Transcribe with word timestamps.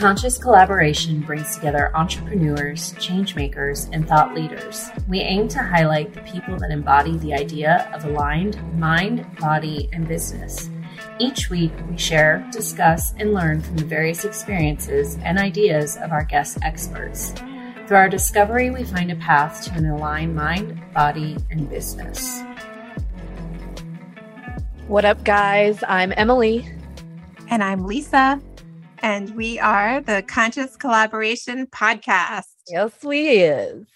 Conscious 0.00 0.38
collaboration 0.38 1.20
brings 1.20 1.54
together 1.54 1.94
entrepreneurs, 1.94 2.94
changemakers, 2.94 3.86
and 3.92 4.08
thought 4.08 4.34
leaders. 4.34 4.88
We 5.06 5.20
aim 5.20 5.46
to 5.48 5.58
highlight 5.58 6.14
the 6.14 6.22
people 6.22 6.56
that 6.56 6.70
embody 6.70 7.18
the 7.18 7.34
idea 7.34 7.86
of 7.92 8.06
aligned 8.06 8.56
mind, 8.78 9.26
body, 9.36 9.90
and 9.92 10.08
business. 10.08 10.70
Each 11.18 11.50
week, 11.50 11.72
we 11.90 11.98
share, 11.98 12.48
discuss, 12.50 13.12
and 13.18 13.34
learn 13.34 13.60
from 13.60 13.76
the 13.76 13.84
various 13.84 14.24
experiences 14.24 15.18
and 15.22 15.38
ideas 15.38 15.98
of 15.98 16.12
our 16.12 16.24
guest 16.24 16.56
experts. 16.62 17.34
Through 17.86 17.98
our 17.98 18.08
discovery, 18.08 18.70
we 18.70 18.84
find 18.84 19.12
a 19.12 19.16
path 19.16 19.64
to 19.64 19.74
an 19.74 19.84
aligned 19.84 20.34
mind, 20.34 20.80
body, 20.94 21.36
and 21.50 21.68
business. 21.68 22.40
What 24.88 25.04
up, 25.04 25.22
guys? 25.24 25.84
I'm 25.86 26.14
Emily. 26.16 26.66
And 27.50 27.62
I'm 27.62 27.84
Lisa. 27.84 28.40
And 29.02 29.34
we 29.34 29.58
are 29.58 30.02
the 30.02 30.22
Conscious 30.22 30.76
Collaboration 30.76 31.66
Podcast. 31.66 32.44
Yes, 32.68 32.92
we 33.02 33.28
is. 33.28 33.86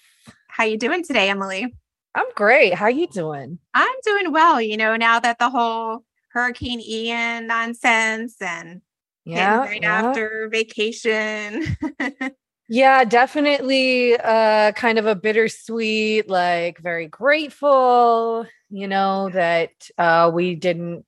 How 0.47 0.63
you 0.63 0.79
doing 0.79 1.03
today, 1.03 1.29
Emily? 1.29 1.75
I'm 2.15 2.25
great. 2.33 2.73
How 2.73 2.87
you 2.87 3.05
doing? 3.07 3.59
I'm 3.75 3.95
doing 4.03 4.31
well. 4.31 4.59
You 4.59 4.77
know, 4.77 4.95
now 4.95 5.19
that 5.19 5.37
the 5.37 5.51
whole 5.51 6.03
Hurricane 6.29 6.81
Ian 6.81 7.45
nonsense 7.45 8.41
and 8.41 8.81
yeah, 9.25 9.59
right 9.59 9.81
yeah. 9.81 10.07
after 10.07 10.49
vacation. 10.51 11.77
yeah, 12.69 13.03
definitely 13.03 14.17
uh 14.17 14.71
kind 14.71 14.97
of 14.97 15.05
a 15.05 15.15
bittersweet, 15.15 16.27
like 16.27 16.79
very 16.79 17.07
grateful, 17.07 18.47
you 18.71 18.87
know, 18.87 19.29
that 19.29 19.71
uh 19.99 20.31
we 20.33 20.55
didn't 20.55 21.05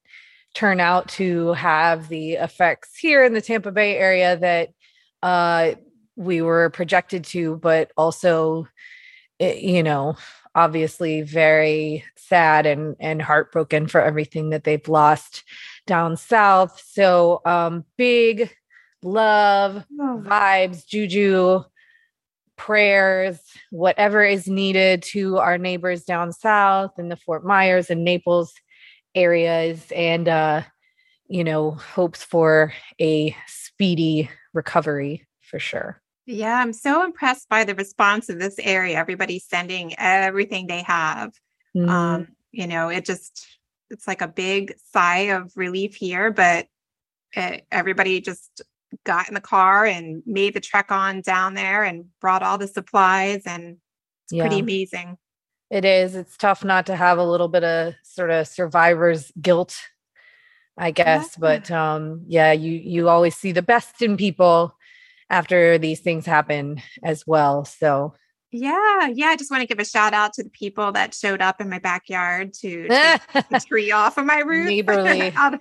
turn 0.58 0.80
out 0.80 1.08
to 1.08 1.54
have 1.54 2.10
the 2.10 2.32
effects 2.32 2.98
here 2.98 3.24
in 3.24 3.34
the 3.34 3.42
Tampa 3.42 3.72
Bay 3.72 3.96
area 3.96 4.36
that 4.38 4.70
uh, 5.22 5.76
we 6.16 6.42
were 6.42 6.72
projected 6.72 7.24
to, 7.26 7.58
but 7.58 7.92
also, 7.96 8.68
you 9.40 9.84
know, 9.84 10.18
obviously 10.56 11.22
very 11.22 12.04
sad 12.16 12.66
and 12.66 12.96
and 13.00 13.22
heartbroken 13.22 13.86
for 13.86 14.02
everything 14.02 14.50
that 14.50 14.64
they've 14.64 14.88
lost 14.88 15.44
down 15.86 16.18
south. 16.18 16.82
So 16.92 17.40
um, 17.46 17.86
big 17.96 18.52
love, 19.04 19.86
oh. 20.00 20.24
vibes, 20.26 20.88
juju, 20.88 21.66
prayers, 22.56 23.40
whatever 23.70 24.24
is 24.24 24.48
needed 24.48 25.04
to 25.04 25.38
our 25.38 25.60
neighbors 25.60 26.04
down 26.04 26.34
south 26.34 26.98
in 26.98 27.10
the 27.10 27.16
Fort 27.16 27.46
Myers 27.46 27.92
and 27.92 28.04
Naples 28.04 28.56
areas 29.18 29.92
and 29.96 30.28
uh 30.28 30.62
you 31.28 31.44
know 31.44 31.72
hopes 31.72 32.24
for 32.24 32.72
a 33.02 33.36
speedy 33.48 34.30
recovery 34.54 35.26
for 35.42 35.58
sure 35.60 36.00
yeah 36.28 36.62
i'm 36.62 36.72
so 36.72 37.04
impressed 37.04 37.50
by 37.50 37.64
the 37.64 37.74
response 37.76 38.30
in 38.30 38.38
this 38.38 38.60
area 38.60 38.96
everybody's 38.96 39.46
sending 39.46 39.98
everything 39.98 40.68
they 40.68 40.84
have 40.84 41.32
mm-hmm. 41.76 41.90
um 41.90 42.28
you 42.52 42.68
know 42.68 42.90
it 42.90 43.04
just 43.06 43.48
it's 43.90 44.08
like 44.08 44.22
a 44.22 44.28
big 44.28 44.74
sigh 44.94 45.32
of 45.32 45.52
relief 45.56 45.96
here 45.96 46.32
but 46.32 46.68
it, 47.34 47.66
everybody 47.72 48.22
just 48.22 48.62
got 49.04 49.28
in 49.28 49.34
the 49.34 49.42
car 49.42 49.84
and 49.86 50.22
made 50.26 50.54
the 50.54 50.62
trek 50.62 50.92
on 50.92 51.22
down 51.22 51.56
there 51.56 51.84
and 51.84 52.06
brought 52.22 52.44
all 52.44 52.58
the 52.58 52.68
supplies 52.68 53.42
and 53.46 53.78
it's 54.26 54.34
yeah. 54.34 54.44
pretty 54.44 54.60
amazing 54.60 55.18
it 55.70 55.86
is. 55.86 56.16
It's 56.16 56.38
tough 56.38 56.64
not 56.64 56.86
to 56.88 56.96
have 56.96 57.18
a 57.18 57.26
little 57.26 57.48
bit 57.48 57.64
of 57.64 57.94
sort 58.04 58.32
of 58.32 58.48
survivor's 58.48 59.32
guilt, 59.42 59.78
I 60.78 60.92
guess. 60.92 61.36
Yeah. 61.36 61.40
But 61.40 61.72
um, 61.72 62.24
yeah, 62.28 62.52
you 62.52 62.72
you 62.72 63.10
always 63.10 63.36
see 63.36 63.52
the 63.52 63.62
best 63.62 64.02
in 64.02 64.18
people 64.18 64.76
after 65.30 65.78
these 65.78 66.00
things 66.00 66.26
happen 66.26 66.82
as 67.04 67.28
well. 67.28 67.66
So 67.66 68.14
yeah, 68.52 69.08
yeah. 69.08 69.28
I 69.28 69.36
just 69.36 69.52
want 69.52 69.62
to 69.62 69.68
give 69.68 69.80
a 69.80 69.86
shout 69.86 70.14
out 70.14 70.34
to 70.34 70.44
the 70.44 70.50
people 70.50 70.94
that 70.94 71.14
showed 71.14 71.42
up 71.42 71.60
in 71.60 71.70
my 71.70 71.80
backyard 71.80 72.54
to 72.62 72.88
take 73.34 73.50
the 73.50 73.60
tree 73.60 73.92
off 73.92 74.18
of 74.18 74.26
my 74.26 74.40
roof. 74.40 74.68
Neighborly. 74.68 75.32
out, 75.36 75.60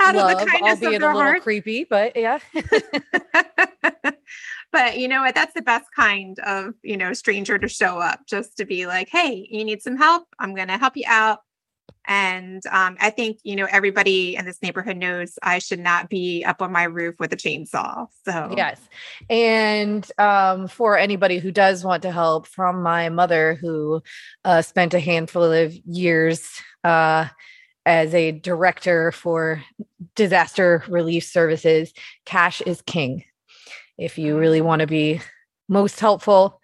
out 0.00 0.14
Love, 0.14 0.32
of 0.32 0.38
the 0.38 0.46
kindness 0.46 0.82
albeit 0.82 0.94
of 0.94 1.00
their 1.00 1.10
a 1.10 1.14
little 1.14 1.30
heart. 1.30 1.42
creepy, 1.42 1.84
but 1.84 2.16
yeah. 2.16 2.38
but 4.72 4.98
you 4.98 5.06
know 5.06 5.20
what 5.20 5.34
that's 5.34 5.54
the 5.54 5.62
best 5.62 5.86
kind 5.94 6.38
of 6.40 6.74
you 6.82 6.96
know 6.96 7.12
stranger 7.12 7.58
to 7.58 7.68
show 7.68 7.98
up 7.98 8.20
just 8.26 8.56
to 8.56 8.64
be 8.64 8.86
like 8.86 9.08
hey 9.10 9.46
you 9.50 9.64
need 9.64 9.82
some 9.82 9.96
help 9.96 10.26
i'm 10.38 10.54
going 10.54 10.68
to 10.68 10.78
help 10.78 10.96
you 10.96 11.04
out. 11.06 11.40
And 12.08 12.64
um, 12.66 12.96
i 13.00 13.10
think 13.10 13.38
you 13.44 13.54
know 13.54 13.68
everybody 13.70 14.34
in 14.34 14.44
this 14.44 14.60
neighborhood 14.62 14.96
knows 14.96 15.38
i 15.42 15.58
should 15.60 15.78
not 15.78 16.08
be 16.08 16.42
up 16.44 16.60
on 16.60 16.72
my 16.72 16.84
roof 16.84 17.14
with 17.20 17.32
a 17.32 17.36
chainsaw 17.36 18.08
so. 18.24 18.54
Yes. 18.56 18.80
And 19.30 20.10
um, 20.18 20.66
for 20.66 20.98
anybody 20.98 21.38
who 21.38 21.52
does 21.52 21.84
want 21.84 22.02
to 22.02 22.10
help 22.10 22.48
from 22.48 22.82
my 22.82 23.08
mother 23.08 23.54
who 23.54 24.02
uh, 24.44 24.62
spent 24.62 24.94
a 24.94 25.00
handful 25.00 25.44
of 25.44 25.74
years 25.86 26.48
uh, 26.82 27.28
as 27.86 28.14
a 28.14 28.32
director 28.32 29.12
for 29.12 29.62
disaster 30.16 30.82
relief 30.88 31.24
services 31.24 31.92
cash 32.24 32.60
is 32.62 32.82
king 32.82 33.24
if 34.02 34.18
you 34.18 34.38
really 34.38 34.60
want 34.60 34.80
to 34.80 34.86
be 34.86 35.20
most 35.68 36.00
helpful 36.00 36.60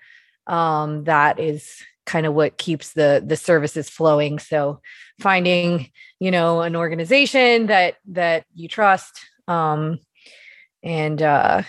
um, 0.47 1.05
that 1.05 1.39
is 1.39 1.83
kind 2.07 2.25
of 2.25 2.33
what 2.35 2.57
keeps 2.57 2.95
the 2.95 3.23
the 3.25 3.37
services 3.37 3.91
flowing 3.91 4.39
so 4.39 4.81
finding 5.21 5.91
you 6.21 6.31
know 6.31 6.63
an 6.63 6.75
organization 6.75 7.67
that 7.67 7.97
that 8.07 8.45
you 8.55 8.67
trust 8.67 9.21
um, 9.47 9.99
and 10.83 11.23
uh 11.23 11.63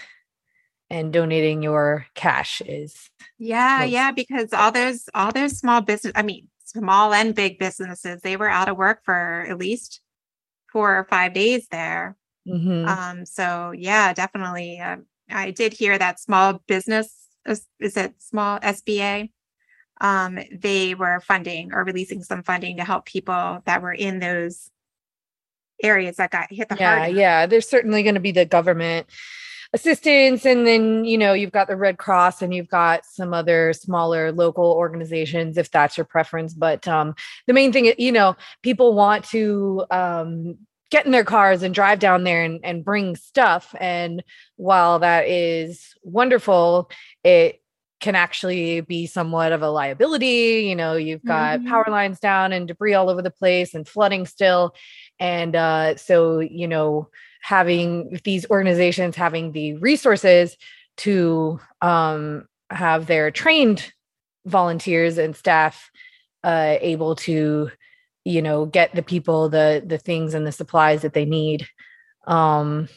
and 0.90 1.14
donating 1.14 1.62
your 1.62 2.06
cash 2.16 2.62
is 2.66 3.10
yeah 3.38 3.80
most- 3.82 3.92
yeah 3.92 4.12
because 4.12 4.54
all 4.54 4.72
those 4.72 5.10
all 5.14 5.32
those 5.32 5.58
small 5.58 5.82
business 5.82 6.14
i 6.16 6.22
mean 6.22 6.48
small 6.64 7.14
and 7.14 7.36
big 7.36 7.60
businesses 7.60 8.22
they 8.22 8.38
were 8.38 8.50
out 8.50 8.70
of 8.70 8.78
work 8.78 9.02
for 9.04 9.46
at 9.50 9.58
least 9.58 10.02
four 10.72 10.98
or 10.98 11.04
five 11.06 11.34
days 11.34 11.68
there 11.72 12.16
mm-hmm. 12.48 12.88
um 12.88 13.26
so 13.26 13.74
yeah 13.76 14.14
definitely 14.14 14.80
uh, 14.80 14.98
I 15.32 15.52
did 15.52 15.74
hear 15.74 15.98
that 15.98 16.20
small 16.20 16.62
business 16.68 17.20
is 17.46 17.98
it 17.98 18.14
small 18.20 18.60
SBA? 18.60 19.32
Um, 20.02 20.40
they 20.52 20.96
were 20.96 21.20
funding 21.20 21.74
or 21.74 21.84
releasing 21.84 22.24
some 22.24 22.44
funding 22.44 22.78
to 22.78 22.86
help 22.86 23.06
people 23.06 23.62
that 23.66 23.82
were 23.82 23.94
in 23.94 24.20
those 24.20 24.70
areas 25.84 26.18
that 26.18 26.32
got 26.32 26.52
hit 26.52 26.70
the 26.70 26.76
hard. 26.76 26.80
yeah, 26.80 26.98
hardest. 26.98 27.18
Yeah, 27.18 27.46
there's 27.48 27.70
certainly 27.70 28.04
going 28.04 28.16
to 28.16 28.22
be 28.22 28.32
the 28.32 28.46
government 28.46 29.08
assistance 29.72 30.48
and 30.48 30.66
then 30.66 31.06
you 31.06 31.16
know 31.16 31.34
you've 31.34 31.52
got 31.52 31.68
the 31.68 31.76
red 31.76 32.00
cross 32.00 32.42
and 32.42 32.56
you've 32.56 32.70
got 32.70 33.06
some 33.06 33.36
other 33.36 33.72
smaller 33.72 34.32
local 34.32 34.72
organizations 34.72 35.60
if 35.60 35.70
that's 35.70 35.96
your 35.96 36.06
preference 36.06 36.56
but 36.56 36.88
um 36.88 37.14
the 37.46 37.54
main 37.54 37.72
thing 37.72 37.86
is, 37.86 37.94
you 38.00 38.12
know 38.12 38.36
people 38.64 38.96
want 38.96 39.24
to 39.24 39.86
um 39.92 40.58
get 40.90 41.06
in 41.06 41.12
their 41.12 41.24
cars 41.24 41.64
and 41.64 41.74
drive 41.74 42.00
down 42.00 42.24
there 42.24 42.44
and, 42.44 42.60
and 42.64 42.84
bring 42.84 43.16
stuff. 43.16 43.76
And 43.80 44.24
while 44.56 45.00
that 45.00 45.28
is 45.28 45.94
wonderful, 46.04 46.90
it 47.24 47.62
can 48.00 48.16
actually 48.16 48.82
be 48.82 49.06
somewhat 49.06 49.52
of 49.52 49.62
a 49.62 49.70
liability. 49.70 50.66
You 50.68 50.76
know, 50.76 50.96
you've 50.96 51.24
got 51.26 51.60
mm-hmm. 51.60 51.70
power 51.70 51.86
lines 51.90 52.20
down 52.20 52.54
and 52.54 52.68
debris 52.68 52.94
all 52.94 53.10
over 53.10 53.22
the 53.22 53.30
place 53.30 53.74
and 53.74 53.88
flooding 53.88 54.26
still. 54.26 54.74
And 55.20 55.56
uh, 55.56 55.98
so, 55.98 56.40
you 56.40 56.68
know, 56.68 57.10
having 57.42 58.20
these 58.24 58.50
organizations 58.50 59.16
having 59.16 59.52
the 59.52 59.74
resources 59.76 60.58
to 60.98 61.60
um, 61.82 62.48
have 62.70 63.08
their 63.08 63.32
trained 63.32 63.92
volunteers 64.46 65.18
and 65.18 65.36
staff 65.36 65.90
uh, 66.44 66.78
able 66.82 67.16
to 67.16 67.72
you 68.26 68.42
know 68.42 68.66
get 68.66 68.94
the 68.96 69.04
people 69.04 69.50
the 69.50 69.84
the 69.86 69.98
things 69.98 70.34
and 70.34 70.46
the 70.46 70.52
supplies 70.52 71.02
that 71.02 71.14
they 71.14 71.26
need 71.26 71.68
um 72.28 72.88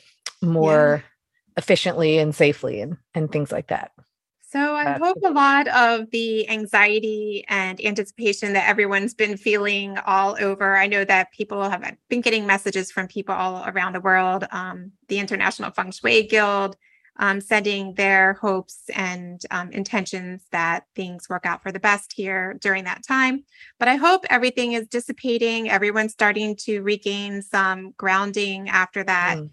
more 0.42 1.02
yeah. 1.02 1.08
efficiently 1.56 2.18
and 2.18 2.34
safely 2.34 2.80
and 2.80 2.96
and 3.14 3.30
things 3.30 3.52
like 3.52 3.68
that 3.68 3.92
so 4.40 4.74
i 4.74 4.98
hope 4.98 5.16
a 5.24 5.30
lot 5.30 5.68
of 5.68 6.10
the 6.10 6.48
anxiety 6.48 7.44
and 7.48 7.84
anticipation 7.84 8.52
that 8.52 8.68
everyone's 8.68 9.14
been 9.14 9.36
feeling 9.36 9.96
all 10.06 10.36
over 10.40 10.76
i 10.76 10.86
know 10.86 11.04
that 11.04 11.32
people 11.32 11.62
have 11.68 11.82
been 12.08 12.20
getting 12.20 12.46
messages 12.46 12.90
from 12.90 13.06
people 13.06 13.34
all 13.34 13.64
around 13.66 13.94
the 13.94 14.00
world 14.00 14.44
um, 14.50 14.92
the 15.08 15.18
international 15.18 15.70
feng 15.70 15.92
shui 15.92 16.24
guild 16.24 16.76
um, 17.18 17.40
sending 17.40 17.94
their 17.94 18.34
hopes 18.34 18.82
and 18.94 19.42
um, 19.50 19.70
intentions 19.70 20.42
that 20.50 20.84
things 20.96 21.28
work 21.28 21.44
out 21.44 21.62
for 21.62 21.70
the 21.70 21.80
best 21.80 22.12
here 22.12 22.54
during 22.60 22.84
that 22.84 23.06
time. 23.06 23.44
But 23.78 23.88
I 23.88 23.96
hope 23.96 24.24
everything 24.30 24.72
is 24.72 24.88
dissipating. 24.88 25.68
Everyone's 25.68 26.12
starting 26.12 26.56
to 26.60 26.80
regain 26.80 27.42
some 27.42 27.92
grounding 27.96 28.68
after 28.68 29.04
that. 29.04 29.36
Mm. 29.38 29.50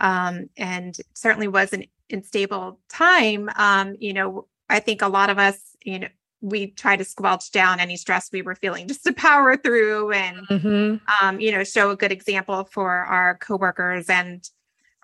Um, 0.00 0.50
and 0.56 0.96
certainly 1.14 1.48
was 1.48 1.72
an 1.72 1.84
unstable 2.10 2.78
time. 2.88 3.50
Um, 3.56 3.96
you 3.98 4.12
know, 4.12 4.46
I 4.68 4.80
think 4.80 5.02
a 5.02 5.08
lot 5.08 5.30
of 5.30 5.38
us, 5.38 5.58
you 5.82 5.98
know, 5.98 6.08
we 6.40 6.68
try 6.68 6.96
to 6.96 7.04
squelch 7.04 7.50
down 7.50 7.80
any 7.80 7.96
stress 7.96 8.30
we 8.32 8.42
were 8.42 8.54
feeling 8.54 8.86
just 8.88 9.02
to 9.04 9.12
power 9.12 9.56
through 9.56 10.12
and 10.12 10.46
mm-hmm. 10.48 11.26
um, 11.26 11.40
you 11.40 11.50
know 11.50 11.64
show 11.64 11.90
a 11.90 11.96
good 11.96 12.12
example 12.12 12.64
for 12.70 12.88
our 12.88 13.36
coworkers 13.38 14.08
and 14.08 14.48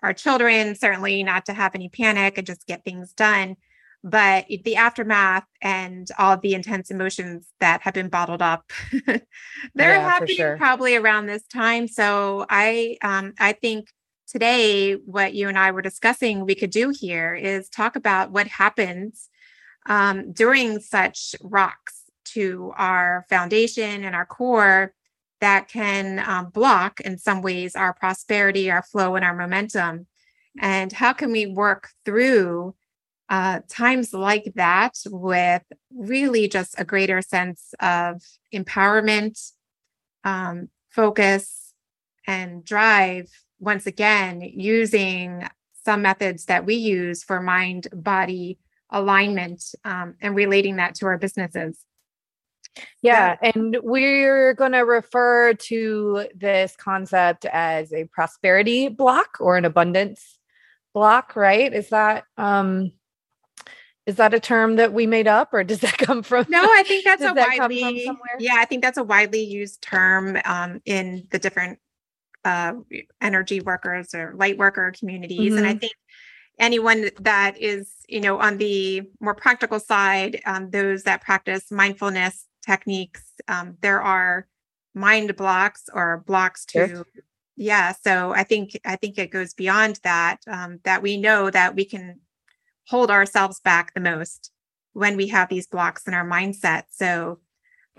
our 0.01 0.13
children, 0.13 0.75
certainly 0.75 1.23
not 1.23 1.45
to 1.45 1.53
have 1.53 1.75
any 1.75 1.89
panic 1.89 2.37
and 2.37 2.47
just 2.47 2.67
get 2.67 2.83
things 2.83 3.13
done. 3.13 3.55
But 4.03 4.45
the 4.63 4.75
aftermath 4.75 5.45
and 5.61 6.07
all 6.19 6.37
the 6.37 6.53
intense 6.53 6.91
emotions 6.91 7.47
that 7.59 7.81
have 7.81 7.95
been 7.95 8.09
bottled 8.09 8.41
up, 8.41 8.71
they're 9.07 9.19
yeah, 9.75 10.09
happening 10.09 10.35
sure. 10.35 10.57
probably 10.57 10.95
around 10.95 11.25
this 11.25 11.47
time. 11.47 11.87
So 11.87 12.45
I 12.47 12.97
um, 13.01 13.33
I 13.39 13.53
think 13.53 13.89
today 14.27 14.93
what 14.93 15.33
you 15.33 15.47
and 15.47 15.57
I 15.57 15.71
were 15.71 15.81
discussing 15.81 16.45
we 16.45 16.53
could 16.53 16.69
do 16.69 16.89
here 16.89 17.33
is 17.33 17.67
talk 17.67 17.95
about 17.95 18.31
what 18.31 18.47
happens 18.47 19.29
um, 19.87 20.31
during 20.33 20.79
such 20.79 21.35
rocks 21.41 22.03
to 22.25 22.73
our 22.75 23.25
foundation 23.29 24.03
and 24.03 24.15
our 24.15 24.25
core 24.25 24.93
that 25.41 25.67
can 25.67 26.19
um, 26.27 26.49
block 26.49 27.01
in 27.01 27.17
some 27.17 27.41
ways 27.41 27.75
our 27.75 27.93
prosperity, 27.93 28.71
our 28.71 28.83
flow, 28.83 29.15
and 29.15 29.25
our 29.25 29.35
momentum. 29.35 30.07
And 30.59 30.91
how 30.91 31.13
can 31.13 31.31
we 31.31 31.45
work 31.45 31.89
through 32.05 32.75
uh, 33.27 33.61
times 33.67 34.13
like 34.13 34.53
that 34.55 34.93
with 35.07 35.63
really 35.93 36.47
just 36.47 36.75
a 36.77 36.85
greater 36.85 37.21
sense 37.21 37.73
of 37.79 38.21
empowerment, 38.53 39.51
um, 40.23 40.69
focus, 40.89 41.73
and 42.25 42.63
drive? 42.63 43.29
Once 43.59 43.87
again, 43.87 44.41
using 44.41 45.47
some 45.85 46.01
methods 46.01 46.45
that 46.45 46.65
we 46.65 46.75
use 46.75 47.23
for 47.23 47.41
mind 47.41 47.87
body 47.93 48.57
alignment 48.89 49.63
um, 49.83 50.15
and 50.21 50.35
relating 50.35 50.77
that 50.77 50.95
to 50.95 51.05
our 51.05 51.17
businesses. 51.17 51.79
Yeah, 53.01 53.37
and 53.41 53.77
we're 53.81 54.53
going 54.53 54.73
to 54.73 54.79
refer 54.79 55.53
to 55.53 56.27
this 56.35 56.75
concept 56.75 57.45
as 57.45 57.93
a 57.93 58.05
prosperity 58.05 58.89
block 58.89 59.37
or 59.39 59.57
an 59.57 59.65
abundance 59.65 60.37
block, 60.93 61.35
right? 61.35 61.71
Is 61.71 61.89
that 61.89 62.23
um 62.37 62.91
is 64.05 64.17
that 64.17 64.35
a 64.35 64.39
term 64.39 64.75
that 64.75 64.93
we 64.93 65.07
made 65.07 65.27
up 65.27 65.53
or 65.53 65.63
does 65.63 65.79
that 65.81 65.97
come 65.97 66.23
from 66.23 66.45
No, 66.49 66.63
I 66.63 66.83
think 66.83 67.05
that's 67.05 67.21
a 67.21 67.33
that 67.33 67.57
widely 67.59 68.09
Yeah, 68.39 68.55
I 68.57 68.65
think 68.65 68.81
that's 68.81 68.97
a 68.97 69.03
widely 69.03 69.43
used 69.43 69.81
term 69.81 70.37
um 70.45 70.81
in 70.85 71.27
the 71.31 71.37
different 71.37 71.79
uh 72.43 72.73
energy 73.21 73.59
workers 73.59 74.13
or 74.15 74.33
light 74.35 74.57
worker 74.57 74.93
communities 74.97 75.39
mm-hmm. 75.39 75.57
and 75.57 75.67
I 75.67 75.71
mm-hmm. 75.71 75.79
think 75.79 75.93
anyone 76.59 77.09
that 77.19 77.57
is 77.59 77.91
you 78.07 78.21
know 78.21 78.39
on 78.39 78.57
the 78.57 79.01
more 79.19 79.35
practical 79.35 79.79
side 79.79 80.41
um, 80.45 80.69
those 80.69 81.03
that 81.03 81.21
practice 81.21 81.71
mindfulness 81.71 82.47
techniques. 82.65 83.23
Um, 83.47 83.77
there 83.81 84.01
are 84.01 84.47
mind 84.95 85.35
blocks 85.35 85.83
or 85.93 86.23
blocks 86.25 86.65
to 86.65 86.79
yes. 86.79 87.03
yeah 87.57 87.93
so 88.01 88.33
i 88.33 88.43
think 88.43 88.79
i 88.85 88.95
think 88.95 89.17
it 89.17 89.29
goes 89.29 89.53
beyond 89.53 89.99
that 90.03 90.37
um, 90.47 90.79
that 90.83 91.01
we 91.03 91.17
know 91.17 91.49
that 91.51 91.75
we 91.75 91.85
can 91.85 92.19
hold 92.87 93.11
ourselves 93.11 93.59
back 93.59 93.93
the 93.93 93.99
most 93.99 94.51
when 94.93 95.17
we 95.17 95.27
have 95.27 95.49
these 95.49 95.67
blocks 95.67 96.07
in 96.07 96.13
our 96.13 96.27
mindset 96.27 96.83
so 96.89 97.39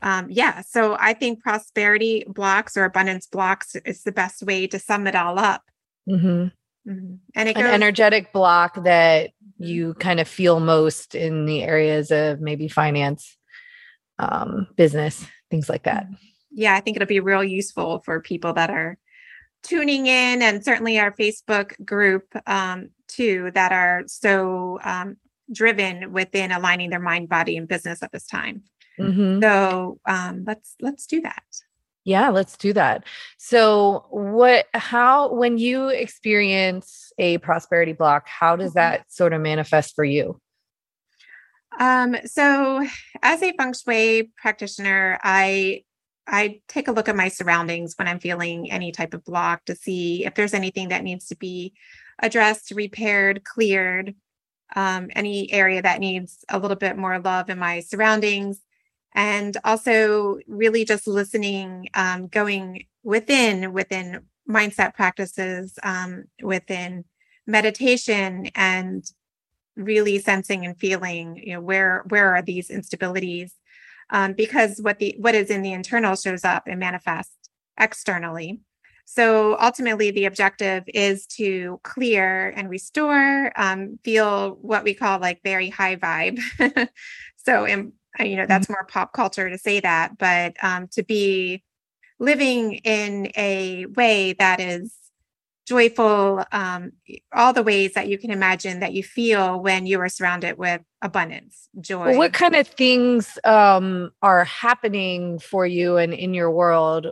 um, 0.03 0.27
yeah 0.31 0.63
so 0.63 0.97
i 0.99 1.13
think 1.13 1.43
prosperity 1.43 2.25
blocks 2.27 2.77
or 2.77 2.85
abundance 2.85 3.27
blocks 3.27 3.77
is 3.85 4.03
the 4.03 4.13
best 4.13 4.43
way 4.43 4.67
to 4.67 4.79
sum 4.79 5.07
it 5.07 5.15
all 5.15 5.39
up 5.39 5.63
mm-hmm. 6.09 6.49
Mm-hmm. 6.91 7.15
and 7.35 7.49
it 7.49 7.55
goes- 7.55 7.65
an 7.65 7.71
energetic 7.71 8.33
block 8.33 8.83
that 8.85 9.31
you 9.59 9.95
kind 9.95 10.19
of 10.19 10.29
feel 10.29 10.61
most 10.61 11.15
in 11.15 11.45
the 11.45 11.63
areas 11.63 12.11
of 12.11 12.41
maybe 12.41 12.69
finance 12.69 13.37
um, 14.19 14.67
business, 14.77 15.25
things 15.51 15.69
like 15.69 15.85
that. 15.85 16.07
Yeah, 16.51 16.75
I 16.75 16.81
think 16.81 16.97
it'll 16.97 17.07
be 17.07 17.21
real 17.21 17.45
useful 17.45 18.01
for 18.05 18.21
people 18.21 18.53
that 18.55 18.71
are 18.71 18.99
tuning 19.63 20.07
in 20.07 20.43
and 20.43 20.65
certainly 20.65 20.99
our 20.99 21.13
Facebook 21.13 21.85
group 21.85 22.25
um, 22.47 22.91
too 23.09 23.51
that 23.55 23.73
are 23.73 24.05
so 24.07 24.79
um, 24.85 25.17
driven 25.53 26.13
within 26.13 26.53
aligning 26.53 26.91
their 26.91 27.01
mind, 27.01 27.29
body, 27.29 27.57
and 27.57 27.69
business 27.69 28.03
at 28.03 28.13
this 28.13 28.27
time. 28.27 28.63
Mm-hmm. 28.99 29.43
So 29.43 30.01
um, 30.07 30.45
let's 30.47 30.75
let's 30.81 31.07
do 31.07 31.21
that. 31.23 31.43
Yeah, 32.07 32.31
let's 32.31 32.57
do 32.57 32.73
that. 32.73 33.03
So, 33.37 34.07
what, 34.11 34.67
how, 34.75 35.35
when 35.35 35.59
you 35.59 35.89
experience 35.89 37.13
a 37.19 37.39
prosperity 37.39 37.95
block, 37.95 38.29
how 38.29 38.55
does 38.55 38.71
mm-hmm. 38.71 38.79
that 38.79 39.13
sort 39.13 39.33
of 39.33 39.41
manifest 39.41 39.97
for 39.97 40.05
you? 40.05 40.41
Um, 41.79 42.17
so 42.25 42.87
as 43.23 43.43
a 43.43 43.53
feng 43.53 43.75
shui 43.75 44.31
practitioner, 44.37 45.19
I 45.23 45.83
I 46.27 46.61
take 46.67 46.89
a 46.89 46.93
look 46.93 47.09
at 47.09 47.17
my 47.17 47.29
surroundings 47.29 47.95
when 47.97 48.09
I'm 48.09 48.19
feeling 48.19 48.71
any 48.71 48.91
type 48.91 49.15
of 49.15 49.25
block 49.25 49.65
to 49.67 49.77
see 49.77 50.25
if 50.25 50.35
there's 50.35 50.55
anything 50.55 50.89
that 50.89 51.05
needs 51.05 51.29
to 51.29 51.37
be 51.37 51.73
addressed, 52.21 52.73
repaired, 52.73 53.45
cleared, 53.45 54.15
um, 54.75 55.09
any 55.15 55.53
area 55.53 55.83
that 55.83 56.01
needs 56.01 56.45
a 56.49 56.59
little 56.59 56.77
bit 56.77 56.97
more 56.97 57.21
love 57.21 57.49
in 57.49 57.59
my 57.59 57.81
surroundings. 57.81 58.61
And 59.15 59.57
also 59.65 60.39
really 60.49 60.85
just 60.85 61.07
listening, 61.07 61.89
um, 61.95 62.27
going 62.27 62.87
within 63.05 63.73
within 63.73 64.23
mindset 64.49 64.95
practices, 64.95 65.79
um, 65.83 66.25
within 66.43 67.05
meditation 67.47 68.51
and 68.55 69.05
really 69.77 70.19
sensing 70.19 70.65
and 70.65 70.79
feeling 70.79 71.37
you 71.37 71.55
know 71.55 71.61
where 71.61 72.05
where 72.09 72.35
are 72.35 72.43
these 72.43 72.69
instabilities? 72.69 73.53
Um, 74.11 74.35
because 74.35 74.81
what 74.81 74.99
the 74.99 75.17
what 75.19 75.35
is 75.35 75.51
in 75.51 75.63
the 75.63 75.73
internal 75.73 76.17
shows 76.17 76.45
up 76.45 76.65
and 76.67 76.79
manifests 76.81 77.37
externally. 77.79 78.61
So 79.09 79.57
ultimately 79.61 80.11
the 80.11 80.25
objective 80.25 80.83
is 80.89 81.27
to 81.39 81.81
clear 81.85 82.49
and 82.57 82.69
restore 82.69 83.53
um, 83.55 84.01
feel 84.03 84.59
what 84.61 84.83
we 84.83 84.95
call 84.95 85.21
like 85.21 85.41
very 85.45 85.71
high 85.71 85.95
vibe. 85.95 86.41
So 87.47 87.65
in, 87.65 87.93
uh, 88.19 88.25
you 88.25 88.37
know 88.37 88.47
that's 88.47 88.67
mm-hmm. 88.67 88.73
more 88.73 88.87
pop 88.87 89.13
culture 89.13 89.49
to 89.49 89.57
say 89.57 89.81
that 89.81 90.19
but 90.19 90.57
um, 90.63 90.89
to 90.89 91.05
be 91.05 91.63
living 92.19 92.75
in 92.85 93.31
a 93.37 93.87
way 93.87 94.33
that 94.35 94.61
is 94.61 94.93
joyful, 95.67 96.45
um, 96.53 96.93
all 97.33 97.53
the 97.53 97.63
ways 97.63 97.95
that 97.95 98.09
you 98.09 98.19
can 98.19 98.31
imagine 98.31 98.81
that 98.81 98.93
you 98.93 99.03
feel 99.03 99.61
when 99.61 99.85
you 99.85 100.01
are 100.01 100.09
surrounded 100.09 100.57
with 100.57 100.81
abundance, 101.03 101.69
joy. 101.81 102.11
Well, 102.11 102.19
what 102.19 102.33
kind 102.33 102.55
of 102.55 102.69
things 102.69 103.39
um, 103.45 104.13
are 104.23 104.45
happening 104.45 105.39
for 105.41 105.67
you 105.67 105.97
and 105.97 106.15
in 106.15 106.35
your 106.35 106.51
world 106.51 107.09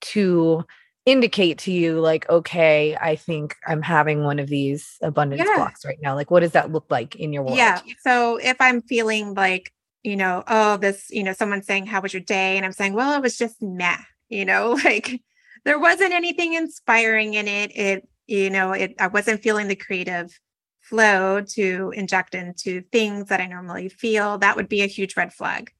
to 0.00 0.64
indicate 1.04 1.58
to 1.58 1.72
you, 1.72 2.00
like, 2.00 2.28
okay, 2.28 2.96
I 3.00 3.16
think 3.16 3.56
I'm 3.66 3.82
having 3.82 4.24
one 4.24 4.38
of 4.38 4.48
these 4.48 4.96
abundance 5.02 5.42
yeah. 5.46 5.56
blocks 5.56 5.84
right 5.84 5.98
now? 6.00 6.14
Like, 6.14 6.30
what 6.30 6.40
does 6.40 6.52
that 6.52 6.72
look 6.72 6.86
like 6.90 7.14
in 7.16 7.32
your 7.32 7.42
world? 7.42 7.58
Yeah. 7.58 7.80
So 8.00 8.38
if 8.38 8.56
I'm 8.60 8.80
feeling 8.82 9.34
like, 9.34 9.72
you 10.02 10.16
know, 10.16 10.44
oh, 10.46 10.78
this, 10.78 11.10
you 11.10 11.24
know, 11.24 11.32
someone's 11.32 11.66
saying, 11.66 11.86
How 11.86 12.00
was 12.00 12.14
your 12.14 12.22
day? 12.22 12.56
And 12.56 12.64
I'm 12.64 12.72
saying, 12.72 12.94
Well, 12.94 13.14
it 13.14 13.22
was 13.22 13.36
just 13.36 13.60
meh, 13.60 13.96
you 14.28 14.44
know, 14.44 14.72
like 14.84 15.20
there 15.68 15.78
wasn't 15.78 16.14
anything 16.14 16.54
inspiring 16.54 17.34
in 17.34 17.46
it. 17.46 17.76
It, 17.76 18.08
you 18.26 18.48
know, 18.48 18.72
it 18.72 18.94
I 18.98 19.08
wasn't 19.08 19.42
feeling 19.42 19.68
the 19.68 19.76
creative 19.76 20.40
flow 20.80 21.42
to 21.42 21.92
inject 21.94 22.34
into 22.34 22.80
things 22.90 23.28
that 23.28 23.42
I 23.42 23.46
normally 23.46 23.90
feel. 23.90 24.38
That 24.38 24.56
would 24.56 24.70
be 24.70 24.80
a 24.80 24.86
huge 24.86 25.14
red 25.14 25.30
flag. 25.30 25.70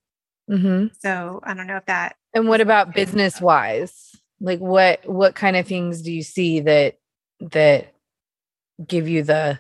Mm-hmm. 0.50 0.88
So 1.00 1.40
I 1.42 1.54
don't 1.54 1.66
know 1.66 1.78
if 1.78 1.87
that. 1.87 2.16
And 2.35 2.49
what 2.49 2.61
about 2.61 2.95
business 2.95 3.40
wise? 3.40 4.14
Like 4.42 4.59
what 4.59 5.09
what 5.09 5.35
kind 5.35 5.57
of 5.57 5.66
things 5.66 6.02
do 6.02 6.12
you 6.12 6.23
see 6.23 6.61
that 6.61 6.99
that 7.40 7.95
give 8.87 9.09
you 9.09 9.23
the 9.23 9.59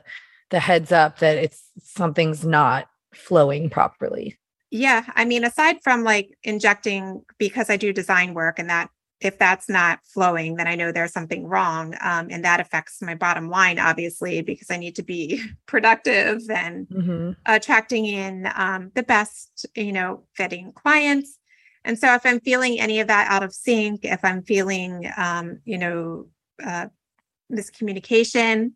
the 0.50 0.60
heads 0.60 0.92
up 0.92 1.20
that 1.20 1.38
it's 1.38 1.62
something's 1.82 2.44
not 2.44 2.86
flowing 3.14 3.70
properly? 3.70 4.38
Yeah, 4.70 5.04
I 5.14 5.24
mean, 5.24 5.44
aside 5.44 5.78
from 5.82 6.04
like 6.04 6.36
injecting 6.42 7.22
because 7.38 7.70
I 7.70 7.78
do 7.78 7.94
design 7.94 8.34
work 8.34 8.58
and 8.58 8.68
that 8.68 8.90
if 9.20 9.38
that's 9.38 9.68
not 9.68 9.98
flowing, 10.04 10.56
then 10.56 10.68
I 10.68 10.76
know 10.76 10.92
there's 10.92 11.12
something 11.12 11.46
wrong. 11.46 11.94
Um, 12.00 12.28
and 12.30 12.44
that 12.44 12.60
affects 12.60 13.02
my 13.02 13.14
bottom 13.14 13.50
line, 13.50 13.78
obviously, 13.78 14.42
because 14.42 14.70
I 14.70 14.76
need 14.76 14.94
to 14.96 15.02
be 15.02 15.42
productive 15.66 16.42
and 16.50 16.88
mm-hmm. 16.88 17.32
attracting 17.46 18.06
in 18.06 18.48
um, 18.54 18.92
the 18.94 19.02
best, 19.02 19.66
you 19.74 19.92
know, 19.92 20.24
fitting 20.34 20.72
clients. 20.72 21.38
And 21.84 21.98
so 21.98 22.14
if 22.14 22.24
I'm 22.24 22.40
feeling 22.40 22.78
any 22.78 23.00
of 23.00 23.08
that 23.08 23.30
out 23.30 23.42
of 23.42 23.52
sync, 23.52 24.04
if 24.04 24.24
I'm 24.24 24.42
feeling, 24.42 25.10
um, 25.16 25.60
you 25.64 25.78
know, 25.78 26.26
uh, 26.64 26.86
miscommunication, 27.52 28.72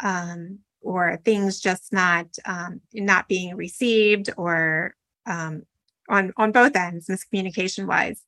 um, 0.00 0.60
or 0.80 1.18
things 1.24 1.60
just 1.60 1.92
not 1.92 2.26
um, 2.44 2.80
not 2.94 3.28
being 3.28 3.56
received, 3.56 4.30
or 4.36 4.94
um, 5.26 5.62
on 6.08 6.32
on 6.36 6.52
both 6.52 6.76
ends, 6.76 7.08
miscommunication 7.08 7.86
wise, 7.86 8.22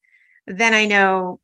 then 0.49 0.75
I 0.75 0.87
know 0.87 1.40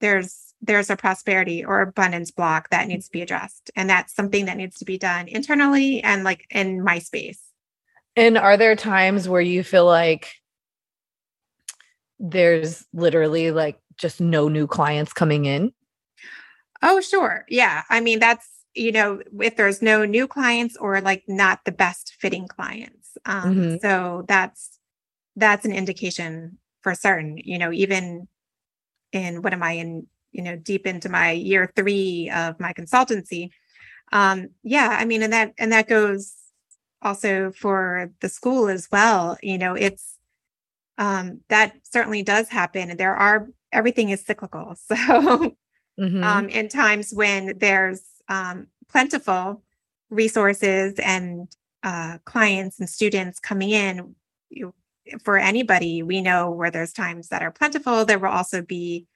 there's 0.00 0.54
there's 0.60 0.90
a 0.90 0.96
prosperity 0.96 1.64
or 1.64 1.80
abundance 1.80 2.30
block 2.30 2.70
that 2.70 2.88
needs 2.88 3.06
to 3.06 3.12
be 3.12 3.22
addressed 3.22 3.70
and 3.76 3.88
that's 3.88 4.14
something 4.14 4.46
that 4.46 4.56
needs 4.56 4.76
to 4.78 4.84
be 4.84 4.98
done 4.98 5.28
internally 5.28 6.02
and 6.02 6.24
like 6.24 6.46
in 6.50 6.82
my 6.82 6.98
space 6.98 7.40
and 8.16 8.36
are 8.36 8.56
there 8.56 8.74
times 8.74 9.28
where 9.28 9.40
you 9.40 9.62
feel 9.62 9.86
like 9.86 10.32
there's 12.18 12.84
literally 12.92 13.52
like 13.52 13.78
just 13.96 14.20
no 14.20 14.48
new 14.48 14.66
clients 14.66 15.12
coming 15.12 15.44
in 15.44 15.72
oh 16.82 17.00
sure 17.00 17.44
yeah 17.48 17.82
i 17.88 18.00
mean 18.00 18.18
that's 18.18 18.58
you 18.78 18.92
know, 18.92 19.20
if 19.40 19.56
there's 19.56 19.82
no 19.82 20.04
new 20.04 20.26
clients 20.26 20.76
or 20.76 21.00
like 21.00 21.24
not 21.26 21.64
the 21.64 21.72
best 21.72 22.14
fitting 22.20 22.46
clients. 22.46 23.18
Um, 23.26 23.54
mm-hmm. 23.54 23.76
So 23.82 24.24
that's 24.28 24.78
that's 25.36 25.64
an 25.64 25.72
indication 25.72 26.58
for 26.82 26.94
certain. 26.94 27.38
You 27.38 27.58
know, 27.58 27.72
even 27.72 28.28
in 29.12 29.42
what 29.42 29.52
am 29.52 29.62
I 29.62 29.72
in? 29.72 30.06
You 30.32 30.42
know, 30.42 30.56
deep 30.56 30.86
into 30.86 31.08
my 31.08 31.30
year 31.32 31.72
three 31.74 32.30
of 32.30 32.60
my 32.60 32.72
consultancy. 32.72 33.50
Um, 34.12 34.48
yeah, 34.62 34.96
I 34.98 35.04
mean, 35.04 35.22
and 35.22 35.32
that 35.32 35.54
and 35.58 35.72
that 35.72 35.88
goes 35.88 36.34
also 37.02 37.50
for 37.52 38.10
the 38.20 38.28
school 38.28 38.68
as 38.68 38.88
well. 38.90 39.38
You 39.42 39.58
know, 39.58 39.74
it's 39.74 40.16
um, 40.98 41.40
that 41.48 41.74
certainly 41.84 42.22
does 42.22 42.48
happen, 42.48 42.90
and 42.90 43.00
there 43.00 43.16
are 43.16 43.48
everything 43.72 44.10
is 44.10 44.24
cyclical. 44.24 44.76
So, 45.98 46.04
mm-hmm. 46.04 46.22
um, 46.22 46.48
in 46.48 46.68
times 46.68 47.12
when 47.12 47.58
there's 47.58 48.02
um, 48.28 48.68
plentiful 48.88 49.62
resources 50.10 50.94
and 51.02 51.48
uh, 51.82 52.18
clients 52.24 52.78
and 52.78 52.88
students 52.88 53.40
coming 53.40 53.70
in, 53.70 54.14
you, 54.48 54.74
for 55.24 55.38
anybody, 55.38 56.02
we 56.02 56.20
know 56.20 56.50
where 56.50 56.70
there's 56.70 56.92
times 56.92 57.28
that 57.28 57.42
are 57.42 57.50
plentiful, 57.50 58.04
there 58.04 58.18
will 58.18 58.28
also 58.28 58.62
be 58.62 59.06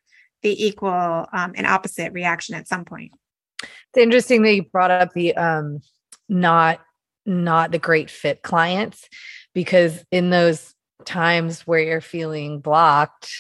the 0.43 0.67
equal 0.67 1.27
um, 1.33 1.53
and 1.55 1.67
opposite 1.67 2.13
reaction 2.13 2.55
at 2.55 2.69
some 2.69 2.85
point. 2.85 3.13
It's 3.63 4.03
interesting 4.03 4.43
that 4.43 4.55
you 4.55 4.65
brought 4.65 4.91
up 4.91 5.13
the 5.13 5.35
um, 5.37 5.81
not 6.29 6.81
not 7.25 7.71
the 7.71 7.79
great 7.79 8.11
fit 8.11 8.43
clients 8.43 9.09
because 9.55 10.05
in 10.11 10.31
those 10.31 10.75
times 11.05 11.67
where 11.67 11.81
you're 11.81 12.01
feeling 12.01 12.61
blocked 12.61 13.31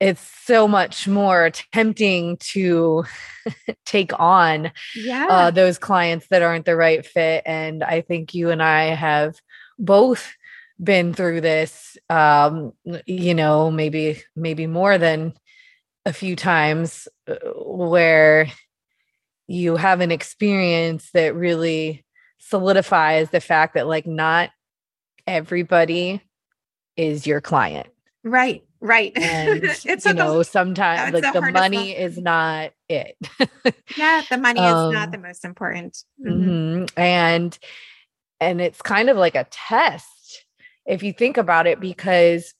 it's 0.00 0.20
so 0.44 0.68
much 0.68 1.08
more 1.08 1.50
tempting 1.72 2.36
to 2.38 3.04
take 3.86 4.12
on 4.20 4.70
yeah. 4.94 5.26
uh, 5.30 5.50
those 5.50 5.78
clients 5.78 6.26
that 6.28 6.42
aren't 6.42 6.66
the 6.66 6.76
right 6.76 7.06
fit. 7.06 7.42
And 7.46 7.82
I 7.82 8.00
think 8.00 8.34
you 8.34 8.50
and 8.50 8.62
I 8.62 8.94
have 8.94 9.36
both 9.78 10.32
been 10.82 11.14
through 11.14 11.40
this, 11.40 11.96
um, 12.10 12.72
you 13.06 13.34
know, 13.34 13.70
maybe, 13.70 14.22
maybe 14.34 14.66
more 14.66 14.98
than 14.98 15.34
a 16.04 16.12
few 16.12 16.36
times 16.36 17.08
uh, 17.28 17.36
where 17.56 18.48
you 19.46 19.76
have 19.76 20.00
an 20.00 20.10
experience 20.10 21.10
that 21.12 21.34
really 21.34 22.04
solidifies 22.38 23.30
the 23.30 23.40
fact 23.40 23.74
that 23.74 23.86
like 23.86 24.06
not 24.06 24.50
everybody 25.26 26.22
is 26.96 27.26
your 27.26 27.40
client. 27.40 27.88
Right. 28.22 28.64
Right. 28.80 29.12
And 29.16 29.64
it's 29.64 30.04
you 30.04 30.12
know, 30.12 30.42
sometimes 30.42 31.14
like 31.14 31.22
the, 31.22 31.40
the 31.40 31.52
money 31.52 31.94
one. 31.94 32.02
is 32.02 32.18
not 32.18 32.72
it. 32.88 33.16
yeah, 33.96 34.22
the 34.28 34.36
money 34.36 34.60
um, 34.60 34.88
is 34.88 34.94
not 34.94 35.10
the 35.10 35.16
um, 35.16 35.22
most 35.22 35.44
important. 35.44 35.96
Mm-hmm. 36.20 36.50
Mm-hmm. 36.50 37.00
And 37.00 37.58
and 38.40 38.60
it's 38.60 38.82
kind 38.82 39.08
of 39.08 39.16
like 39.16 39.36
a 39.36 39.46
test 39.50 40.06
if 40.86 41.02
you 41.02 41.12
think 41.12 41.36
about 41.36 41.66
it 41.66 41.80
because 41.80 42.54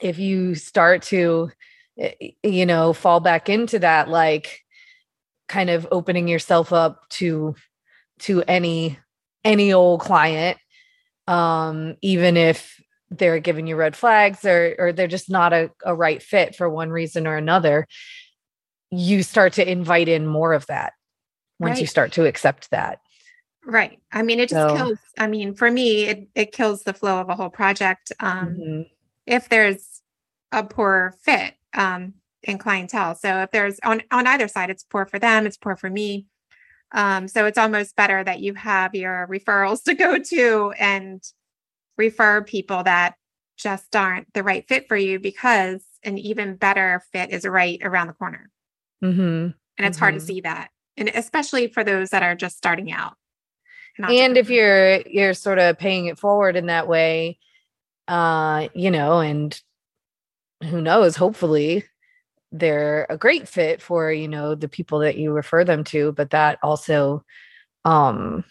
if 0.00 0.18
you 0.18 0.54
start 0.54 1.02
to 1.02 1.50
eh, 1.98 2.30
you 2.42 2.66
know 2.66 2.92
fall 2.92 3.20
back 3.20 3.48
into 3.48 3.78
that 3.78 4.08
like 4.08 4.60
kind 5.48 5.70
of 5.70 5.86
opening 5.90 6.28
yourself 6.28 6.72
up 6.72 7.08
to 7.08 7.54
to 8.18 8.42
any 8.42 8.98
any 9.44 9.72
old 9.72 10.00
client 10.00 10.58
um 11.26 11.96
even 12.02 12.36
if 12.36 12.80
they're 13.10 13.40
giving 13.40 13.66
you 13.66 13.76
red 13.76 13.96
flags 13.96 14.44
or 14.44 14.74
or 14.78 14.92
they're 14.92 15.06
just 15.06 15.30
not 15.30 15.52
a, 15.52 15.70
a 15.84 15.94
right 15.94 16.22
fit 16.22 16.54
for 16.54 16.68
one 16.68 16.90
reason 16.90 17.26
or 17.26 17.36
another 17.36 17.86
you 18.90 19.22
start 19.22 19.54
to 19.54 19.70
invite 19.70 20.08
in 20.08 20.26
more 20.26 20.52
of 20.52 20.66
that 20.66 20.92
once 21.58 21.72
right. 21.72 21.80
you 21.80 21.86
start 21.86 22.12
to 22.12 22.26
accept 22.26 22.70
that 22.70 22.98
right 23.68 24.00
i 24.12 24.22
mean 24.22 24.40
it 24.40 24.48
just 24.48 24.68
so, 24.68 24.76
kills 24.76 24.98
i 25.18 25.26
mean 25.26 25.54
for 25.54 25.70
me 25.70 26.06
it, 26.06 26.28
it 26.34 26.52
kills 26.52 26.82
the 26.82 26.92
flow 26.92 27.20
of 27.20 27.28
a 27.28 27.34
whole 27.34 27.50
project 27.50 28.12
um 28.20 28.48
mm-hmm. 28.48 28.82
if 29.26 29.48
there's 29.48 30.02
a 30.52 30.64
poor 30.64 31.14
fit 31.22 31.54
um 31.74 32.14
in 32.42 32.58
clientele 32.58 33.14
so 33.14 33.42
if 33.42 33.50
there's 33.50 33.78
on 33.84 34.02
on 34.10 34.26
either 34.26 34.48
side 34.48 34.70
it's 34.70 34.84
poor 34.84 35.06
for 35.06 35.18
them 35.18 35.46
it's 35.46 35.56
poor 35.56 35.76
for 35.76 35.90
me 35.90 36.26
um 36.92 37.28
so 37.28 37.44
it's 37.46 37.58
almost 37.58 37.94
better 37.94 38.24
that 38.24 38.40
you 38.40 38.54
have 38.54 38.94
your 38.94 39.26
referrals 39.30 39.82
to 39.84 39.94
go 39.94 40.18
to 40.18 40.72
and 40.78 41.22
refer 41.98 42.42
people 42.42 42.82
that 42.84 43.14
just 43.58 43.94
aren't 43.94 44.32
the 44.32 44.42
right 44.42 44.66
fit 44.66 44.88
for 44.88 44.96
you 44.96 45.18
because 45.18 45.84
an 46.04 46.16
even 46.16 46.56
better 46.56 47.02
fit 47.12 47.30
is 47.30 47.44
right 47.44 47.80
around 47.82 48.06
the 48.06 48.12
corner. 48.14 48.50
Mm-hmm. 49.04 49.20
And 49.20 49.54
it's 49.78 49.96
mm-hmm. 49.96 50.04
hard 50.04 50.14
to 50.14 50.20
mm-hmm. 50.20 50.26
see 50.26 50.40
that. 50.42 50.70
And 50.96 51.10
especially 51.14 51.66
for 51.68 51.84
those 51.84 52.10
that 52.10 52.22
are 52.22 52.34
just 52.34 52.56
starting 52.56 52.90
out. 52.92 53.14
And 54.06 54.36
if 54.36 54.50
you're 54.50 55.00
you're 55.02 55.34
sort 55.34 55.58
of 55.58 55.78
paying 55.78 56.06
it 56.06 56.18
forward 56.18 56.56
in 56.56 56.66
that 56.66 56.88
way, 56.88 57.38
uh, 58.06 58.68
you 58.74 58.90
know, 58.90 59.20
and 59.20 59.60
who 60.64 60.80
knows, 60.80 61.16
hopefully 61.16 61.84
they're 62.52 63.06
a 63.10 63.16
great 63.16 63.48
fit 63.48 63.82
for, 63.82 64.12
you 64.12 64.28
know, 64.28 64.54
the 64.54 64.68
people 64.68 65.00
that 65.00 65.16
you 65.16 65.32
refer 65.32 65.64
them 65.64 65.84
to, 65.84 66.12
but 66.12 66.30
that 66.30 66.58
also 66.62 67.24
um 67.84 68.44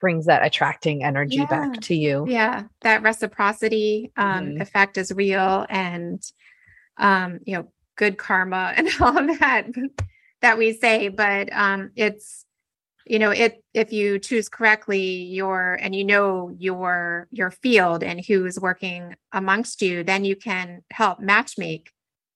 brings 0.00 0.26
that 0.26 0.44
attracting 0.44 1.04
energy 1.04 1.36
yeah. 1.36 1.46
back 1.46 1.80
to 1.82 1.94
you. 1.94 2.24
Yeah, 2.26 2.64
that 2.80 3.02
reciprocity 3.02 4.10
um, 4.16 4.46
mm-hmm. 4.46 4.60
effect 4.62 4.98
is 4.98 5.12
real, 5.12 5.66
and 5.68 6.20
um, 6.96 7.40
you 7.44 7.56
know, 7.56 7.72
good 7.96 8.18
karma 8.18 8.72
and 8.76 8.88
all 9.00 9.16
of 9.16 9.38
that 9.38 9.66
that 10.40 10.58
we 10.58 10.72
say. 10.72 11.08
But 11.08 11.52
um, 11.52 11.92
it's 11.94 12.44
you 13.06 13.18
know, 13.18 13.30
it 13.30 13.62
if 13.74 13.92
you 13.92 14.18
choose 14.18 14.48
correctly, 14.48 15.24
your 15.24 15.78
and 15.80 15.94
you 15.94 16.04
know 16.04 16.54
your 16.58 17.28
your 17.30 17.50
field 17.50 18.02
and 18.02 18.24
who's 18.24 18.58
working 18.58 19.16
amongst 19.32 19.82
you, 19.82 20.04
then 20.04 20.24
you 20.24 20.36
can 20.36 20.82
help 20.90 21.20
matchmake 21.20 21.88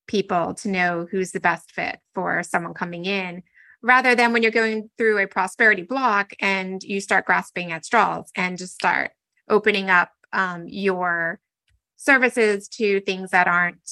people 0.06 0.54
to 0.54 0.68
know 0.68 1.06
who's 1.10 1.32
the 1.32 1.40
best 1.40 1.72
fit 1.72 1.98
for 2.14 2.42
someone 2.42 2.74
coming 2.74 3.04
in 3.04 3.42
rather 3.82 4.14
than 4.14 4.32
when 4.32 4.42
you're 4.42 4.50
going 4.50 4.90
through 4.96 5.18
a 5.18 5.26
prosperity 5.26 5.82
block 5.82 6.32
and 6.40 6.82
you 6.82 7.00
start 7.00 7.26
grasping 7.26 7.70
at 7.70 7.84
straws 7.84 8.30
and 8.34 8.58
just 8.58 8.74
start 8.74 9.12
opening 9.48 9.90
up 9.90 10.10
um, 10.32 10.64
your 10.66 11.38
services 11.96 12.66
to 12.66 13.00
things 13.00 13.30
that 13.30 13.46
aren't 13.46 13.90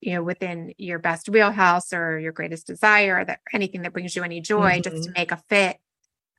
you 0.00 0.14
know 0.14 0.22
within 0.22 0.72
your 0.78 0.98
best 0.98 1.28
wheelhouse 1.28 1.92
or 1.92 2.18
your 2.18 2.32
greatest 2.32 2.66
desire 2.66 3.18
or 3.18 3.24
that 3.24 3.40
anything 3.52 3.82
that 3.82 3.92
brings 3.92 4.16
you 4.16 4.22
any 4.22 4.40
joy 4.40 4.72
mm-hmm. 4.72 4.82
just 4.82 5.04
to 5.04 5.10
mm-hmm. 5.10 5.20
make 5.20 5.32
a 5.32 5.42
fit 5.48 5.78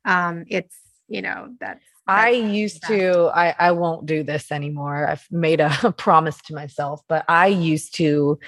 um 0.04 0.44
it's 0.48 0.76
you 1.08 1.22
know 1.22 1.48
that's, 1.60 1.84
that's 2.06 2.24
I 2.24 2.30
used 2.30 2.86
to 2.86 3.30
I 3.34 3.54
I 3.58 3.72
won't 3.72 4.06
do 4.06 4.22
this 4.22 4.50
anymore. 4.50 5.08
I've 5.08 5.26
made 5.30 5.60
a, 5.60 5.72
a 5.84 5.92
promise 6.06 6.40
to 6.42 6.54
myself, 6.54 7.02
but 7.08 7.24
I 7.28 7.46
used 7.46 7.94
to 7.96 8.38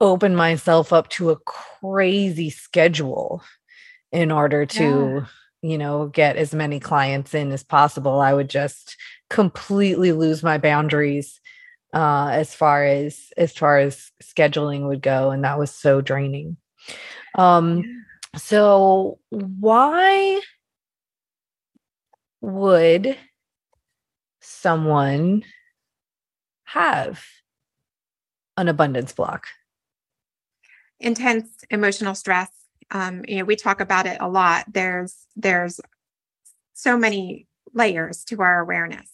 open 0.00 0.34
myself 0.34 0.92
up 0.92 1.08
to 1.08 1.30
a 1.30 1.36
crazy 1.36 2.50
schedule 2.50 3.42
in 4.12 4.30
order 4.30 4.64
to 4.64 5.26
yeah. 5.62 5.70
you 5.70 5.78
know 5.78 6.06
get 6.06 6.36
as 6.36 6.54
many 6.54 6.80
clients 6.80 7.34
in 7.34 7.50
as 7.52 7.62
possible 7.62 8.20
i 8.20 8.32
would 8.32 8.48
just 8.48 8.96
completely 9.28 10.12
lose 10.12 10.42
my 10.42 10.56
boundaries 10.56 11.40
uh 11.92 12.28
as 12.32 12.54
far 12.54 12.84
as 12.84 13.30
as 13.36 13.52
far 13.52 13.78
as 13.78 14.10
scheduling 14.22 14.86
would 14.86 15.02
go 15.02 15.30
and 15.30 15.44
that 15.44 15.58
was 15.58 15.70
so 15.70 16.00
draining 16.00 16.56
um 17.34 17.78
yeah. 17.78 17.84
So 18.36 19.18
why 19.30 20.40
would 22.40 23.16
someone 24.40 25.44
have 26.64 27.24
an 28.56 28.68
abundance 28.68 29.12
block? 29.12 29.46
Intense 31.00 31.48
emotional 31.70 32.14
stress. 32.14 32.50
Um, 32.90 33.22
you 33.28 33.38
know 33.38 33.44
we 33.44 33.56
talk 33.56 33.80
about 33.80 34.06
it 34.06 34.18
a 34.20 34.28
lot. 34.28 34.64
There's 34.72 35.14
there's 35.36 35.80
so 36.72 36.96
many 36.96 37.46
layers 37.74 38.24
to 38.24 38.40
our 38.40 38.60
awareness. 38.60 39.10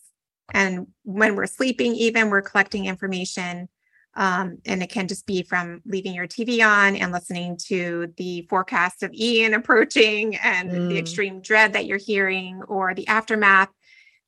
And 0.52 0.88
when 1.02 1.34
we're 1.36 1.46
sleeping 1.46 1.94
even 1.94 2.30
we're 2.30 2.42
collecting 2.42 2.86
information 2.86 3.68
um, 4.16 4.58
and 4.64 4.82
it 4.82 4.90
can 4.90 5.08
just 5.08 5.26
be 5.26 5.42
from 5.42 5.80
leaving 5.86 6.14
your 6.14 6.26
tv 6.26 6.64
on 6.66 6.96
and 6.96 7.12
listening 7.12 7.56
to 7.56 8.12
the 8.16 8.46
forecast 8.48 9.02
of 9.02 9.12
ian 9.12 9.54
approaching 9.60 10.36
and 10.36 10.70
mm. 10.70 10.88
the 10.88 10.98
extreme 10.98 11.40
dread 11.40 11.72
that 11.72 11.86
you're 11.86 11.98
hearing 11.98 12.62
or 12.68 12.94
the 12.94 13.06
aftermath 13.08 13.70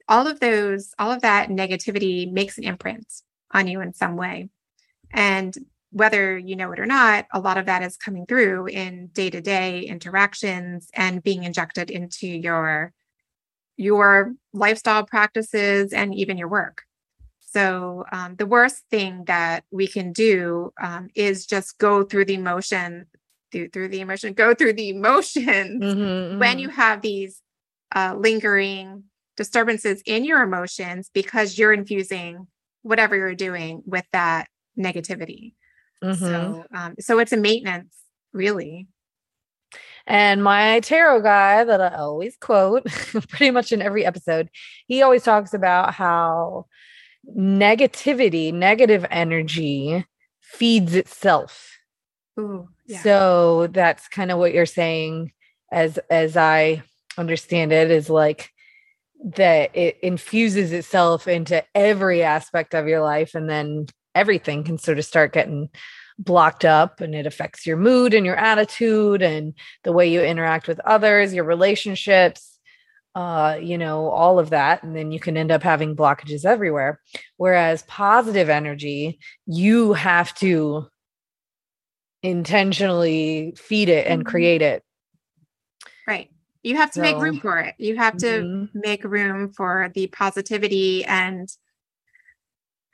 all 0.08 0.26
of 0.26 0.40
those 0.40 0.94
all 0.98 1.12
of 1.12 1.22
that 1.22 1.48
negativity 1.48 2.30
makes 2.30 2.58
an 2.58 2.64
imprint 2.64 3.06
on 3.52 3.66
you 3.66 3.80
in 3.80 3.92
some 3.92 4.16
way 4.16 4.48
and 5.12 5.56
whether 5.96 6.36
you 6.36 6.56
know 6.56 6.72
it 6.72 6.78
or 6.78 6.84
not, 6.84 7.26
a 7.32 7.40
lot 7.40 7.56
of 7.56 7.64
that 7.64 7.82
is 7.82 7.96
coming 7.96 8.26
through 8.26 8.66
in 8.66 9.06
day-to-day 9.14 9.80
interactions 9.80 10.90
and 10.92 11.22
being 11.22 11.44
injected 11.44 11.90
into 11.90 12.26
your 12.26 12.92
your 13.78 14.34
lifestyle 14.52 15.04
practices 15.04 15.94
and 15.94 16.14
even 16.14 16.36
your 16.36 16.48
work. 16.48 16.82
So 17.56 18.04
um, 18.12 18.36
the 18.36 18.44
worst 18.44 18.82
thing 18.90 19.24
that 19.28 19.64
we 19.70 19.86
can 19.86 20.12
do 20.12 20.74
um, 20.82 21.08
is 21.14 21.46
just 21.46 21.78
go 21.78 22.02
through 22.04 22.26
the 22.26 22.36
motion, 22.36 23.06
through, 23.50 23.70
through 23.70 23.88
the 23.88 24.00
emotion, 24.00 24.34
go 24.34 24.54
through 24.54 24.74
the 24.74 24.90
emotions 24.90 25.82
Mhm, 25.82 26.38
when 26.38 26.58
mhm. 26.58 26.60
you 26.60 26.68
have 26.68 27.00
these 27.00 27.40
uh, 27.94 28.14
lingering 28.18 29.04
disturbances 29.38 30.02
in 30.04 30.26
your 30.26 30.42
emotions 30.42 31.10
because 31.14 31.56
you're 31.58 31.72
infusing 31.72 32.46
whatever 32.82 33.16
you're 33.16 33.34
doing 33.34 33.82
with 33.86 34.04
that 34.12 34.48
negativity. 34.78 35.54
Mhm. 36.04 36.18
So, 36.18 36.64
um, 36.74 36.94
so 37.00 37.18
it's 37.20 37.32
a 37.32 37.38
maintenance, 37.38 37.96
really. 38.34 38.86
And 40.06 40.44
my 40.44 40.80
tarot 40.80 41.22
guy 41.22 41.64
that 41.64 41.80
I 41.80 41.94
always 41.96 42.36
quote 42.36 42.84
pretty 43.30 43.50
much 43.50 43.72
in 43.72 43.80
every 43.80 44.04
episode, 44.04 44.50
he 44.86 45.00
always 45.02 45.22
talks 45.22 45.54
about 45.54 45.94
how 45.94 46.66
negativity, 47.34 48.52
negative 48.52 49.06
energy 49.10 50.04
feeds 50.40 50.94
itself. 50.94 51.78
Ooh, 52.38 52.68
yeah. 52.86 53.02
So 53.02 53.66
that's 53.68 54.08
kind 54.08 54.30
of 54.30 54.38
what 54.38 54.52
you're 54.52 54.66
saying 54.66 55.32
as 55.72 55.98
as 56.10 56.36
I 56.36 56.82
understand 57.18 57.72
it 57.72 57.90
is 57.90 58.08
like 58.08 58.50
that 59.24 59.74
it 59.74 59.98
infuses 60.02 60.72
itself 60.72 61.26
into 61.26 61.64
every 61.74 62.22
aspect 62.22 62.74
of 62.74 62.86
your 62.86 63.00
life 63.00 63.34
and 63.34 63.48
then 63.48 63.86
everything 64.14 64.62
can 64.62 64.78
sort 64.78 64.98
of 64.98 65.04
start 65.04 65.32
getting 65.32 65.68
blocked 66.18 66.64
up 66.64 67.00
and 67.00 67.14
it 67.14 67.26
affects 67.26 67.66
your 67.66 67.76
mood 67.76 68.14
and 68.14 68.24
your 68.24 68.36
attitude 68.36 69.22
and 69.22 69.54
the 69.84 69.92
way 69.92 70.08
you 70.08 70.22
interact 70.22 70.68
with 70.68 70.80
others, 70.80 71.34
your 71.34 71.44
relationships, 71.44 72.55
uh, 73.16 73.58
you 73.60 73.78
know, 73.78 74.10
all 74.10 74.38
of 74.38 74.50
that. 74.50 74.82
And 74.82 74.94
then 74.94 75.10
you 75.10 75.18
can 75.18 75.38
end 75.38 75.50
up 75.50 75.62
having 75.62 75.96
blockages 75.96 76.44
everywhere. 76.44 77.00
Whereas 77.38 77.82
positive 77.84 78.50
energy, 78.50 79.18
you 79.46 79.94
have 79.94 80.34
to 80.36 80.86
intentionally 82.22 83.54
feed 83.56 83.88
it 83.88 84.06
and 84.06 84.22
Mhm. 84.22 84.26
create 84.26 84.62
it. 84.62 84.82
right. 86.06 86.30
You 86.62 86.76
have 86.76 86.90
to 86.92 87.00
make 87.00 87.16
room 87.16 87.40
for 87.40 87.58
it. 87.58 87.74
You 87.78 87.96
have 87.96 88.16
to 88.18 88.26
Mhm. 88.26 88.70
make 88.74 89.02
room 89.04 89.52
for 89.52 89.90
the 89.94 90.08
positivity 90.08 91.04
and 91.04 91.48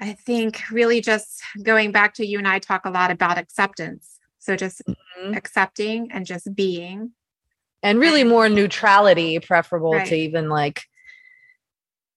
I 0.01 0.13
think 0.15 0.71
really 0.71 1.01
just 1.01 1.43
going 1.63 1.93
back 1.93 2.15
to 2.15 2.27
you 2.27 2.39
and 2.39 2.49
I 2.49 2.59
talk 2.59 2.85
a 2.85 2.91
lot 2.91 3.11
about 3.11 3.39
acceptance. 3.39 4.19
So 4.39 4.57
just 4.57 4.83
Mhm. 4.87 5.37
accepting 5.37 6.11
and 6.13 6.27
just 6.27 6.55
being. 6.55 7.13
And 7.83 7.99
really 7.99 8.25
more 8.25 8.49
neutrality, 8.49 9.39
preferable 9.41 9.93
Right. 9.95 10.07
to 10.07 10.15
even 10.17 10.49
like 10.49 10.83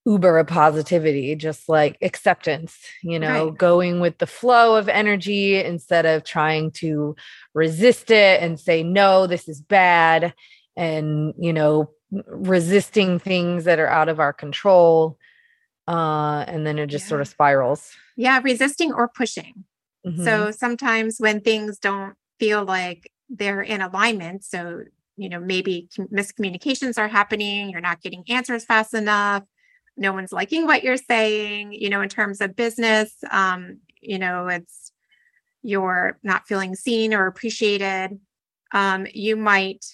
uber 0.05 0.37
a 0.37 0.45
positivity, 0.45 1.35
just 1.35 1.67
like 1.67 1.97
acceptance, 2.03 2.77
you 3.01 3.17
know, 3.17 3.47
Right. 3.47 3.57
going 3.57 3.99
with 3.99 4.19
the 4.19 4.27
flow 4.27 4.75
of 4.75 4.87
energy 4.87 5.55
instead 5.55 6.05
of 6.05 6.23
trying 6.23 6.69
to 6.73 7.15
resist 7.55 8.11
it 8.11 8.41
and 8.41 8.59
say, 8.59 8.83
no, 8.83 9.25
this 9.25 9.47
is 9.49 9.61
bad. 9.61 10.33
And, 10.77 11.33
you 11.39 11.51
know, 11.53 11.89
resisting 12.11 13.17
things 13.17 13.63
that 13.63 13.79
are 13.79 13.87
out 13.87 14.09
of 14.09 14.19
our 14.19 14.33
control. 14.33 15.17
Uh, 15.87 16.45
and 16.47 16.67
then 16.67 16.77
it 16.77 16.87
just 16.87 17.07
sort 17.07 17.21
of 17.21 17.27
spirals. 17.27 17.91
Yeah, 18.15 18.39
resisting 18.43 18.93
or 18.93 19.07
pushing. 19.07 19.65
Mhm. 20.05 20.23
So 20.23 20.51
sometimes 20.51 21.17
when 21.19 21.41
things 21.41 21.79
don't 21.79 22.13
feel 22.39 22.63
like 22.63 23.11
they're 23.29 23.61
in 23.61 23.81
alignment, 23.81 24.43
so 24.43 24.81
you 25.17 25.29
know 25.29 25.39
maybe 25.39 25.89
com- 25.95 26.07
miscommunications 26.07 26.97
are 26.97 27.07
happening, 27.07 27.69
you're 27.69 27.81
not 27.81 28.01
getting 28.01 28.23
answers 28.29 28.65
fast 28.65 28.93
enough, 28.93 29.43
no 29.97 30.13
one's 30.13 30.31
liking 30.31 30.65
what 30.65 30.83
you're 30.83 30.97
saying, 30.97 31.73
you 31.73 31.89
know, 31.89 32.01
in 32.01 32.09
terms 32.09 32.41
of 32.41 32.55
business, 32.55 33.13
um, 33.31 33.79
you 34.01 34.19
know, 34.19 34.47
it's 34.47 34.91
you're 35.63 36.17
not 36.23 36.47
feeling 36.47 36.75
seen 36.75 37.13
or 37.13 37.27
appreciated. 37.27 38.19
Um, 38.71 39.07
you 39.13 39.35
might 39.35 39.85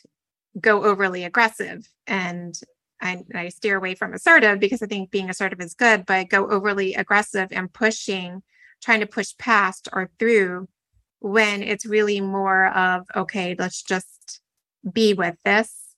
go 0.60 0.84
overly 0.84 1.24
aggressive 1.24 1.88
and 2.08 2.60
I, 3.02 3.24
I 3.34 3.50
steer 3.50 3.78
away 3.78 3.96
from 3.96 4.14
assertive 4.14 4.60
because 4.60 4.82
I 4.84 4.88
think 4.88 5.12
being 5.12 5.30
assertive 5.30 5.62
is 5.62 5.74
good, 5.74 6.06
but 6.06 6.30
go 6.30 6.50
overly 6.50 6.94
aggressive 6.94 7.50
and 7.52 7.72
pushing 7.72 8.44
trying 8.82 9.00
to 9.00 9.06
push 9.06 9.34
past 9.38 9.88
or 9.94 10.10
through 10.20 10.68
when 11.20 11.62
it's 11.62 11.86
really 11.86 12.20
more 12.20 12.68
of 12.70 13.06
okay 13.16 13.56
let's 13.60 13.84
just 13.84 14.41
be 14.90 15.14
with 15.14 15.36
this 15.46 15.96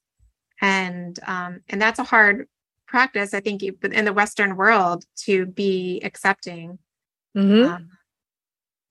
and 0.61 1.19
um 1.25 1.61
and 1.69 1.81
that's 1.81 1.99
a 1.99 2.03
hard 2.03 2.47
practice 2.87 3.33
i 3.33 3.39
think 3.39 3.63
in 3.63 4.05
the 4.05 4.13
western 4.13 4.55
world 4.55 5.05
to 5.15 5.45
be 5.45 6.01
accepting 6.03 6.77
mm-hmm. 7.35 7.71
um, 7.71 7.89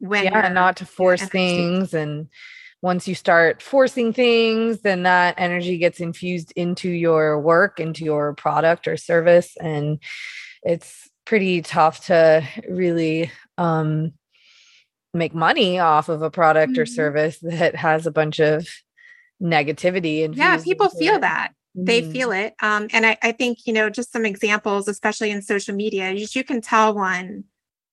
when 0.02 0.24
yeah, 0.24 0.48
not 0.48 0.76
to 0.78 0.86
force 0.86 1.22
things. 1.22 1.94
And 1.94 2.28
once 2.82 3.06
you 3.06 3.14
start 3.14 3.62
forcing 3.62 4.12
things, 4.12 4.80
then 4.80 5.04
that 5.04 5.36
energy 5.38 5.78
gets 5.78 6.00
infused 6.00 6.52
into 6.56 6.90
your 6.90 7.40
work, 7.40 7.78
into 7.78 8.04
your 8.04 8.34
product 8.34 8.88
or 8.88 8.96
service. 8.96 9.56
And 9.60 10.02
it's 10.64 11.08
pretty 11.24 11.62
tough 11.62 12.06
to 12.06 12.46
really 12.68 13.30
um, 13.56 14.12
make 15.14 15.34
money 15.34 15.78
off 15.78 16.08
of 16.08 16.22
a 16.22 16.30
product 16.30 16.76
or 16.78 16.84
Mhm. 16.84 16.94
service 16.94 17.38
that 17.42 17.76
has 17.76 18.06
a 18.06 18.10
bunch 18.10 18.40
of 18.40 18.66
negativity. 19.42 20.24
And 20.24 20.36
yeah 20.36 20.56
people 20.58 20.88
feel 20.88 21.18
that 21.18 21.52
they 21.74 22.02
Mm-hmm. 22.02 22.12
feel 22.12 22.32
it 22.32 22.54
um 22.60 22.88
and 22.92 23.06
I, 23.06 23.16
I 23.22 23.32
think 23.32 23.66
you 23.66 23.72
know 23.72 23.88
just 23.88 24.12
some 24.12 24.26
examples 24.26 24.88
especially 24.88 25.30
in 25.30 25.40
social 25.40 25.74
media 25.74 26.12
you, 26.12 26.26
you 26.32 26.44
can 26.44 26.60
tell 26.60 26.94
one 26.94 27.44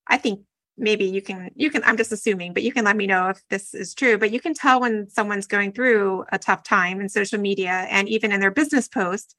i 0.08 0.18
think 0.18 0.42
maybe 0.78 1.06
you 1.06 1.22
can 1.22 1.50
you 1.56 1.70
can 1.72 1.84
i'm 1.86 1.96
just 1.98 2.12
assuming 2.12 2.54
but 2.54 2.64
you 2.64 2.74
can 2.74 2.84
let 2.84 2.98
me 2.98 3.08
know 3.08 3.30
if 3.30 3.42
this 3.50 3.74
is 3.74 3.94
true 3.94 4.18
but 4.18 4.32
you 4.32 4.40
can 4.42 4.54
tell 4.54 4.82
when 4.82 5.10
someone's 5.10 5.48
going 5.48 5.72
through 5.72 6.26
a 6.32 6.38
tough 6.38 6.64
time 6.64 7.00
in 7.00 7.08
social 7.08 7.40
media 7.40 7.88
and 7.90 8.10
even 8.10 8.32
in 8.34 8.42
their 8.42 8.52
business 8.52 8.88
post 8.88 9.36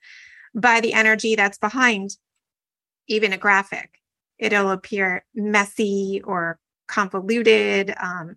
by 0.54 0.80
the 0.80 0.94
energy 0.94 1.34
that's 1.34 1.58
behind 1.58 2.16
even 3.08 3.32
a 3.32 3.38
graphic 3.38 3.98
it'll 4.38 4.70
appear 4.70 5.24
messy 5.34 6.22
or 6.24 6.58
convoluted 6.88 7.94
um, 8.00 8.36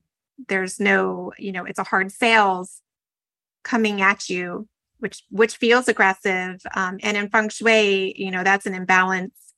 there's 0.50 0.80
no 0.82 1.32
you 1.38 1.52
know 1.52 1.64
it's 1.66 1.80
a 1.80 1.84
hard 1.84 2.12
sales 2.12 2.82
coming 3.64 4.02
at 4.02 4.30
you 4.30 4.68
which 5.00 5.24
which 5.30 5.58
feels 5.58 5.88
aggressive 5.88 6.62
um, 6.76 6.98
and 7.04 7.18
in 7.18 7.30
feng 7.30 7.50
shui 7.50 8.14
you 8.18 8.32
know 8.32 8.44
that's 8.44 8.66
an 8.66 8.74
imbalance 8.74 9.54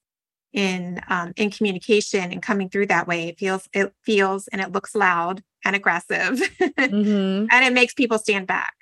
in 0.55 1.01
um, 1.09 1.33
in 1.35 1.51
communication 1.51 2.31
and 2.31 2.41
coming 2.41 2.69
through 2.69 2.87
that 2.87 3.07
way. 3.07 3.27
It 3.27 3.37
feels 3.37 3.67
it 3.73 3.93
feels 4.03 4.47
and 4.47 4.61
it 4.61 4.71
looks 4.71 4.95
loud 4.95 5.43
and 5.65 5.75
aggressive 5.75 6.39
Mhm. 6.79 7.47
and 7.51 7.65
it 7.65 7.73
makes 7.73 7.93
people 7.93 8.17
stand 8.17 8.47
back. 8.47 8.73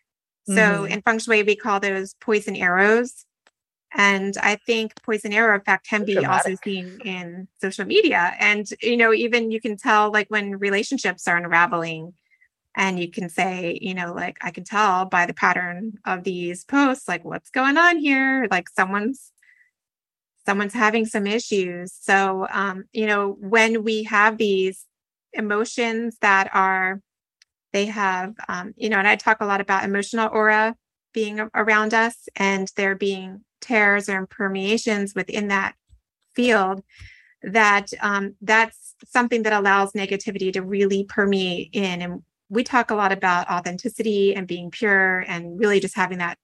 So 0.45 0.85
Mhm. 0.85 0.89
in 0.89 1.01
feng 1.01 1.19
shui 1.19 1.43
we 1.43 1.55
call 1.55 1.79
those 1.79 2.13
poison 2.21 2.55
arrows. 2.55 3.25
And 3.95 4.35
i 4.41 4.55
think 4.67 4.93
poison 5.03 5.33
arrow 5.33 5.57
effect 5.57 5.87
can 5.87 6.03
be 6.05 6.25
also 6.25 6.55
seen 6.63 6.99
in 7.03 7.47
social 7.59 7.85
media. 7.85 8.35
And 8.39 8.69
you 8.81 8.95
know 8.95 9.11
even 9.11 9.51
you 9.51 9.59
can 9.59 9.75
tell 9.75 10.11
like 10.11 10.27
when 10.29 10.57
relationships 10.59 11.27
are 11.27 11.37
unraveling 11.37 12.13
and 12.75 12.99
you 12.99 13.09
can 13.09 13.29
say 13.29 13.77
you 13.81 13.93
know 13.93 14.13
like 14.13 14.37
i 14.41 14.51
can 14.51 14.63
tell 14.63 15.05
by 15.05 15.25
the 15.25 15.33
pattern 15.33 15.93
of 16.05 16.23
these 16.23 16.63
posts 16.63 17.07
like 17.07 17.23
what's 17.23 17.49
going 17.49 17.77
on 17.77 17.97
here 17.97 18.47
like 18.51 18.69
someone's 18.69 19.31
someone's 20.45 20.73
having 20.73 21.05
some 21.05 21.27
issues. 21.27 21.93
So 21.93 22.47
um 22.51 22.85
you 22.91 23.05
know 23.05 23.37
when 23.39 23.83
we 23.83 24.03
have 24.03 24.37
these 24.37 24.85
emotions 25.33 26.17
that 26.21 26.49
are 26.53 27.01
they 27.71 27.85
have 27.87 28.35
um 28.47 28.73
you 28.77 28.89
know 28.89 28.97
and 28.97 29.07
i 29.07 29.15
talk 29.15 29.41
a 29.41 29.45
lot 29.45 29.61
about 29.61 29.83
emotional 29.83 30.29
aura 30.31 30.75
being 31.11 31.39
around 31.55 31.93
us 31.93 32.27
and 32.35 32.71
there 32.75 32.95
being 32.95 33.41
tears 33.61 34.09
or 34.09 34.17
impermeations 34.17 35.15
within 35.15 35.47
that 35.47 35.73
field 36.35 36.83
that 37.41 37.91
um, 38.01 38.35
that's 38.41 38.95
something 39.05 39.43
that 39.43 39.53
allows 39.53 39.91
negativity 39.93 40.53
to 40.53 40.61
really 40.61 41.03
permeate 41.03 41.69
in 41.73 42.01
and 42.01 42.23
we 42.53 42.63
talk 42.63 42.91
a 42.91 42.95
lot 42.95 43.11
about 43.11 43.49
authenticity 43.49 44.35
and 44.35 44.47
being 44.47 44.71
pure 44.71 45.19
and 45.27 45.59
really 45.59 45.79
just 45.79 45.95
having 45.95 46.19
that 46.19 46.37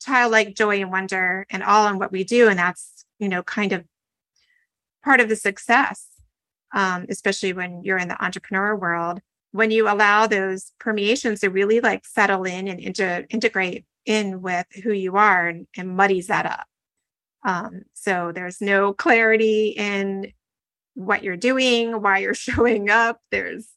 childlike 0.00 0.54
joy 0.54 0.80
and 0.80 0.90
wonder 0.90 1.46
and 1.50 1.62
all 1.62 1.88
in 1.88 1.98
what 1.98 2.12
we 2.12 2.24
do. 2.24 2.48
And 2.48 2.58
that's 2.58 3.04
you 3.18 3.28
know 3.28 3.42
kind 3.42 3.72
of 3.72 3.84
part 5.04 5.20
of 5.20 5.28
the 5.28 5.36
success 5.36 6.08
um, 6.74 7.06
especially 7.08 7.52
when 7.52 7.82
you're 7.82 7.98
in 7.98 8.08
the 8.08 8.22
entrepreneur 8.22 8.76
world 8.76 9.20
when 9.52 9.70
you 9.70 9.88
allow 9.88 10.26
those 10.26 10.72
permeations 10.78 11.40
to 11.40 11.48
really 11.48 11.80
like 11.80 12.04
settle 12.04 12.44
in 12.44 12.68
and 12.68 12.80
inter- 12.80 13.26
integrate 13.30 13.84
in 14.04 14.42
with 14.42 14.66
who 14.84 14.92
you 14.92 15.16
are 15.16 15.48
and, 15.48 15.66
and 15.76 15.96
muddies 15.96 16.26
that 16.26 16.44
up. 16.44 16.66
Um, 17.44 17.82
so 17.94 18.30
there's 18.34 18.60
no 18.60 18.92
clarity 18.92 19.68
in 19.68 20.32
what 20.94 21.22
you're 21.22 21.36
doing 21.36 22.02
why 22.02 22.18
you're 22.18 22.34
showing 22.34 22.90
up. 22.90 23.20
There's 23.30 23.68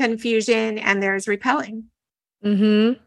confusion 0.00 0.78
and 0.78 1.02
there's 1.02 1.28
repelling 1.28 1.84
Mhm. 2.42 2.98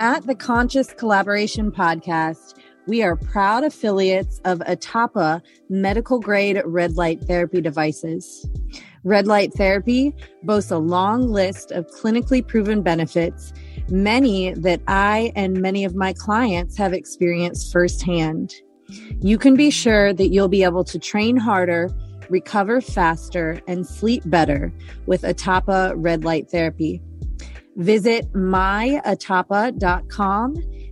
At 0.00 0.26
the 0.26 0.34
Conscious 0.34 0.94
Collaboration 0.94 1.70
Podcast, 1.70 2.54
we 2.86 3.02
are 3.02 3.16
proud 3.16 3.64
affiliates 3.64 4.40
of 4.46 4.60
Atapa 4.60 5.42
medical 5.68 6.20
grade 6.20 6.62
red 6.64 6.96
light 6.96 7.20
therapy 7.20 7.60
devices. 7.60 8.48
Red 9.04 9.26
light 9.26 9.52
therapy 9.52 10.14
boasts 10.42 10.70
a 10.70 10.78
long 10.78 11.28
list 11.28 11.70
of 11.70 11.86
clinically 11.88 12.46
proven 12.46 12.80
benefits, 12.80 13.52
many 13.90 14.54
that 14.54 14.80
I 14.88 15.32
and 15.36 15.60
many 15.60 15.84
of 15.84 15.94
my 15.94 16.14
clients 16.14 16.78
have 16.78 16.94
experienced 16.94 17.70
firsthand. 17.70 18.54
You 19.20 19.36
can 19.36 19.54
be 19.54 19.68
sure 19.70 20.14
that 20.14 20.28
you'll 20.28 20.48
be 20.48 20.64
able 20.64 20.84
to 20.84 20.98
train 20.98 21.36
harder, 21.36 21.90
recover 22.30 22.80
faster, 22.80 23.60
and 23.66 23.86
sleep 23.86 24.22
better 24.26 24.72
with 25.06 25.22
Atapa 25.22 25.94
red 25.96 26.24
light 26.24 26.50
therapy. 26.50 27.00
Visit 27.76 28.32
myatapa.com, 28.32 29.04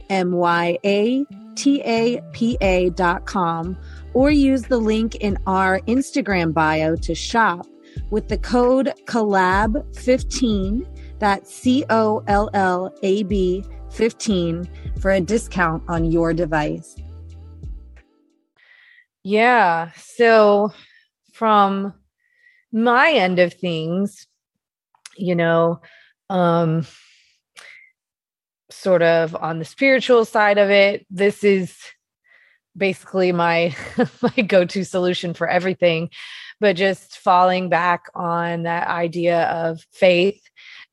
M 0.09 0.33
Y 0.33 0.79
A 0.85 1.25
T 1.57 1.83
A 1.83 2.20
P 2.33 2.57
A.com, 2.61 3.77
or 4.14 4.31
use 4.31 4.62
the 4.62 4.79
link 4.79 5.16
in 5.16 5.37
our 5.46 5.81
Instagram 5.81 6.53
bio 6.53 6.96
to 6.96 7.14
shop 7.14 7.66
with 8.11 8.29
the 8.29 8.38
code 8.38 8.92
COLLAB15, 9.07 10.87
that's 11.18 11.55
C 11.55 11.85
O 11.90 12.22
L 12.27 12.51
L 12.55 12.94
A 13.03 13.22
B 13.25 13.64
15, 13.90 14.68
for 15.01 15.11
a 15.12 15.20
discount 15.20 15.83
on 15.88 16.05
your 16.05 16.33
device. 16.33 16.96
Yeah. 19.22 19.90
So, 19.96 20.72
from 21.37 21.92
my 22.72 23.12
end 23.12 23.38
of 23.38 23.53
things, 23.53 24.27
you 25.18 25.35
know, 25.35 25.83
um, 26.31 26.87
sort 28.70 29.03
of 29.03 29.37
on 29.37 29.59
the 29.59 29.64
spiritual 29.66 30.25
side 30.25 30.57
of 30.57 30.70
it, 30.70 31.07
this 31.11 31.44
is 31.44 31.77
basically 32.75 33.33
my 33.33 33.77
my 34.22 34.42
go-to 34.42 34.83
solution 34.83 35.35
for 35.35 35.46
everything. 35.46 36.09
But 36.59 36.77
just 36.77 37.18
falling 37.18 37.68
back 37.68 38.07
on 38.14 38.62
that 38.62 38.88
idea 38.88 39.42
of 39.49 39.85
faith 39.92 40.40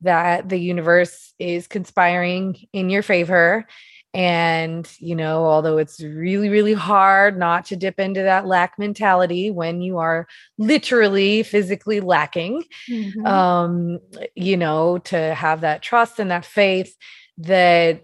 that 0.01 0.49
the 0.49 0.58
universe 0.60 1.34
is 1.39 1.67
conspiring 1.67 2.58
in 2.73 2.89
your 2.89 3.01
favor 3.01 3.65
and 4.13 4.91
you 4.99 5.15
know 5.15 5.45
although 5.45 5.78
it's 5.78 5.99
really 6.02 6.49
really 6.49 6.73
hard 6.73 7.38
not 7.38 7.65
to 7.65 7.76
dip 7.76 7.99
into 7.99 8.21
that 8.21 8.45
lack 8.45 8.78
mentality 8.78 9.49
when 9.49 9.82
you 9.82 9.97
are 9.97 10.28
literally 10.58 11.41
physically 11.41 11.99
lacking 11.99 12.63
mm-hmm. 12.89 13.26
um 13.26 13.99
you 14.36 14.56
know 14.56 14.99
to 14.99 15.34
have 15.34 15.62
that 15.62 15.82
trust 15.82 16.19
and 16.19 16.30
that 16.30 16.45
faith 16.45 16.95
that 17.38 18.02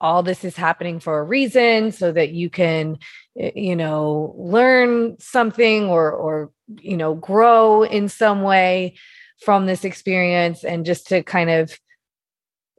all 0.00 0.22
this 0.22 0.44
is 0.44 0.56
happening 0.56 1.00
for 1.00 1.20
a 1.20 1.24
reason 1.24 1.92
so 1.92 2.12
that 2.12 2.30
you 2.30 2.50
can 2.50 2.98
eh, 3.38 3.52
you 3.54 3.76
know 3.76 4.34
learn 4.36 5.16
something 5.20 5.84
or 5.84 6.10
or 6.10 6.50
you 6.80 6.96
know 6.96 7.14
grow 7.14 7.84
in 7.84 8.08
some 8.08 8.42
way 8.42 8.94
from 9.44 9.66
this 9.66 9.84
experience 9.84 10.64
and 10.64 10.84
just 10.84 11.06
to 11.06 11.22
kind 11.22 11.50
of 11.50 11.78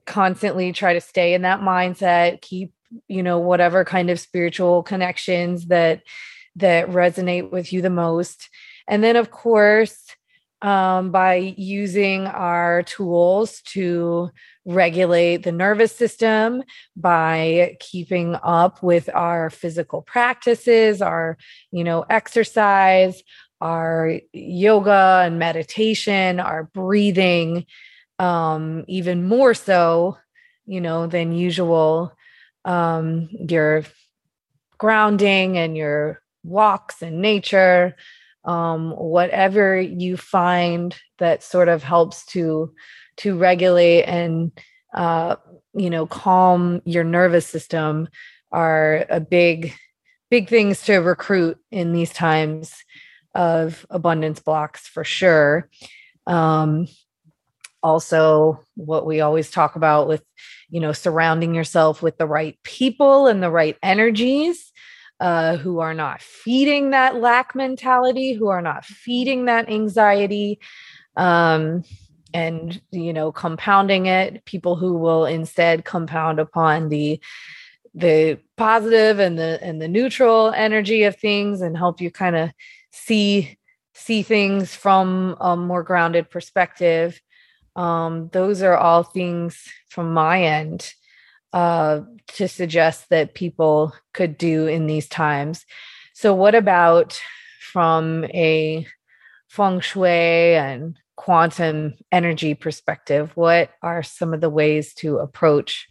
constantly 0.07 0.71
try 0.71 0.93
to 0.93 1.01
stay 1.01 1.33
in 1.33 1.43
that 1.43 1.59
mindset 1.59 2.41
keep 2.41 2.71
you 3.07 3.21
know 3.21 3.39
whatever 3.39 3.83
kind 3.85 4.09
of 4.09 4.19
spiritual 4.19 4.83
connections 4.83 5.67
that 5.67 6.01
that 6.55 6.87
resonate 6.89 7.51
with 7.51 7.71
you 7.71 7.81
the 7.81 7.89
most. 7.89 8.49
And 8.87 9.03
then 9.03 9.15
of 9.15 9.31
course 9.31 10.03
um, 10.63 11.11
by 11.11 11.35
using 11.55 12.25
our 12.25 12.81
tools 12.83 13.61
to 13.61 14.31
regulate 14.65 15.43
the 15.43 15.51
nervous 15.51 15.95
system 15.95 16.63
by 16.95 17.77
keeping 17.79 18.35
up 18.41 18.81
with 18.81 19.07
our 19.13 19.49
physical 19.51 20.01
practices 20.01 21.01
our 21.01 21.37
you 21.71 21.83
know 21.83 22.03
exercise 22.09 23.21
our 23.61 24.19
yoga 24.33 25.21
and 25.25 25.39
meditation 25.39 26.39
our 26.39 26.63
breathing 26.73 27.65
um 28.19 28.83
even 28.87 29.27
more 29.27 29.53
so 29.53 30.17
you 30.65 30.81
know 30.81 31.07
than 31.07 31.31
usual 31.31 32.11
um 32.65 33.29
your 33.31 33.83
grounding 34.77 35.57
and 35.57 35.77
your 35.77 36.21
walks 36.43 37.01
in 37.01 37.21
nature 37.21 37.95
um 38.45 38.91
whatever 38.91 39.79
you 39.79 40.17
find 40.17 40.95
that 41.19 41.43
sort 41.43 41.67
of 41.67 41.83
helps 41.83 42.25
to 42.25 42.71
to 43.17 43.35
regulate 43.35 44.03
and 44.03 44.51
uh, 44.93 45.35
you 45.73 45.89
know 45.89 46.05
calm 46.05 46.81
your 46.85 47.03
nervous 47.03 47.45
system 47.45 48.07
are 48.51 49.05
a 49.09 49.19
big 49.19 49.73
big 50.29 50.49
things 50.49 50.81
to 50.83 50.97
recruit 50.97 51.57
in 51.71 51.93
these 51.93 52.11
times 52.11 52.73
of 53.35 53.85
abundance 53.89 54.39
blocks 54.39 54.87
for 54.87 55.03
sure. 55.03 55.69
Um, 56.25 56.87
also 57.83 58.63
what 58.75 59.05
we 59.05 59.21
always 59.21 59.51
talk 59.51 59.75
about 59.75 60.07
with 60.07 60.23
you 60.69 60.79
know 60.79 60.91
surrounding 60.91 61.55
yourself 61.55 62.01
with 62.01 62.17
the 62.17 62.25
right 62.25 62.57
people 62.63 63.27
and 63.27 63.41
the 63.41 63.51
right 63.51 63.77
energies 63.81 64.71
uh, 65.19 65.57
who 65.57 65.79
are 65.79 65.93
not 65.93 66.21
feeding 66.21 66.91
that 66.91 67.15
lack 67.15 67.55
mentality 67.55 68.33
who 68.33 68.47
are 68.47 68.61
not 68.61 68.85
feeding 68.85 69.45
that 69.45 69.69
anxiety 69.69 70.59
um, 71.15 71.83
and 72.33 72.81
you 72.91 73.11
know 73.13 73.31
compounding 73.31 74.05
it. 74.05 74.45
People 74.45 74.75
who 74.75 74.93
will 74.93 75.25
instead 75.25 75.85
compound 75.85 76.39
upon 76.39 76.89
the 76.89 77.19
the 77.95 78.39
positive 78.57 79.19
and 79.19 79.37
the 79.37 79.59
and 79.61 79.81
the 79.81 79.87
neutral 79.87 80.51
energy 80.51 81.03
of 81.03 81.17
things 81.17 81.61
and 81.61 81.75
help 81.77 81.99
you 81.99 82.11
kind 82.11 82.35
of 82.35 82.51
see 82.91 83.57
see 83.95 84.21
things 84.21 84.75
from 84.75 85.35
a 85.39 85.57
more 85.57 85.83
grounded 85.83 86.29
perspective 86.29 87.19
um, 87.77 88.29
those 88.33 88.61
are 88.61 88.75
all 88.75 89.03
things 89.03 89.63
from 89.89 90.13
my 90.13 90.43
end 90.43 90.93
uh, 91.53 92.01
to 92.27 92.47
suggest 92.47 93.09
that 93.09 93.33
people 93.33 93.93
could 94.13 94.37
do 94.37 94.67
in 94.67 94.87
these 94.87 95.07
times 95.07 95.65
so 96.13 96.33
what 96.33 96.55
about 96.55 97.21
from 97.59 98.25
a 98.33 98.87
feng 99.49 99.79
shui 99.81 100.55
and 100.55 100.97
quantum 101.15 101.93
energy 102.11 102.53
perspective, 102.53 103.31
what 103.35 103.71
are 103.81 104.01
some 104.01 104.33
of 104.33 104.41
the 104.41 104.49
ways 104.49 104.93
to 104.95 105.17
approach 105.17 105.87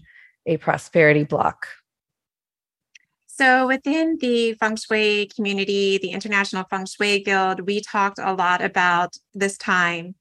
a 0.47 0.57
prosperity 0.57 1.25
block? 1.25 1.69
So, 3.27 3.67
within 3.67 4.17
the 4.19 4.55
feng 4.55 4.77
shui 4.77 5.31
community, 5.37 5.99
the 5.99 6.13
International 6.13 6.65
Feng 6.71 6.87
Shui 6.87 7.21
Guild, 7.21 7.61
we 7.61 7.83
talked 7.83 8.19
a 8.19 8.33
lot 8.33 8.63
about 8.63 9.15
this 9.35 9.59
time. 9.59 10.15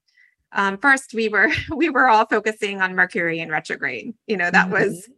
Um, 0.55 0.77
first, 0.77 1.13
we 1.13 1.29
were 1.29 1.51
we 1.75 1.89
were 1.89 2.07
all 2.07 2.25
focusing 2.25 2.81
on 2.81 2.95
Mercury 2.95 3.39
in 3.39 3.49
retrograde. 3.49 4.13
You 4.25 4.37
know 4.37 4.49
that 4.49 4.69
mm-hmm. 4.69 4.89
was 4.89 5.09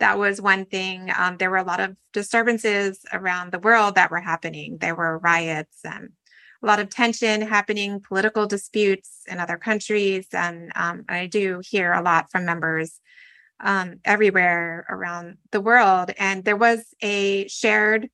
that 0.00 0.18
was 0.18 0.40
one 0.40 0.64
thing. 0.64 1.10
Um, 1.16 1.36
there 1.36 1.50
were 1.50 1.56
a 1.56 1.64
lot 1.64 1.80
of 1.80 1.96
disturbances 2.12 3.00
around 3.12 3.52
the 3.52 3.58
world 3.58 3.94
that 3.94 4.10
were 4.10 4.20
happening. 4.20 4.78
There 4.78 4.94
were 4.94 5.18
riots 5.18 5.78
and 5.84 6.10
a 6.62 6.66
lot 6.66 6.80
of 6.80 6.90
tension 6.90 7.40
happening, 7.42 8.00
political 8.00 8.46
disputes 8.46 9.22
in 9.26 9.38
other 9.38 9.56
countries. 9.56 10.26
And 10.32 10.72
um, 10.74 11.04
I 11.08 11.26
do 11.26 11.62
hear 11.64 11.92
a 11.92 12.02
lot 12.02 12.30
from 12.30 12.44
members 12.44 13.00
um, 13.60 14.00
everywhere 14.04 14.86
around 14.90 15.38
the 15.50 15.60
world. 15.60 16.10
And 16.18 16.44
there 16.44 16.56
was 16.56 16.84
a 17.02 17.48
shared, 17.48 18.08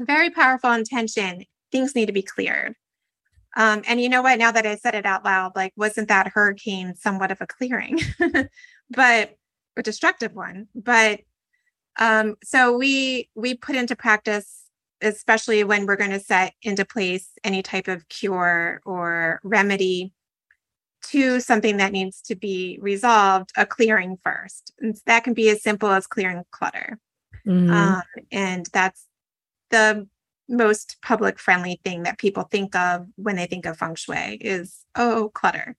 very 0.00 0.30
powerful 0.30 0.72
intention 0.72 1.44
things 1.72 1.94
need 1.94 2.06
to 2.06 2.12
be 2.12 2.22
cleared. 2.22 2.74
Um, 3.56 3.82
and 3.88 4.00
you 4.00 4.08
know 4.08 4.22
what? 4.22 4.38
Now 4.38 4.52
that 4.52 4.66
I 4.66 4.76
said 4.76 4.94
it 4.94 5.06
out 5.06 5.24
loud, 5.24 5.56
like, 5.56 5.72
wasn't 5.76 6.08
that 6.08 6.28
hurricane 6.28 6.94
somewhat 6.94 7.30
of 7.30 7.40
a 7.40 7.46
clearing, 7.46 7.98
but 8.90 9.36
a 9.76 9.82
destructive 9.82 10.34
one? 10.34 10.68
But 10.74 11.20
um, 11.98 12.36
so 12.44 12.76
we 12.76 13.30
we 13.34 13.54
put 13.54 13.76
into 13.76 13.96
practice 13.96 14.66
especially 15.02 15.64
when 15.64 15.86
we're 15.86 15.96
going 15.96 16.10
to 16.10 16.20
set 16.20 16.54
into 16.62 16.84
place 16.84 17.30
any 17.44 17.62
type 17.62 17.88
of 17.88 18.08
cure 18.08 18.80
or 18.84 19.40
remedy 19.42 20.12
to 21.02 21.40
something 21.40 21.76
that 21.76 21.92
needs 21.92 22.20
to 22.22 22.34
be 22.34 22.78
resolved, 22.80 23.52
a 23.56 23.66
clearing 23.66 24.18
first. 24.24 24.72
And 24.80 24.96
that 25.06 25.24
can 25.24 25.34
be 25.34 25.48
as 25.50 25.62
simple 25.62 25.90
as 25.90 26.06
clearing 26.06 26.42
clutter. 26.50 26.98
Mm-hmm. 27.46 27.70
Um, 27.70 28.02
and 28.32 28.66
that's 28.72 29.06
the 29.70 30.08
most 30.48 30.96
public 31.02 31.38
friendly 31.38 31.80
thing 31.84 32.04
that 32.04 32.18
people 32.18 32.44
think 32.44 32.74
of 32.76 33.06
when 33.16 33.36
they 33.36 33.46
think 33.46 33.66
of 33.66 33.76
feng 33.76 33.94
shui 33.94 34.38
is, 34.40 34.84
oh, 34.94 35.30
clutter. 35.34 35.76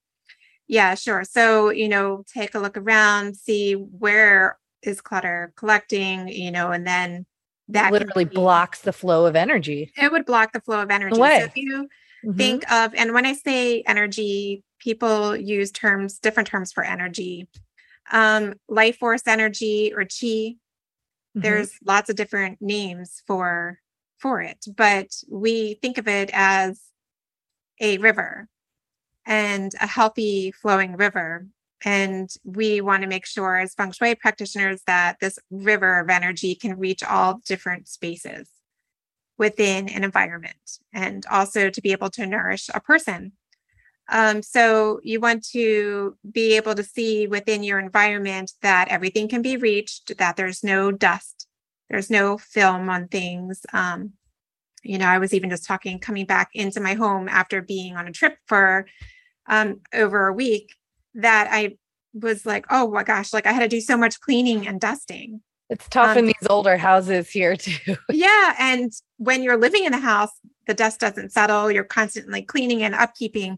Yeah, 0.67 0.95
sure. 0.95 1.23
So, 1.23 1.69
you 1.69 1.87
know, 1.87 2.23
take 2.31 2.53
a 2.53 2.59
look 2.59 2.75
around, 2.75 3.37
see 3.37 3.73
where 3.73 4.57
is 4.83 4.99
clutter 5.01 5.53
collecting, 5.55 6.27
you 6.27 6.51
know, 6.51 6.71
and 6.71 6.85
then 6.85 7.25
that 7.69 7.91
literally 7.91 8.25
be, 8.25 8.35
blocks 8.35 8.81
the 8.81 8.93
flow 8.93 9.25
of 9.25 9.35
energy. 9.35 9.91
It 9.95 10.11
would 10.11 10.25
block 10.25 10.51
the 10.53 10.61
flow 10.61 10.81
of 10.81 10.91
energy. 10.91 11.15
So 11.15 11.25
if 11.25 11.55
you 11.55 11.87
mm-hmm. 12.25 12.37
think 12.37 12.71
of, 12.71 12.93
and 12.95 13.13
when 13.13 13.25
I 13.25 13.33
say 13.33 13.81
energy, 13.81 14.63
people 14.79 15.35
use 15.35 15.71
terms, 15.71 16.19
different 16.19 16.47
terms 16.47 16.71
for 16.71 16.83
energy. 16.83 17.47
Um, 18.11 18.53
life 18.69 18.97
force 18.97 19.23
energy 19.27 19.93
or 19.93 20.03
chi. 20.03 20.07
Mm-hmm. 20.07 21.41
There's 21.41 21.71
lots 21.85 22.09
of 22.09 22.15
different 22.15 22.61
names 22.61 23.21
for 23.27 23.79
for 24.19 24.41
it, 24.41 24.65
but 24.75 25.07
we 25.29 25.75
think 25.81 25.97
of 25.97 26.07
it 26.07 26.29
as 26.33 26.81
a 27.79 27.97
river. 27.99 28.47
and 29.25 29.73
a 29.81 29.87
healthy 29.87 30.51
flowing 30.51 30.95
river. 30.95 31.47
And 31.85 32.29
we 32.43 32.81
want 32.81 33.03
to 33.03 33.09
make 33.09 33.25
sure, 33.25 33.57
as 33.57 33.75
feng 33.75 33.91
shui 33.91 34.15
practitioners, 34.15 34.81
that 34.87 35.17
this 35.19 35.37
river 35.51 35.99
of 35.99 36.09
energy 36.09 36.55
can 36.55 36.79
reach 36.79 37.03
all 37.03 37.41
different 37.45 37.87
spaces 37.87 38.49
within 39.37 39.87
an 39.89 40.03
environment 40.03 40.79
and 40.91 41.25
also 41.29 41.69
to 41.69 41.81
be 41.81 41.91
able 41.91 42.09
to 42.11 42.25
nourish 42.25 42.69
a 42.73 42.79
person. 42.79 43.33
Um, 44.09 44.41
so 44.41 45.01
you 45.03 45.19
want 45.19 45.45
to 45.49 46.17
be 46.31 46.55
able 46.55 46.73
to 46.75 46.83
see 46.83 47.27
within 47.27 47.61
your 47.61 47.77
environment 47.77 48.53
that 48.61 48.87
everything 48.87 49.27
can 49.27 49.41
be 49.41 49.57
reached, 49.57 50.17
that 50.17 50.37
there's 50.37 50.63
no 50.63 50.91
dust, 50.91 51.36
there's 51.89 52.09
no 52.09 52.37
film 52.37 52.89
on 52.89 53.07
things. 53.07 53.65
Um, 53.73 54.13
you 54.83 54.97
know, 54.97 55.07
I 55.07 55.17
was 55.17 55.33
even 55.33 55.49
just 55.49 55.65
talking 55.65 55.99
coming 55.99 56.25
back 56.25 56.49
into 56.53 56.79
my 56.79 56.93
home 56.93 57.27
after 57.27 57.61
being 57.61 57.95
on 57.95 58.07
a 58.07 58.11
trip 58.11 58.37
for 58.47 58.87
um, 59.47 59.81
over 59.93 60.27
a 60.27 60.33
week 60.33 60.73
that 61.15 61.47
I 61.51 61.77
was 62.13 62.45
like, 62.45 62.65
oh 62.69 62.89
my 62.91 63.03
gosh, 63.03 63.33
like 63.33 63.45
I 63.45 63.51
had 63.51 63.61
to 63.61 63.67
do 63.67 63.81
so 63.81 63.97
much 63.97 64.19
cleaning 64.19 64.67
and 64.67 64.79
dusting. 64.79 65.41
It's 65.69 65.87
tough 65.89 66.11
um, 66.11 66.19
in 66.19 66.25
these 66.27 66.47
older 66.49 66.77
houses 66.77 67.29
here 67.29 67.57
too. 67.57 67.97
yeah. 68.09 68.55
And 68.59 68.91
when 69.17 69.43
you're 69.43 69.57
living 69.57 69.83
in 69.83 69.93
a 69.93 69.99
house, 69.99 70.31
the 70.67 70.73
dust 70.73 70.99
doesn't 70.99 71.31
settle. 71.31 71.71
You're 71.71 71.83
constantly 71.83 72.41
cleaning 72.41 72.83
and 72.83 72.95
upkeeping 72.95 73.57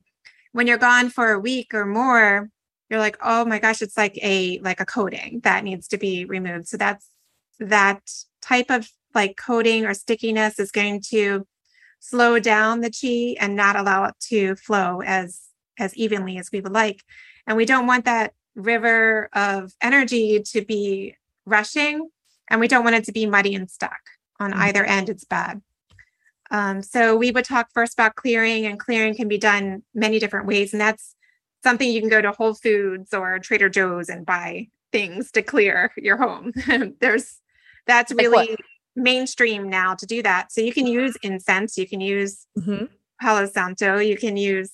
when 0.52 0.68
you're 0.68 0.78
gone 0.78 1.10
for 1.10 1.32
a 1.32 1.40
week 1.40 1.74
or 1.74 1.86
more 1.86 2.50
you're 2.90 3.00
like 3.00 3.18
oh 3.22 3.46
my 3.46 3.60
gosh 3.60 3.82
it's 3.82 3.98
like 3.98 4.18
a 4.22 4.60
like 4.60 4.80
a 4.80 4.86
coating 4.86 5.40
that 5.44 5.64
needs 5.64 5.88
to 5.88 5.98
be 5.98 6.26
removed 6.26 6.68
so 6.68 6.78
that's 6.78 7.10
that 7.60 8.02
type 8.42 8.70
of 8.70 8.90
like 9.14 9.38
coating 9.38 9.86
or 9.86 9.94
stickiness 9.94 10.60
is 10.60 10.72
going 10.72 11.02
to 11.10 11.46
slow 12.00 12.40
down 12.40 12.82
the 12.82 12.92
chi 12.92 13.36
and 13.44 13.56
not 13.56 13.76
allow 13.76 14.06
it 14.06 14.16
to 14.20 14.56
flow 14.56 15.02
as 15.02 15.42
as 15.78 15.96
evenly 15.96 16.38
as 16.38 16.50
we 16.52 16.62
would 16.62 16.72
like 16.72 17.02
and 17.48 17.58
we 17.58 17.66
don't 17.66 17.88
want 17.88 18.06
that 18.06 18.34
river 18.56 19.30
of 19.34 19.74
energy 19.82 20.42
to 20.42 20.64
be 20.64 21.16
rushing 21.46 22.10
and 22.50 22.60
we 22.60 22.68
don't 22.68 22.84
want 22.84 22.96
it 22.96 23.04
to 23.04 23.12
be 23.12 23.26
muddy 23.26 23.54
and 23.56 23.70
stuck 23.70 24.00
on 24.40 24.52
mm-hmm. 24.52 24.62
either 24.62 24.84
end 24.86 25.10
it's 25.10 25.26
bad 25.26 25.62
um, 26.52 26.82
so 26.82 27.16
we 27.16 27.32
would 27.32 27.46
talk 27.46 27.70
first 27.74 27.94
about 27.94 28.16
clearing, 28.16 28.66
and 28.66 28.80
clearing 28.80 29.16
can 29.16 29.28
be 29.28 29.38
done 29.38 29.84
many 29.94 30.20
different 30.20 30.48
ways. 30.48 30.74
And 30.74 30.82
that's 30.82 31.16
something 31.64 31.90
you 31.90 32.00
can 32.00 32.10
go 32.10 32.22
to 32.22 32.32
Whole 32.32 32.54
Foods 32.54 33.14
or 33.14 33.40
Trader 33.40 33.70
Joe's 33.70 34.10
and 34.10 34.26
buy 34.26 34.68
things 34.92 35.32
to 35.32 35.42
clear 35.42 35.92
your 35.98 36.18
home. 36.18 36.52
There's 37.00 37.40
that's 37.90 38.12
really 38.14 38.56
mainstream 38.96 39.70
now 39.70 39.96
to 39.96 40.06
do 40.06 40.22
that. 40.24 40.52
So 40.52 40.62
you 40.62 40.74
can 40.74 40.88
use 40.88 41.16
incense, 41.24 41.78
you 41.78 41.88
can 41.88 42.02
use 42.02 42.46
mm-hmm. 42.58 42.86
Palo 43.22 43.46
Santo, 43.46 43.98
you 43.98 44.18
can 44.18 44.38
use 44.38 44.72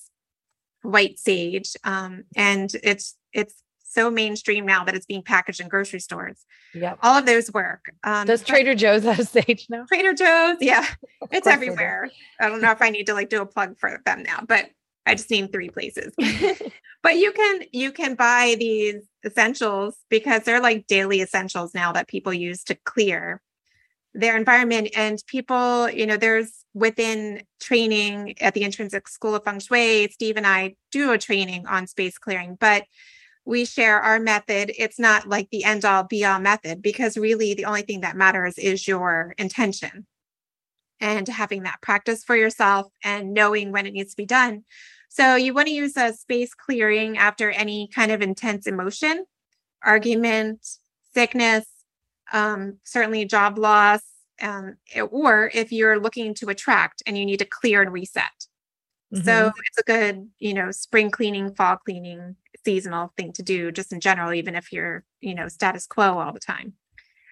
white 0.82 1.18
sage, 1.18 1.74
um, 1.84 2.24
and 2.36 2.70
it's 2.82 3.16
it's 3.32 3.62
so 3.96 4.10
mainstream 4.10 4.66
now 4.66 4.84
that 4.84 4.94
it's 4.94 5.06
being 5.06 5.22
packaged 5.22 5.60
in 5.60 5.68
grocery 5.68 6.00
stores. 6.00 6.44
Yeah. 6.74 6.96
All 7.02 7.16
of 7.16 7.24
those 7.24 7.50
work. 7.52 7.86
Um, 8.04 8.26
Does 8.26 8.42
Trader 8.42 8.74
Joe's 8.74 9.04
have 9.04 9.26
sage 9.28 9.66
now? 9.70 9.86
Trader 9.88 10.12
Joe's, 10.12 10.58
yeah. 10.60 10.86
It's 11.30 11.46
everywhere. 11.46 12.10
I 12.38 12.50
don't 12.50 12.60
know 12.60 12.72
if 12.72 12.82
I 12.82 12.90
need 12.90 13.06
to 13.06 13.14
like 13.14 13.30
do 13.30 13.40
a 13.40 13.46
plug 13.46 13.78
for 13.78 14.02
them 14.04 14.22
now, 14.22 14.42
but 14.46 14.66
I 15.06 15.14
just 15.14 15.30
named 15.30 15.52
three 15.52 15.70
places. 15.70 16.12
but 17.02 17.16
you 17.16 17.32
can 17.32 17.62
you 17.72 17.92
can 17.92 18.14
buy 18.14 18.56
these 18.58 19.02
essentials 19.24 19.96
because 20.10 20.42
they're 20.42 20.60
like 20.60 20.86
daily 20.86 21.20
essentials 21.20 21.74
now 21.74 21.92
that 21.92 22.08
people 22.08 22.32
use 22.32 22.64
to 22.64 22.74
clear 22.74 23.40
their 24.14 24.36
environment 24.36 24.88
and 24.96 25.22
people 25.26 25.90
you 25.90 26.06
know 26.06 26.16
there's 26.16 26.64
within 26.72 27.42
training 27.60 28.34
at 28.40 28.54
the 28.54 28.62
intrinsic 28.62 29.08
school 29.08 29.34
of 29.34 29.44
feng 29.44 29.58
shui 29.58 30.08
steve 30.10 30.38
and 30.38 30.46
i 30.46 30.74
do 30.90 31.12
a 31.12 31.18
training 31.18 31.66
on 31.66 31.86
space 31.86 32.16
clearing 32.16 32.56
but 32.58 32.84
we 33.46 33.64
share 33.64 34.00
our 34.00 34.18
method. 34.18 34.72
It's 34.76 34.98
not 34.98 35.28
like 35.28 35.48
the 35.50 35.64
end 35.64 35.84
all 35.84 36.02
be 36.02 36.24
all 36.24 36.40
method 36.40 36.82
because 36.82 37.16
really 37.16 37.54
the 37.54 37.64
only 37.64 37.82
thing 37.82 38.00
that 38.00 38.16
matters 38.16 38.58
is 38.58 38.86
your 38.86 39.34
intention 39.38 40.04
and 41.00 41.28
having 41.28 41.62
that 41.62 41.80
practice 41.80 42.24
for 42.24 42.34
yourself 42.34 42.88
and 43.04 43.32
knowing 43.32 43.70
when 43.70 43.86
it 43.86 43.92
needs 43.92 44.10
to 44.10 44.16
be 44.16 44.26
done. 44.26 44.64
So 45.08 45.34
you 45.34 45.54
want 45.54 45.68
to 45.68 45.74
use 45.74 45.96
a 45.96 46.12
space 46.12 46.54
clearing 46.54 47.16
after 47.16 47.50
any 47.50 47.88
kind 47.94 48.12
of 48.12 48.22
intense 48.22 48.66
emotion, 48.66 49.24
argument, 49.84 50.66
sickness, 51.14 51.66
um, 52.32 52.78
certainly 52.84 53.24
job 53.24 53.58
loss, 53.58 54.02
um, 54.42 54.76
or 55.10 55.50
if 55.54 55.72
you're 55.72 55.98
looking 55.98 56.34
to 56.34 56.48
attract 56.48 57.02
and 57.06 57.16
you 57.16 57.24
need 57.24 57.38
to 57.38 57.46
clear 57.46 57.82
and 57.82 57.92
reset. 57.92 58.24
Mm-hmm. 59.14 59.24
So 59.24 59.52
it's 59.66 59.78
a 59.78 59.82
good, 59.84 60.28
you 60.38 60.52
know, 60.52 60.70
spring 60.70 61.10
cleaning, 61.10 61.54
fall 61.54 61.76
cleaning 61.76 62.36
seasonal 62.66 63.12
thing 63.16 63.32
to 63.32 63.44
do 63.44 63.70
just 63.70 63.92
in 63.92 64.00
general 64.00 64.32
even 64.32 64.56
if 64.56 64.72
you're 64.72 65.04
you 65.20 65.36
know 65.36 65.46
status 65.46 65.86
quo 65.86 66.18
all 66.18 66.32
the 66.32 66.40
time 66.40 66.72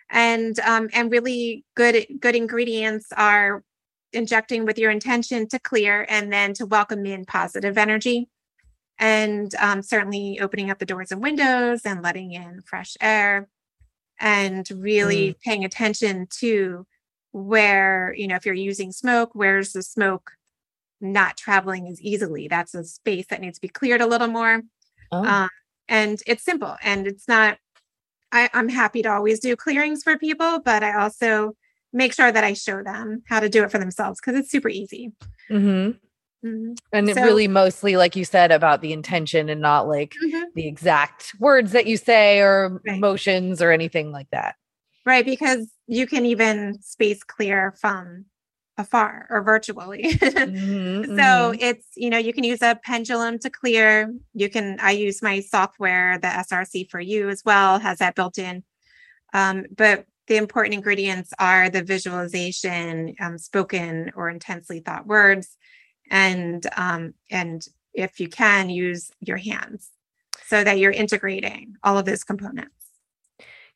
and 0.09 0.61
um, 0.61 0.89
and 0.93 1.11
really 1.11 1.65
good 1.75 2.07
good 2.21 2.37
ingredients 2.37 3.09
are 3.17 3.65
injecting 4.15 4.65
with 4.65 4.79
your 4.79 4.91
intention 4.91 5.49
to 5.49 5.59
clear 5.59 6.07
and 6.09 6.33
then 6.33 6.55
to 6.55 6.67
welcome 6.67 7.05
in 7.07 7.25
positive 7.25 7.77
energy 7.77 8.29
and 8.99 9.55
um, 9.57 9.83
certainly 9.83 10.39
opening 10.41 10.71
up 10.71 10.79
the 10.79 10.87
doors 10.87 11.11
and 11.11 11.23
windows 11.23 11.83
and 11.85 12.03
letting 12.03 12.33
in 12.33 12.63
fresh 12.63 12.97
air 13.01 13.49
and 14.21 14.71
really 14.71 15.31
mm. 15.31 15.41
paying 15.41 15.65
attention 15.65 16.29
to 16.31 16.87
where 17.33 18.15
you 18.17 18.29
know 18.29 18.37
if 18.37 18.47
you're 18.47 18.55
using 18.55 18.93
smoke 18.93 19.31
where's 19.33 19.73
the 19.73 19.83
smoke 19.83 20.33
not 21.01 21.37
traveling 21.37 21.89
as 21.89 22.01
easily 22.01 22.47
that's 22.47 22.75
a 22.75 22.85
space 22.85 23.27
that 23.29 23.41
needs 23.41 23.59
to 23.59 23.63
be 23.63 23.69
cleared 23.69 24.01
a 24.01 24.07
little 24.07 24.29
more 24.29 24.63
Oh. 25.15 25.25
Um, 25.25 25.49
and 25.89 26.21
it's 26.27 26.45
simple 26.45 26.77
and 26.83 27.07
it's 27.07 27.29
not, 27.29 27.59
I, 28.33 28.51
I'm 28.53 28.69
happy 28.69 29.03
to 29.03 29.13
always 29.13 29.41
do 29.41 29.55
clearings 29.55 30.03
for 30.03 30.19
people, 30.19 30.61
but 30.61 30.83
I 30.83 31.01
also 31.01 31.55
make 31.95 32.13
sure 32.13 32.31
that 32.31 32.45
I 32.45 32.53
show 32.53 32.83
them 32.83 33.23
how 33.27 33.41
to 33.41 33.49
do 33.49 33.63
it 33.63 33.71
for 33.71 33.79
themselves 33.79 34.21
because 34.21 34.39
it's 34.39 34.51
super 34.51 34.69
easy. 34.69 35.13
Mm-hmm. 35.51 35.93
Mm-hmm. 36.47 36.73
And 36.93 37.15
so, 37.15 37.23
really 37.23 37.49
mostly, 37.49 37.97
like 37.97 38.17
you 38.17 38.25
said, 38.27 38.53
about 38.53 38.83
the 38.83 38.93
intention 38.93 39.49
and 39.49 39.63
not 39.63 39.89
like 39.89 40.15
mm-hmm. 40.23 40.45
the 40.55 40.67
exact 40.67 41.33
words 41.41 41.73
that 41.73 41.87
you 41.87 41.97
say 41.97 42.41
or 42.41 42.83
right. 42.87 42.99
emotions 42.99 43.63
or 43.63 43.71
anything 43.71 44.13
like 44.13 44.29
that. 44.31 44.57
Right. 45.07 45.25
Because 45.25 45.71
you 45.87 46.07
can 46.07 46.27
even 46.27 46.79
space 46.83 47.23
clear 47.23 47.75
from 47.81 48.27
afar 48.77 49.27
or 49.31 49.43
virtually. 49.43 50.03
mm-hmm, 50.13 51.05
so 51.05 51.23
mm-hmm. 51.23 51.61
it's, 51.61 51.87
you 51.97 52.11
know, 52.11 52.19
you 52.19 52.33
can 52.33 52.45
use 52.45 52.61
a 52.61 52.79
pendulum 52.83 53.39
to 53.39 53.49
clear. 53.49 54.13
You 54.35 54.51
can, 54.51 54.79
I 54.81 54.91
use 54.91 55.23
my 55.23 55.41
software, 55.41 56.19
the 56.19 56.29
SRC 56.29 56.91
for 56.91 57.01
you 57.01 57.29
as 57.29 57.43
well, 57.45 57.79
has 57.79 57.99
that 57.99 58.15
built 58.15 58.39
in. 58.39 58.65
Um, 59.33 59.65
but 59.77 60.07
the 60.27 60.37
important 60.37 60.75
ingredients 60.75 61.33
are 61.39 61.69
the 61.69 61.83
visualization, 61.83 63.15
um, 63.21 63.39
spoken 63.39 64.13
or 64.17 64.31
intensely 64.31 64.81
thought 64.81 65.07
words, 65.07 65.57
and 66.11 66.67
um, 66.77 67.15
and 67.31 67.67
if 67.93 68.21
you 68.21 68.29
can 68.29 68.71
use 68.71 69.11
your 69.21 69.37
hands, 69.37 69.91
so 70.47 70.65
that 70.65 70.79
you're 70.79 70.93
integrating 70.93 71.77
all 71.83 71.99
of 71.99 72.05
those 72.05 72.25
components 72.25 72.71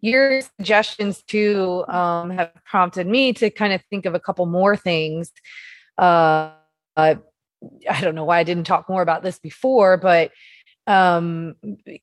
your 0.01 0.41
suggestions 0.41 1.23
too 1.23 1.85
um, 1.89 2.31
have 2.31 2.53
prompted 2.65 3.07
me 3.07 3.33
to 3.33 3.51
kind 3.51 3.73
of 3.73 3.83
think 3.91 4.07
of 4.07 4.15
a 4.15 4.21
couple 4.21 4.47
more 4.47 4.77
things. 4.77 5.33
Uh, 5.97 6.53
uh, 6.97 7.17
I 7.91 8.01
don't 8.01 8.15
know 8.15 8.25
why 8.25 8.39
I 8.39 8.45
didn't 8.45 8.65
talk 8.65 8.89
more 8.89 9.03
about 9.03 9.23
this 9.23 9.39
before, 9.39 9.97
but 9.97 10.31
um, 10.87 11.57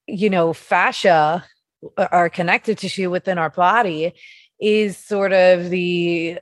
you 0.07 0.29
know, 0.29 0.53
fascia, 0.53 1.43
our 1.97 2.29
connective 2.29 2.77
tissue 2.77 3.09
within 3.09 3.37
our 3.37 3.49
body, 3.49 4.13
is 4.59 4.97
sort 4.97 5.33
of 5.33 5.69
the 5.69 6.39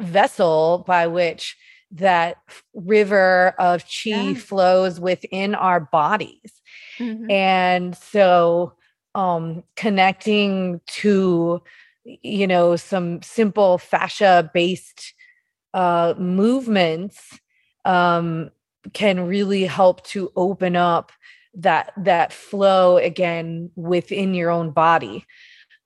vessel 0.00 0.84
by 0.86 1.06
which 1.06 1.56
that 1.90 2.36
river 2.74 3.54
of 3.58 3.82
chi 3.82 4.10
yeah. 4.10 4.34
flows 4.34 5.00
within 5.00 5.54
our 5.54 5.80
bodies. 5.80 6.60
Mm-hmm. 6.98 7.30
And 7.30 7.96
so 7.96 8.74
um, 9.14 9.64
connecting 9.76 10.80
to 10.86 11.62
you 12.04 12.46
know 12.46 12.76
some 12.76 13.20
simple 13.22 13.78
fascia 13.78 14.50
based 14.54 15.14
uh, 15.74 16.14
movements 16.18 17.38
um, 17.84 18.50
can 18.92 19.26
really 19.26 19.64
help 19.64 20.04
to 20.06 20.32
open 20.36 20.76
up 20.76 21.12
that 21.58 21.92
that 21.96 22.32
flow 22.32 22.96
again 22.96 23.70
within 23.76 24.34
your 24.34 24.50
own 24.50 24.70
body. 24.70 25.26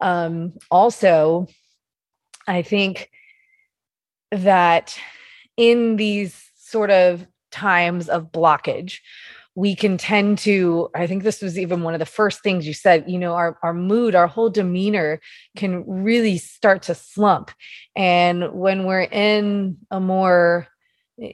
Um, 0.00 0.54
also 0.70 1.46
i 2.48 2.62
think 2.62 3.08
that 4.32 4.98
in 5.56 5.94
these 5.94 6.50
sort 6.56 6.90
of 6.90 7.24
times 7.52 8.08
of 8.08 8.32
blockage 8.32 8.98
we 9.54 9.76
can 9.76 9.96
tend 9.98 10.38
to 10.38 10.88
i 10.96 11.06
think 11.06 11.22
this 11.22 11.40
was 11.40 11.56
even 11.56 11.82
one 11.82 11.94
of 11.94 12.00
the 12.00 12.06
first 12.06 12.42
things 12.42 12.66
you 12.66 12.74
said 12.74 13.04
you 13.06 13.18
know 13.18 13.34
our, 13.34 13.58
our 13.62 13.72
mood 13.72 14.16
our 14.16 14.26
whole 14.26 14.50
demeanor 14.50 15.20
can 15.56 15.84
really 15.86 16.38
start 16.38 16.82
to 16.82 16.94
slump. 16.94 17.50
And 17.96 18.52
when 18.52 18.84
we're 18.84 19.02
in 19.02 19.76
a 19.90 20.00
more 20.00 20.68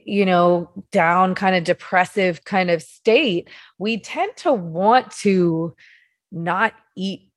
you 0.07 0.27
know, 0.27 0.71
down 0.93 1.35
kind 1.35 1.57
of 1.57 1.65
depressive 1.65 2.45
kind 2.45 2.71
of 2.71 2.83
state, 2.83 3.49
we 3.79 3.99
tend 3.99 4.37
to 4.39 4.53
want 4.53 5.11
to 5.13 5.75
not 6.31 6.75
eat 6.97 7.31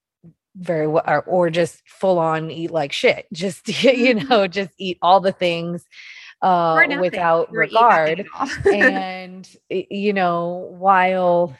very 0.57 0.85
well 0.85 1.03
or, 1.07 1.21
or 1.23 1.49
just 1.49 1.81
full 1.87 2.19
on 2.19 2.51
eat 2.51 2.71
like 2.71 2.91
shit. 2.91 3.25
Just, 3.33 3.67
you 3.83 4.15
Mm-hmm. 4.15 4.29
know, 4.29 4.47
just 4.47 4.71
eat 4.77 4.97
all 5.01 5.21
the 5.21 5.31
things 5.31 5.85
uh, 6.41 6.83
without 6.99 7.53
nothing 7.53 7.55
regard. 7.55 8.27
and, 8.71 9.47
you 9.69 10.11
know, 10.13 10.67
while, 10.77 11.55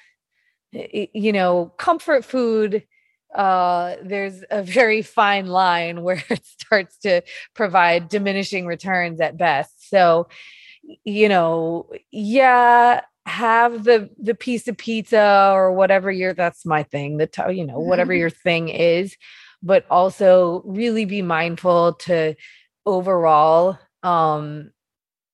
you 0.73 1.31
know, 1.31 1.67
comfort 1.77 2.25
food 2.25 2.83
uh 3.33 3.95
there's 4.03 4.43
a 4.51 4.61
very 4.61 5.01
fine 5.01 5.47
line 5.47 6.03
where 6.03 6.21
it 6.29 6.45
starts 6.45 6.97
to 6.97 7.21
provide 7.55 8.09
diminishing 8.09 8.65
returns 8.65 9.21
at 9.21 9.37
best 9.37 9.89
so 9.89 10.27
you 11.03 11.29
know 11.29 11.89
yeah 12.11 13.01
have 13.25 13.83
the 13.83 14.09
the 14.17 14.33
piece 14.33 14.67
of 14.67 14.77
pizza 14.77 15.51
or 15.53 15.71
whatever 15.71 16.11
your 16.11 16.33
that's 16.33 16.65
my 16.65 16.83
thing 16.83 17.17
the 17.17 17.27
to- 17.27 17.53
you 17.53 17.65
know 17.65 17.79
whatever 17.79 18.13
your 18.13 18.29
thing 18.29 18.69
is 18.69 19.15
but 19.61 19.85
also 19.91 20.63
really 20.65 21.05
be 21.05 21.21
mindful 21.21 21.93
to 21.93 22.35
overall 22.85 23.77
um 24.03 24.71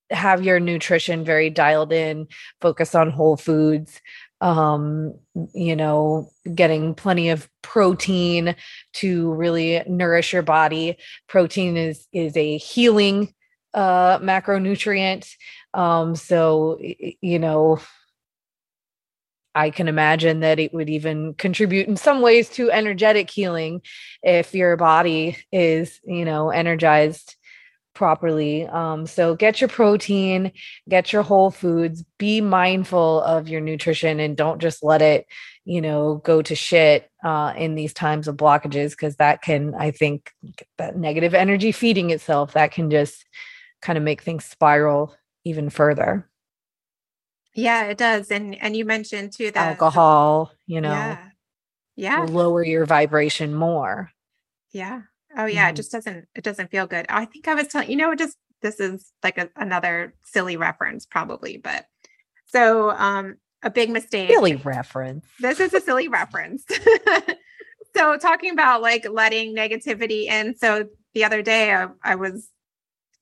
have 0.09 0.43
your 0.43 0.59
nutrition 0.59 1.23
very 1.23 1.49
dialed 1.49 1.93
in 1.93 2.27
focus 2.61 2.93
on 2.93 3.09
whole 3.09 3.37
foods 3.37 4.01
um 4.41 5.13
you 5.53 5.75
know 5.75 6.29
getting 6.53 6.93
plenty 6.93 7.29
of 7.29 7.49
protein 7.67 8.55
to 8.93 9.33
really 9.33 9.83
nourish 9.87 10.31
your 10.31 10.41
body. 10.41 10.97
Protein 11.27 11.75
is 11.75 12.07
is 12.13 12.35
a 12.37 12.57
healing 12.57 13.33
uh 13.73 14.19
macronutrient. 14.19 15.29
Um 15.73 16.15
so 16.15 16.79
you 17.21 17.39
know 17.39 17.79
i 19.55 19.69
can 19.71 19.87
imagine 19.87 20.41
that 20.41 20.59
it 20.59 20.73
would 20.73 20.89
even 20.89 21.33
contribute 21.33 21.87
in 21.87 21.97
some 21.97 22.21
ways 22.21 22.49
to 22.49 22.69
energetic 22.71 23.29
healing 23.29 23.81
if 24.21 24.53
your 24.53 24.77
body 24.77 25.37
is 25.51 25.99
you 26.05 26.25
know 26.25 26.49
energized 26.49 27.35
properly. 27.93 28.67
Um 28.67 29.07
so 29.07 29.35
get 29.35 29.59
your 29.59 29.69
protein 29.69 30.51
get 30.87 31.11
your 31.11 31.23
whole 31.23 31.49
foods 31.49 32.03
be 32.19 32.41
mindful 32.41 33.21
of 33.23 33.47
your 33.47 33.61
nutrition 33.61 34.19
and 34.19 34.37
don't 34.37 34.61
just 34.61 34.83
let 34.83 35.01
it 35.01 35.25
you 35.65 35.81
know 35.81 36.21
go 36.23 36.43
to 36.43 36.55
shit 36.55 37.09
uh 37.25 37.53
in 37.57 37.73
these 37.73 37.93
times 37.93 38.27
of 38.27 38.37
blockages 38.37 38.91
because 38.91 39.15
that 39.15 39.41
can 39.41 39.73
i 39.75 39.89
think 39.89 40.31
that 40.77 40.95
negative 40.95 41.33
energy 41.33 41.71
feeding 41.71 42.11
itself. 42.11 42.53
That 42.53 42.71
can 42.71 42.89
just 42.89 43.25
kind 43.81 43.97
of 43.97 44.03
make 44.03 44.21
things 44.21 44.45
spiral 44.45 45.15
even 45.43 45.69
further 45.69 46.29
yeah, 47.53 47.85
it 47.85 47.97
does. 47.97 48.29
And 48.29 48.55
and 48.61 48.77
you 48.77 48.85
mentioned 48.85 49.33
too 49.33 49.49
that 49.51 49.67
alcohol 49.67 50.51
you 50.67 50.79
know 50.79 50.89
Yeah. 50.89 51.29
Yeah. 51.95 52.25
lower 52.29 52.63
your 52.63 52.85
vibration 52.85 53.55
more 53.55 54.11
Yeah. 54.71 55.01
Oh 55.35 55.45
yeah, 55.45 55.67
Mhm. 55.67 55.71
it 55.71 55.75
just 55.77 55.91
doesn't 55.91 56.27
it 56.35 56.43
doesn't 56.43 56.69
feel 56.71 56.85
good. 56.87 57.05
I 57.09 57.25
think 57.25 57.47
I 57.47 57.55
was 57.55 57.67
telling 57.67 57.89
you 57.89 57.95
know, 57.95 58.11
it 58.11 58.19
just 58.19 58.37
this 58.61 58.79
is 58.79 59.11
like 59.23 59.37
a, 59.37 59.49
another 59.55 60.13
silly 60.23 60.57
reference 60.57 61.05
probably, 61.05 61.57
but 61.57 61.85
so 62.45 62.91
um 62.91 63.37
a 63.63 63.69
big 63.71 63.89
mistake. 63.89 64.29
really 64.29 64.55
reference 64.55 65.25
This 65.39 65.59
is 65.59 65.73
a 65.73 65.81
silly 65.81 66.07
reference. 66.07 66.63
so 67.95 68.17
talking 68.17 68.51
about 68.51 68.81
like 68.81 69.07
letting 69.09 69.55
negativity 69.55 70.25
in. 70.25 70.55
So 70.57 70.87
the 71.13 71.23
other 71.23 71.41
day 71.41 71.73
I, 71.73 71.87
I 72.03 72.15
was 72.15 72.49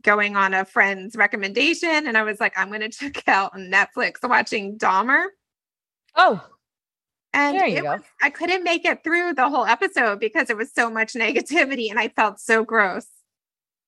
going 0.06 0.38
on 0.38 0.54
a 0.54 0.64
friend's 0.64 1.16
recommendation 1.18 2.08
and 2.08 2.18
I 2.18 2.24
was 2.24 2.40
like, 2.40 2.54
I'm 2.58 2.72
gonna 2.72 2.90
check 3.02 3.28
out 3.28 3.54
Netflix 3.56 4.28
watching 4.28 4.78
Dahmer. 4.78 5.26
oh 6.16 6.42
And 7.34 7.58
There 7.58 7.68
you 7.68 7.82
go. 7.82 7.92
was- 7.96 8.02
I 8.22 8.30
couldn't 8.30 8.64
make 8.64 8.86
it 8.86 9.04
through 9.04 9.34
the 9.34 9.50
whole 9.50 9.66
episode 9.66 10.20
because 10.22 10.50
it 10.50 10.56
was 10.56 10.72
so 10.74 10.90
much 10.90 11.14
negativity 11.26 11.90
and 11.90 12.00
I 12.00 12.08
felt 12.10 12.40
so 12.40 12.64
gross 12.64 13.08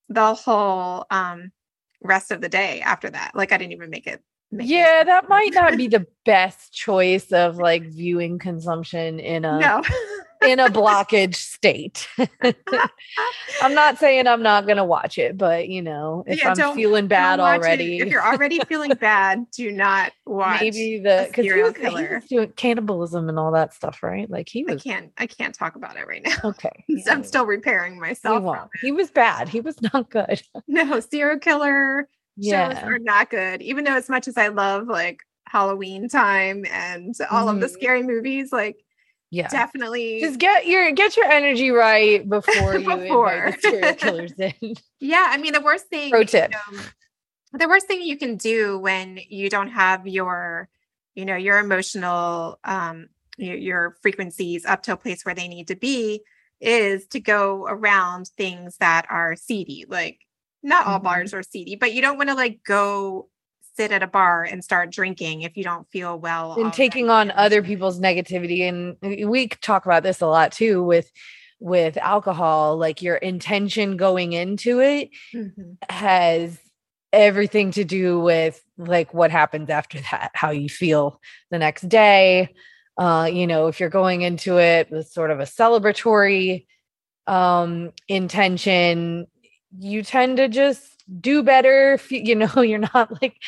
the 0.10 0.34
whole 0.34 1.06
um 1.12 1.52
rest 2.02 2.32
of 2.32 2.42
the 2.42 2.50
day 2.50 2.82
after 2.82 3.10
that. 3.10 3.32
Like 3.36 3.52
I 3.54 3.58
didn't 3.58 3.74
even 3.74 3.90
make 3.90 4.08
it. 4.08 4.22
make 4.52 4.68
yeah 4.70 5.00
through. 5.04 5.06
that 5.12 5.30
might 5.30 5.54
not 5.54 5.78
be 5.78 5.88
the 5.88 6.06
best 6.26 6.74
choice 6.74 7.32
of 7.32 7.58
like 7.58 7.84
viewing 7.84 8.40
consumption 8.40 9.20
in 9.20 9.46
a 9.46 9.60
no. 9.60 9.82
In 10.44 10.60
a 10.60 10.68
blockage 10.70 11.36
state. 11.36 12.08
I'm 13.62 13.74
not 13.74 13.98
saying 13.98 14.28
I'm 14.28 14.44
not 14.44 14.68
gonna 14.68 14.86
watch 14.86 15.18
it, 15.18 15.38
but 15.38 15.68
you 15.70 15.82
know, 15.82 16.24
if 16.28 16.40
Yeah, 16.44 16.54
I'm 16.58 16.76
feeling 16.76 17.08
bad 17.08 17.40
watch 17.40 17.56
it. 17.60 17.64
already, 17.64 17.98
If 18.00 18.08
you're 18.10 18.26
already 18.26 18.60
feeling 18.68 18.92
bad, 19.00 19.46
do 19.52 19.72
not 19.72 20.12
watch. 20.26 20.62
maybe 20.62 21.00
the 21.00 21.26
because 21.28 21.44
he, 21.44 21.50
serial 21.50 21.68
was- 21.70 21.78
he 21.78 21.82
killer. 21.84 22.16
was 22.22 22.26
doing 22.30 22.52
cannibalism 22.56 23.30
and 23.30 23.40
all 23.40 23.52
that 23.54 23.74
stuff, 23.74 24.04
right? 24.04 24.30
Like 24.30 24.50
he 24.50 24.66
I 24.70 24.76
can't. 24.76 25.12
I 25.18 25.28
can't 25.28 25.56
talk 25.56 25.76
about 25.76 25.98
it 25.98 26.08
right 26.08 26.24
now. 26.24 26.50
okay. 26.50 26.70
I'm 26.90 26.98
yeah, 26.98 27.22
still 27.22 27.46
repairing 27.46 28.00
myself. 28.00 28.70
He 28.82 28.92
was 28.92 29.10
bad. 29.12 29.50
He 29.50 29.60
was 29.62 29.82
not 29.94 30.10
good. 30.10 30.42
No, 30.68 31.00
serial 31.00 31.40
killer 31.40 32.08
shows 32.38 32.46
Yeah. 32.46 32.86
are 32.86 33.00
not 33.00 33.30
good. 33.30 33.62
Even 33.62 33.84
though 33.86 33.96
as 33.96 34.10
much 34.10 34.28
as 34.28 34.38
I 34.38 34.50
love 34.50 34.88
like 34.88 35.22
Halloween 35.48 36.10
time 36.10 36.66
and 36.72 37.16
all 37.32 37.50
of 37.50 37.60
the 37.60 37.68
Mhm. 37.68 37.72
scary 37.72 38.04
movies, 38.04 38.52
like 38.52 38.78
Yeah. 39.30 39.50
definitely 39.50 40.20
Just 40.22 40.40
get 40.40 40.68
your 40.68 40.92
get 40.92 41.16
your 41.18 41.26
energy 41.26 41.72
right 41.72 42.28
before 42.28 42.76
you 42.78 43.00
Before. 43.00 43.34
invite 43.34 43.56
the 43.56 43.62
serial 43.62 43.96
killers 43.98 44.34
in. 44.40 44.76
Yeah, 45.00 45.28
I 45.30 45.38
mean 45.38 45.54
the 45.54 45.62
worst 45.62 45.88
thing 45.88 46.10
Pro 46.12 46.20
you 46.22 46.26
tip. 46.26 46.52
know, 46.52 46.80
the 47.54 47.68
worst 47.68 47.88
thing 47.88 48.02
you 48.02 48.18
can 48.18 48.38
do 48.38 48.78
when 48.80 49.20
you 49.30 49.50
don't 49.50 49.70
have 49.70 50.08
your, 50.08 50.70
you 51.16 51.26
know, 51.26 51.36
your 51.36 51.60
emotional 51.60 52.60
um 52.64 53.08
your, 53.38 53.56
your 53.56 53.96
frequencies 54.02 54.66
up 54.66 54.84
to 54.84 54.94
a 54.94 54.98
place 54.98 55.24
where 55.26 55.36
they 55.36 55.48
need 55.48 55.68
to 55.68 55.76
be 55.76 56.22
is 56.60 57.06
to 57.08 57.20
go 57.20 57.66
around 57.70 58.28
things 58.38 58.78
that 58.78 59.06
are 59.10 59.36
seedy. 59.36 59.86
Like 59.88 60.20
not 60.64 60.88
all 60.88 61.00
Mhm. 61.00 61.04
bars 61.04 61.34
are 61.34 61.44
seedy, 61.44 61.76
but 61.76 61.94
you 61.94 62.02
don't 62.02 62.18
want 62.18 62.30
to 62.30 62.36
like 62.36 62.62
go 62.66 63.30
sit 63.78 63.92
at 63.92 64.04
a 64.04 64.08
bar 64.08 64.44
and 64.44 64.64
start 64.64 64.90
drinking 64.92 65.44
if 65.44 65.56
you 65.56 65.64
don't 65.64 65.88
feel 65.92 66.20
well 66.20 66.56
and 66.60 66.74
taking 66.74 67.10
on 67.10 67.32
other 67.32 67.62
people's 67.62 68.00
negativity 68.00 68.68
and 68.68 69.30
we 69.30 69.48
talk 69.48 69.86
about 69.86 70.04
this 70.04 70.20
a 70.20 70.26
lot 70.28 70.52
too 70.52 70.84
with 70.84 71.10
with 71.60 71.96
alcohol 71.98 72.78
like 72.78 73.02
your 73.02 73.16
intention 73.16 73.96
going 73.96 74.34
into 74.34 74.80
it 74.80 75.10
Mhm. 75.34 75.78
has 75.90 76.58
everything 77.14 77.72
to 77.72 77.84
do 77.86 78.20
with 78.20 78.62
like 78.78 79.14
what 79.14 79.32
happens 79.32 79.70
after 79.70 80.00
that 80.12 80.32
how 80.34 80.52
you 80.52 80.68
feel 80.70 81.22
the 81.52 81.58
next 81.58 81.88
day 81.88 82.54
uh 82.98 83.30
you 83.32 83.48
know 83.48 83.68
if 83.68 83.80
you're 83.80 83.90
going 83.90 84.22
into 84.24 84.58
it 84.60 84.92
with 84.92 85.08
sort 85.08 85.32
of 85.32 85.40
a 85.40 85.44
celebratory 85.44 86.66
um 87.28 87.92
intention 88.08 89.28
you 89.80 90.02
tend 90.04 90.38
to 90.38 90.48
just 90.48 90.97
do 91.22 91.42
better 91.44 92.00
you, 92.10 92.36
know 92.36 92.62
you're 92.62 92.80
not 92.80 93.22
like 93.22 93.42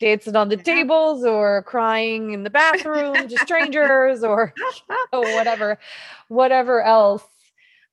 dancing 0.00 0.36
on 0.36 0.48
the 0.48 0.56
tables 0.56 1.24
or 1.24 1.62
crying 1.62 2.32
in 2.32 2.42
the 2.42 2.50
bathroom 2.50 3.26
to 3.28 3.38
strangers 3.38 4.22
or 4.22 4.52
or 5.12 5.34
whatever 5.34 5.78
whatever 6.28 6.82
else 6.82 7.24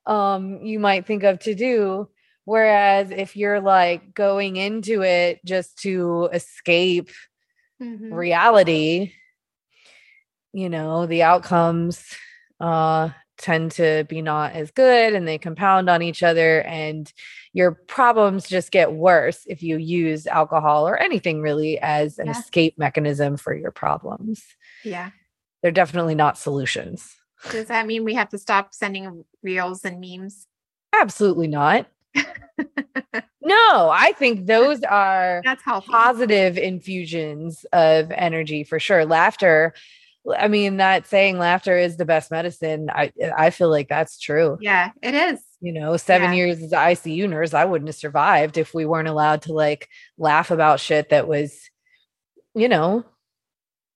um 0.06 0.60
you 0.62 0.80
might 0.80 1.06
think 1.06 1.24
of 1.24 1.40
to 1.40 1.56
do 1.56 2.10
whereas 2.46 3.10
if 3.12 3.38
you're 3.38 3.62
like 3.62 4.14
going 4.14 4.58
into 4.58 5.02
it 5.02 5.40
just 5.46 5.78
to 5.78 6.30
escape 6.34 7.10
Mhm. 7.82 8.12
reality 8.12 9.14
you 10.52 10.70
know 10.70 11.06
the 11.06 11.24
outcomes 11.24 12.04
uh 12.60 13.10
tend 13.38 13.72
to 13.72 14.06
be 14.08 14.22
not 14.22 14.54
as 14.54 14.72
good 14.72 15.14
and 15.14 15.28
they 15.28 15.38
compound 15.38 15.90
on 15.90 16.02
each 16.02 16.22
other 16.22 16.62
and 16.62 17.12
your 17.56 17.72
problems 17.88 18.48
just 18.48 18.72
get 18.72 18.94
worse 18.94 19.44
if 19.48 19.62
you 19.62 19.78
use 19.78 20.26
alcohol 20.28 20.88
or 20.88 20.98
anything 20.98 21.42
really 21.42 21.80
as 21.80 22.18
an 22.18 22.26
Yeah. 22.26 22.32
escape 22.32 22.78
mechanism 22.78 23.38
for 23.38 23.54
your 23.56 23.72
problems 23.72 24.44
Yeah. 24.84 25.12
they're 25.62 25.72
definitely 25.72 26.16
not 26.16 26.38
solutions 26.38 27.16
Does 27.52 27.68
that 27.68 27.86
mean 27.88 28.04
we 28.06 28.14
have 28.16 28.30
to 28.30 28.38
stop 28.38 28.74
sending 28.74 29.24
reels 29.44 29.86
and 29.86 30.00
memes? 30.02 30.48
absolutely 30.94 31.48
not 31.48 31.88
no 33.42 33.90
i 33.92 34.14
think 34.18 34.46
those 34.48 34.82
are 34.84 35.42
That's 35.44 35.64
healthy. 35.64 35.92
positive 35.92 36.58
infusions 36.58 37.66
of 37.74 38.12
energy 38.12 38.64
for 38.64 38.80
sure. 38.80 39.06
Laughter, 39.06 39.74
I 40.38 40.48
mean, 40.48 40.78
that 40.78 41.06
saying 41.08 41.38
laughter 41.38 41.78
is 41.78 41.98
the 41.98 42.06
best 42.06 42.32
medicine. 42.32 42.90
I 42.90 43.12
I 43.38 43.50
feel 43.50 43.70
like 43.70 43.90
that's 43.90 44.18
true. 44.20 44.58
Yeah, 44.62 44.92
it 45.02 45.14
is. 45.14 45.42
You 45.64 45.72
know, 45.72 45.96
seven 45.96 46.32
Yeah. 46.32 46.36
years 46.36 46.62
as 46.62 46.74
an 46.74 46.78
ICU 46.80 47.30
nurse, 47.30 47.54
I 47.54 47.64
wouldn't 47.64 47.88
have 47.88 47.96
survived 47.96 48.58
if 48.58 48.74
we 48.74 48.86
weren't 48.86 49.08
allowed 49.08 49.44
to 49.44 49.54
like 49.54 49.88
laugh 50.18 50.52
about 50.52 50.82
shit 50.82 51.10
that 51.12 51.26
was, 51.26 51.58
you 52.54 52.68
know, 52.68 53.06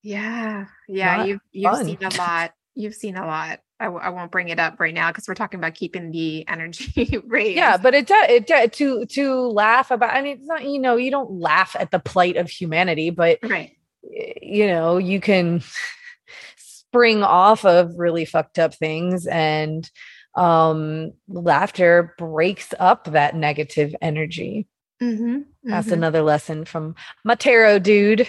Yeah. 0.02 0.64
Yeah. 0.88 1.24
You've 1.24 1.40
you've 1.52 1.70
fun. 1.70 1.84
seen 1.84 1.98
a 2.02 2.16
lot. 2.16 2.52
You've 2.74 2.94
seen 2.94 3.16
a 3.16 3.26
lot. 3.26 3.60
I 3.80 3.84
w- 3.84 4.02
I 4.02 4.08
won't 4.08 4.30
bring 4.32 4.48
it 4.48 4.58
up 4.58 4.80
right 4.80 4.94
now 4.94 5.10
because 5.10 5.28
we're 5.28 5.34
talking 5.34 5.60
about 5.60 5.74
keeping 5.74 6.10
the 6.10 6.48
energy 6.48 7.18
raised. 7.26 7.56
Yeah, 7.56 7.76
but 7.76 7.92
it 7.94 8.06
does 8.06 8.30
it 8.30 8.46
does 8.46 8.70
to 8.78 9.04
to 9.06 9.34
laugh 9.48 9.90
about 9.90 10.14
I 10.14 10.22
mean 10.22 10.38
it's 10.38 10.46
not 10.46 10.64
you 10.64 10.78
know 10.80 10.96
you 10.96 11.10
don't 11.10 11.32
laugh 11.38 11.76
at 11.78 11.90
the 11.90 11.98
plight 11.98 12.36
of 12.36 12.48
humanity, 12.48 13.10
but 13.10 13.40
right. 13.42 13.72
you 14.02 14.66
know 14.68 14.96
you 14.96 15.20
can 15.20 15.62
spring 16.56 17.22
off 17.22 17.64
of 17.66 17.98
really 17.98 18.24
fucked 18.24 18.58
up 18.58 18.74
things 18.74 19.26
and 19.26 19.88
um 20.34 21.12
laughter 21.28 22.14
breaks 22.18 22.72
up 22.78 23.04
that 23.12 23.34
negative 23.34 23.94
energy. 24.00 24.66
Mm-hmm. 25.02 25.38
That's 25.64 25.88
mhm. 25.88 25.92
another 25.92 26.22
lesson 26.22 26.64
from 26.64 26.94
my 27.24 27.34
tarot 27.34 27.80
dude. 27.80 28.26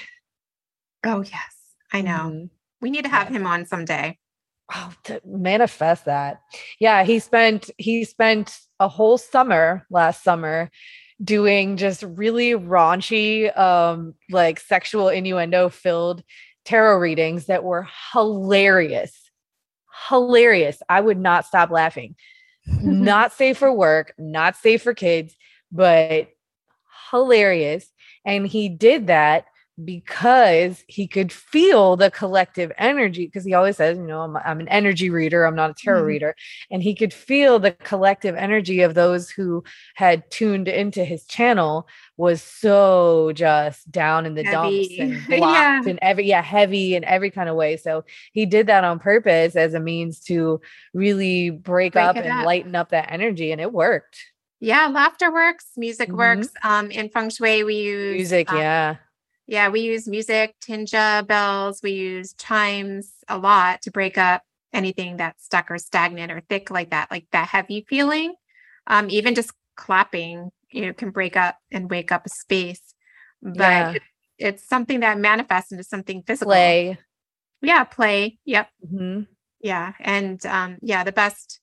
Oh 1.06 1.22
yes, 1.22 1.56
I 1.94 2.02
know. 2.02 2.12
Mhm. 2.12 2.50
We 2.82 2.90
need 2.92 3.04
to 3.04 3.10
have 3.10 3.30
Yeah. 3.30 3.38
him 3.38 3.48
on 3.48 3.66
someday. 3.66 4.18
oh, 4.74 4.94
to 5.04 5.20
manifest 5.26 6.06
that. 6.06 6.42
Yeah, 6.80 7.04
he 7.04 7.18
spent 7.20 7.72
he 7.78 8.06
spent 8.06 8.60
a 8.80 8.88
whole 8.88 9.18
summer 9.18 9.86
last 9.90 10.24
summer 10.24 10.70
doing 11.24 11.76
just 11.76 12.04
really 12.04 12.52
raunchy 12.52 13.56
um 13.58 14.14
like 14.30 14.60
sexual 14.60 15.10
innuendo 15.10 15.70
filled 15.70 16.24
tarot 16.66 16.98
readings 17.00 17.48
that 17.48 17.64
were 17.64 17.88
hilarious. 18.14 19.19
Hilarious. 20.08 20.82
I 20.88 21.02
would 21.02 21.20
not 21.20 21.46
stop 21.46 21.70
laughing. 21.70 22.16
not 22.68 23.34
safe 23.34 23.58
for 23.58 23.74
work, 23.74 24.14
not 24.18 24.56
safe 24.56 24.84
for 24.84 24.94
kids, 24.94 25.36
but 25.72 26.30
hilarious. 27.12 27.92
And 28.26 28.48
he 28.48 28.70
did 28.70 29.08
that 29.08 29.46
because 29.86 30.84
he 30.88 31.08
could 31.08 31.32
feel 31.32 31.96
the 31.96 32.12
collective 32.12 32.72
energy. 32.78 33.26
Because 33.26 33.46
he 33.46 33.54
always 33.54 33.78
says, 33.78 33.98
you 33.98 34.06
know, 34.06 34.22
I'm, 34.22 34.36
I'm 34.38 34.60
an 34.60 34.68
energy 34.68 35.10
reader, 35.10 35.46
I'm 35.46 35.56
not 35.56 35.72
a 35.72 35.74
tarot 35.74 36.04
Mhm. 36.04 36.08
reader. 36.08 36.36
And 36.70 36.84
he 36.84 36.96
could 36.96 37.14
feel 37.14 37.60
the 37.60 37.72
collective 37.72 38.36
energy 38.36 38.82
of 38.82 38.94
those 38.94 39.30
who 39.30 39.64
had 39.96 40.30
tuned 40.30 40.68
into 40.68 41.04
his 41.06 41.26
channel 41.26 41.88
was 42.18 42.42
so 42.42 43.32
just 43.34 43.90
down 43.92 44.26
in 44.26 44.36
the 44.36 44.44
dumps 44.44 44.90
Heavy. 44.90 45.00
and 45.00 45.24
Yeah. 45.30 45.82
and 45.86 46.00
every, 46.02 46.26
yeah, 46.26 46.42
heavy 46.42 46.96
in 46.96 47.04
every 47.04 47.32
kind 47.32 47.50
of 47.50 47.56
way. 47.56 47.78
So 47.78 48.04
he 48.34 48.46
did 48.46 48.68
that 48.68 48.84
on 48.84 49.00
purpose 49.00 49.56
as 49.56 49.74
a 49.74 49.80
means 49.80 50.20
to 50.26 50.60
really 50.94 51.50
break, 51.50 51.94
Break 51.94 52.06
up 52.06 52.16
and 52.18 52.28
up. 52.28 52.46
lighten 52.46 52.76
up 52.76 52.90
that 52.90 53.12
energy. 53.12 53.52
And 53.52 53.62
it 53.62 53.72
worked. 53.72 54.20
yeah, 54.62 54.88
laughter 54.88 55.32
works. 55.32 55.68
Music 55.78 56.10
Mhm. 56.10 56.18
works. 56.18 56.50
Um, 56.64 56.92
in 56.92 57.08
feng 57.10 57.30
shui, 57.30 57.64
we 57.64 57.76
use 57.76 58.14
Music, 58.18 58.52
um, 58.52 58.58
yeah. 58.58 58.96
Yeah, 59.50 59.70
we 59.70 59.80
use 59.82 60.08
music, 60.08 60.54
tingsha 60.62 61.26
bells, 61.26 61.82
we 61.82 61.92
use 61.94 62.34
chimes 62.34 63.12
a 63.28 63.36
lot 63.36 63.82
to 63.82 63.90
break 63.92 64.16
up 64.16 64.44
anything 64.74 65.18
that's 65.18 65.44
stuck 65.44 65.72
or 65.72 65.80
stagnant 65.80 66.32
or 66.32 66.44
thick 66.50 66.70
like 66.70 66.92
that, 66.92 67.10
like 67.10 67.26
that 67.32 67.48
heavy 67.48 67.84
feeling. 67.90 68.36
Um, 68.86 69.10
even 69.10 69.34
just 69.34 69.52
clapping, 69.76 70.52
you 70.70 70.86
know, 70.86 70.94
can 70.94 71.10
break 71.10 71.36
up 71.36 71.58
and 71.72 71.90
wake 71.90 72.12
up 72.12 72.28
a 72.28 72.30
space. 72.30 72.94
But 73.42 73.56
Yeah. 73.58 73.96
it's 74.38 74.68
something 74.68 75.00
that 75.00 75.18
manifests 75.18 75.72
into 75.72 75.84
something 75.84 76.22
physical. 76.28 76.52
Play. 76.52 77.00
Yeah, 77.64 77.86
play. 77.86 78.38
Yep. 78.46 78.70
Mhm. 78.86 79.28
Yeah. 79.62 79.94
And 80.00 80.46
um, 80.46 80.78
yeah, 80.84 81.04
the 81.04 81.12
best 81.12 81.60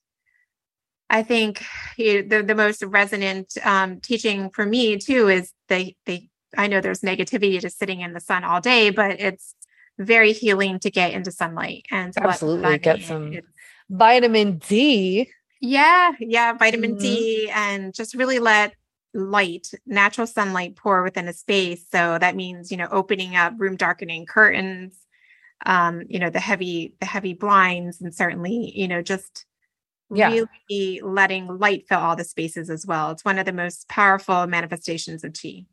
I 1.08 1.22
think 1.22 1.64
you 1.96 2.24
the, 2.24 2.42
the 2.42 2.56
most 2.56 2.82
resonant 2.82 3.56
um, 3.64 4.00
teaching 4.00 4.50
for 4.50 4.66
me 4.66 4.96
too 4.98 5.28
is 5.28 5.52
they 5.68 5.94
they 6.04 6.30
I 6.56 6.66
know 6.66 6.80
there's 6.80 7.00
negativity 7.00 7.60
to 7.60 7.70
sitting 7.70 8.00
in 8.00 8.12
the 8.12 8.20
sun 8.20 8.44
all 8.44 8.60
day, 8.60 8.90
but 8.90 9.20
it's 9.20 9.54
very 9.98 10.32
healing 10.32 10.78
to 10.80 10.90
get 10.90 11.12
into 11.12 11.30
sunlight 11.30 11.86
and 11.90 12.12
to 12.12 12.20
let 12.20 12.24
the 12.24 12.28
Absolutely, 12.30 12.78
get 12.78 13.02
some- 13.02 13.32
It's- 13.32 13.52
Vitamin 13.88 14.58
D. 14.58 15.30
yeah, 15.60 16.12
yeah, 16.20 16.52
vitamin 16.52 16.96
Mhm. 16.96 17.00
D 17.00 17.50
and 17.54 17.94
just 17.94 18.14
really 18.14 18.38
let 18.38 18.74
light, 19.14 19.68
natural 19.86 20.26
sunlight 20.26 20.76
pour 20.76 21.02
within 21.02 21.28
a 21.28 21.32
space. 21.32 21.86
So 21.90 22.18
that 22.18 22.36
means, 22.36 22.70
you 22.70 22.76
know, 22.76 22.88
opening 22.90 23.34
up 23.36 23.54
room 23.56 23.76
darkening 23.76 24.26
curtains, 24.26 24.98
um, 25.64 26.02
you 26.08 26.18
know, 26.18 26.28
the 26.28 26.40
heavy, 26.40 26.94
the 27.00 27.06
heavy 27.06 27.32
blinds, 27.32 28.00
and 28.02 28.14
certainly, 28.14 28.72
you 28.76 28.88
know, 28.88 29.00
just 29.00 29.46
Yeah. 30.14 30.28
really 30.68 31.00
letting 31.02 31.46
light 31.58 31.86
fill 31.88 32.00
all 32.00 32.16
the 32.16 32.24
spaces 32.24 32.68
as 32.68 32.84
well. 32.86 33.10
It's 33.12 33.24
one 33.24 33.38
of 33.38 33.46
the 33.46 33.52
most 33.52 33.88
powerful 33.88 34.46
manifestations 34.46 35.24
of 35.24 35.32
chi. 35.32 35.64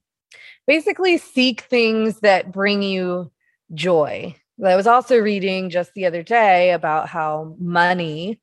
Basically, 0.67 1.17
seek 1.17 1.61
things 1.61 2.19
that 2.21 2.51
bring 2.51 2.81
you 2.81 3.31
joy. 3.73 4.36
I 4.63 4.75
was 4.75 4.88
also 4.88 5.17
reading 5.17 5.69
just 5.69 5.93
the 5.93 6.05
other 6.05 6.23
day 6.23 6.71
about 6.71 7.09
how 7.09 7.55
money 7.59 8.39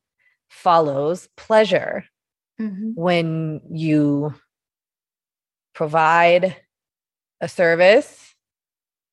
follows 0.49 1.29
pleasure 1.37 2.05
mm-hmm. 2.61 2.91
when 2.95 3.61
you 3.71 4.35
provide 5.75 6.57
a 7.41 7.49
service 7.49 8.35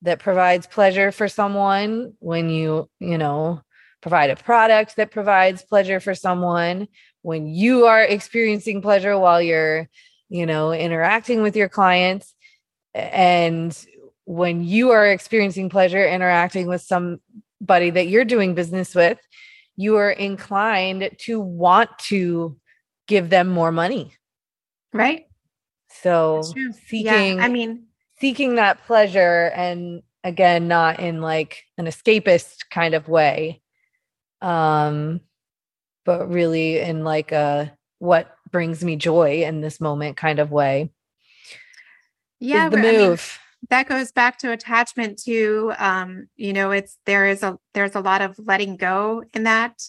that 0.01 0.19
provides 0.19 0.67
pleasure 0.67 1.11
for 1.11 1.27
someone 1.27 2.13
when 2.19 2.49
you 2.49 2.89
you 2.99 3.17
know 3.17 3.61
provide 4.01 4.29
a 4.29 4.35
product 4.35 4.95
that 4.95 5.11
provides 5.11 5.63
pleasure 5.63 5.99
for 5.99 6.13
someone 6.13 6.87
when 7.21 7.47
you 7.47 7.85
are 7.85 8.03
experiencing 8.03 8.81
pleasure 8.81 9.17
while 9.17 9.41
you're 9.41 9.87
you 10.29 10.45
know 10.45 10.71
interacting 10.71 11.41
with 11.41 11.55
your 11.55 11.69
clients 11.69 12.33
and 13.13 13.85
when 14.25 14.63
you 14.63 14.91
are 14.91 15.07
experiencing 15.07 15.69
pleasure 15.69 16.05
interacting 16.05 16.67
with 16.67 16.81
somebody 16.81 17.89
that 17.89 18.07
you're 18.07 18.25
doing 18.25 18.55
business 18.55 18.93
with 18.93 19.19
you 19.75 19.95
are 19.95 20.11
inclined 20.11 21.09
to 21.19 21.39
want 21.39 21.89
to 21.99 22.57
give 23.07 23.29
them 23.29 23.47
more 23.47 23.71
money 23.71 24.13
Right? 24.93 25.25
so 25.89 26.41
seeking 26.87 27.37
yeah. 27.37 27.43
I 27.43 27.47
mean, 27.47 27.85
seeking 28.19 28.55
that 28.55 28.85
pleasure 28.85 29.51
and 29.55 30.01
again 30.23 30.67
not 30.67 30.99
in 30.99 31.21
like 31.21 31.63
an 31.77 31.85
escapist 31.85 32.69
kind 32.69 32.93
of 32.93 33.07
way 33.07 33.61
um 34.41 35.21
but 36.05 36.29
really 36.29 36.79
in 36.79 37.03
like 37.03 37.31
a 37.31 37.75
what 37.99 38.35
brings 38.51 38.83
me 38.83 38.95
joy 38.95 39.43
in 39.43 39.61
this 39.61 39.81
moment 39.81 40.17
kind 40.17 40.39
of 40.39 40.51
way 40.51 40.91
yeah, 42.39 42.69
the 42.69 42.77
but 42.77 42.85
I 42.85 42.91
mean, 42.91 43.17
that 43.69 43.87
goes 43.87 44.11
back 44.11 44.37
to 44.39 44.51
attachment 44.51 45.19
too 45.23 45.73
um 45.79 46.27
you 46.35 46.53
know 46.53 46.71
it's 46.71 46.97
there 47.05 47.27
is 47.27 47.43
a 47.43 47.57
there's 47.73 47.95
a 47.95 47.99
lot 48.01 48.21
of 48.21 48.37
letting 48.39 48.77
go 48.77 49.23
in 49.33 49.43
that 49.43 49.81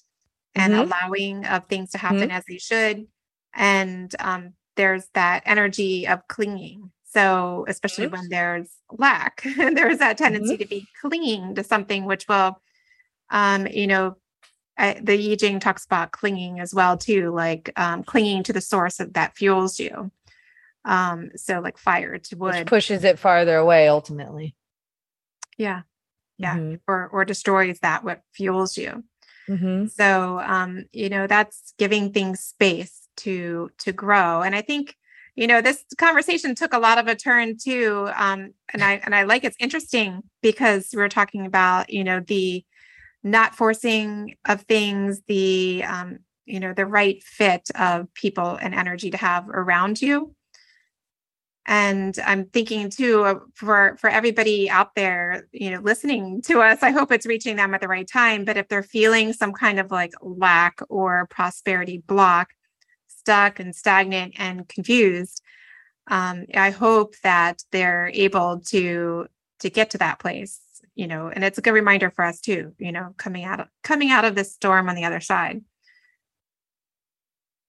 and 0.54 0.72
Mhm. 0.72 0.86
allowing 0.86 1.44
of 1.46 1.66
things 1.66 1.90
to 1.90 1.98
happen 1.98 2.30
as 2.30 2.44
they 2.48 2.58
should. 2.58 3.06
And 3.54 4.14
um 4.20 4.54
there's 4.76 5.06
that 5.14 5.42
energy 5.46 6.06
of 6.06 6.26
clinging. 6.28 6.90
So 7.04 7.64
especially 7.68 8.06
Mhm. 8.06 8.12
when 8.12 8.28
there's 8.30 8.70
lack 8.90 9.42
there's 9.56 9.98
that 9.98 10.18
tendency 10.18 10.56
to 10.56 10.66
be 10.66 10.86
clinging 11.00 11.54
to 11.56 11.64
something 11.64 12.04
which 12.06 12.26
will 12.28 12.60
um 13.30 13.66
you 13.66 13.86
know 13.86 14.16
I, 14.78 15.00
the 15.02 15.16
Yi 15.16 15.36
Jing 15.36 15.60
talks 15.60 15.84
about 15.84 16.12
clinging 16.12 16.60
as 16.60 16.74
well 16.74 16.96
too 16.96 17.30
like 17.34 17.70
um 17.76 18.02
clinging 18.04 18.42
to 18.44 18.52
the 18.52 18.60
source 18.60 18.98
that 18.98 19.36
fuels 19.36 19.78
you 19.80 20.10
um 20.84 21.30
so 21.36 21.60
like 21.60 21.78
fire 21.78 22.18
to 22.18 22.36
wood 22.36 22.54
which 22.54 22.66
pushes 22.66 23.04
it 23.04 23.18
farther 23.18 23.56
away 23.56 23.88
ultimately 23.88 24.54
yeah 25.56 25.82
Yeah. 26.38 26.56
Mhm. 26.56 26.80
or 26.86 27.08
or 27.08 27.24
destroys 27.24 27.80
that 27.80 28.04
what 28.04 28.22
fuels 28.32 28.76
you 28.78 29.04
Mhm. 29.48 29.90
so 29.90 30.40
um 30.44 30.84
you 30.92 31.08
know 31.08 31.26
that's 31.26 31.74
giving 31.78 32.12
things 32.12 32.40
space 32.40 33.08
to 33.18 33.70
to 33.78 33.92
grow 33.92 34.42
and 34.42 34.54
i 34.54 34.60
think 34.60 34.94
you 35.34 35.46
know 35.46 35.60
this 35.60 35.84
conversation 35.98 36.54
took 36.54 36.72
a 36.72 36.78
lot 36.78 36.98
of 36.98 37.06
a 37.08 37.14
turn 37.14 37.56
too 37.56 38.08
um 38.14 38.52
and 38.72 38.82
i 38.84 39.00
and 39.04 39.14
i 39.14 39.24
like 39.24 39.44
it's 39.44 39.56
interesting 39.58 40.22
because 40.42 40.90
we 40.92 40.98
we're 40.98 41.08
talking 41.08 41.46
about 41.46 41.90
you 41.90 42.04
know 42.04 42.20
the 42.20 42.64
not 43.24 43.54
forcing 43.54 44.36
of 44.46 44.62
things 44.62 45.22
the 45.26 45.82
um 45.84 46.18
you 46.44 46.60
know 46.60 46.72
the 46.72 46.86
right 46.86 47.22
fit 47.24 47.68
of 47.74 48.12
people 48.14 48.56
and 48.60 48.74
energy 48.74 49.10
to 49.10 49.16
have 49.16 49.48
around 49.48 50.00
you 50.00 50.34
and 51.68 52.18
i'm 52.24 52.46
thinking 52.46 52.88
too 52.88 53.22
uh, 53.24 53.38
for 53.54 53.96
for 54.00 54.08
everybody 54.08 54.68
out 54.70 54.94
there 54.96 55.46
you 55.52 55.70
know 55.70 55.80
listening 55.80 56.40
to 56.42 56.60
us 56.60 56.82
i 56.82 56.90
hope 56.90 57.12
it's 57.12 57.26
reaching 57.26 57.56
them 57.56 57.74
at 57.74 57.80
the 57.80 57.86
right 57.86 58.08
time. 58.08 58.44
But 58.44 58.56
if 58.56 58.68
they're 58.68 58.82
feeling 58.82 59.32
some 59.32 59.52
kind 59.52 59.78
of 59.78 59.90
like 59.90 60.12
lack 60.20 60.80
or 60.88 61.26
prosperity 61.26 61.98
block 61.98 62.48
stuck 63.06 63.60
and 63.60 63.76
stagnant 63.76 64.34
and 64.38 64.66
confused 64.68 65.42
um, 66.10 66.46
i 66.54 66.70
hope 66.70 67.14
that 67.22 67.62
they're 67.70 68.10
able 68.14 68.60
to 68.68 69.26
to 69.60 69.70
get 69.70 69.90
to 69.90 69.98
that 69.98 70.18
place 70.18 70.60
you 70.94 71.06
know. 71.06 71.28
And 71.28 71.44
it's 71.44 71.58
a 71.58 71.62
good 71.62 71.74
reminder 71.74 72.10
for 72.10 72.24
us 72.24 72.40
too 72.40 72.72
you 72.78 72.92
know 72.92 73.14
coming 73.18 73.44
out 73.44 73.60
of 73.60 73.68
coming 73.84 74.10
out 74.10 74.24
of 74.24 74.34
this 74.34 74.54
storm 74.54 74.88
on 74.88 74.96
the 74.96 75.04
other 75.04 75.20
side. 75.20 75.62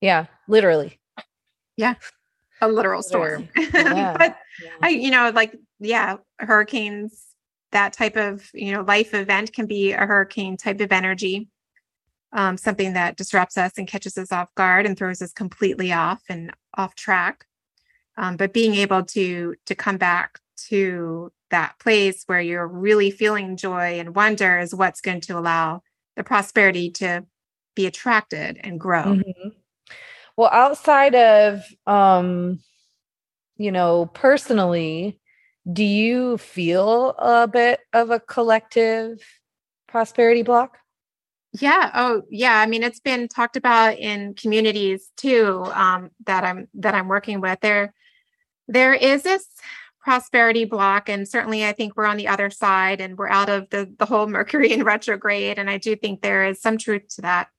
Yeah 0.02 0.28
literally 0.47 1.00
a 2.62 2.68
literal 2.68 3.01
storm 3.03 3.49
Yeah. 3.74 4.16
but 4.18 4.38
Yeah. 4.62 4.70
I, 4.82 4.89
you 4.89 5.12
know, 5.12 5.32
like, 5.34 5.55
yeah, 5.80 6.18
hurricanes, 6.39 7.26
that 7.72 7.93
type 7.93 8.18
of, 8.18 8.49
you 8.53 8.72
know, 8.74 8.82
life 8.82 9.14
event 9.14 9.53
can 9.53 9.66
be 9.68 9.93
a 9.93 10.05
hurricane 10.05 10.57
type 10.57 10.82
of 10.82 10.91
energy. 10.91 11.47
um, 12.34 12.57
something 12.57 12.93
that 12.93 13.16
disrupts 13.18 13.57
us 13.57 13.74
and 13.78 13.88
catches 13.88 14.18
us 14.18 14.32
off 14.32 14.53
guard 14.55 14.86
and 14.86 14.97
throws 14.97 15.22
us 15.22 15.34
completely 15.34 15.91
off 15.91 16.22
and 16.30 16.51
off 16.78 16.93
track. 16.95 17.45
Um, 18.18 18.38
but 18.38 18.53
being 18.53 18.76
able 18.76 19.03
to 19.05 19.55
to 19.66 19.76
come 19.76 19.97
back 19.97 20.39
to 20.70 21.32
that 21.51 21.80
place 21.80 22.24
where 22.28 22.41
you're 22.41 22.68
really 22.68 23.12
feeling 23.12 23.57
joy 23.57 23.99
and 23.99 24.16
wonder 24.16 24.60
is 24.60 24.76
what's 24.76 25.01
going 25.01 25.22
to 25.22 25.38
allow 25.39 25.82
the 26.18 26.24
prosperity 26.24 26.91
to 26.91 27.26
be 27.76 27.88
attracted 27.88 28.60
and 28.64 28.80
grow. 28.80 29.03
Mm-hmm. 29.05 29.49
Well, 30.40 30.50
outside 30.54 31.16
of 31.16 31.66
um, 31.86 32.62
you 33.58 33.74
know, 33.74 34.06
personally, 34.14 35.20
do 35.70 35.84
you 35.84 36.38
feel 36.38 37.10
a 37.18 37.46
bit 37.46 37.82
of 37.92 38.10
a 38.10 38.22
collective 38.22 39.20
prosperity 39.90 40.44
block? 40.44 40.78
Yeah. 41.52 41.92
Oh, 41.94 42.22
yeah. 42.30 42.62
I 42.62 42.68
mean, 42.68 42.84
it's 42.84 43.02
been 43.02 43.28
talked 43.28 43.58
about 43.58 44.00
in 44.00 44.34
communities 44.34 45.12
too 45.18 45.66
um, 45.74 46.10
that 46.26 46.46
I'm 46.46 46.70
that 46.76 46.96
I'm 46.96 47.10
working 47.10 47.42
with. 47.42 47.60
There, 47.60 47.94
there 48.70 48.94
is 48.94 49.24
this 49.24 49.46
prosperity 50.00 50.64
block, 50.64 51.10
and 51.10 51.28
certainly 51.28 51.66
I 51.66 51.74
think 51.74 51.98
we're 51.98 52.06
on 52.06 52.16
the 52.16 52.30
other 52.30 52.50
side, 52.50 53.02
and 53.02 53.18
we're 53.18 53.28
out 53.28 53.50
of 53.50 53.70
the 53.72 53.94
the 54.00 54.06
whole 54.06 54.26
Mercury 54.28 54.72
in 54.72 54.86
retrograde. 54.86 55.60
And 55.60 55.70
I 55.70 55.80
do 55.80 55.98
think 55.98 56.22
there 56.22 56.46
is 56.46 56.62
some 56.62 56.78
truth 56.78 57.10
to 57.16 57.24
that. 57.24 57.50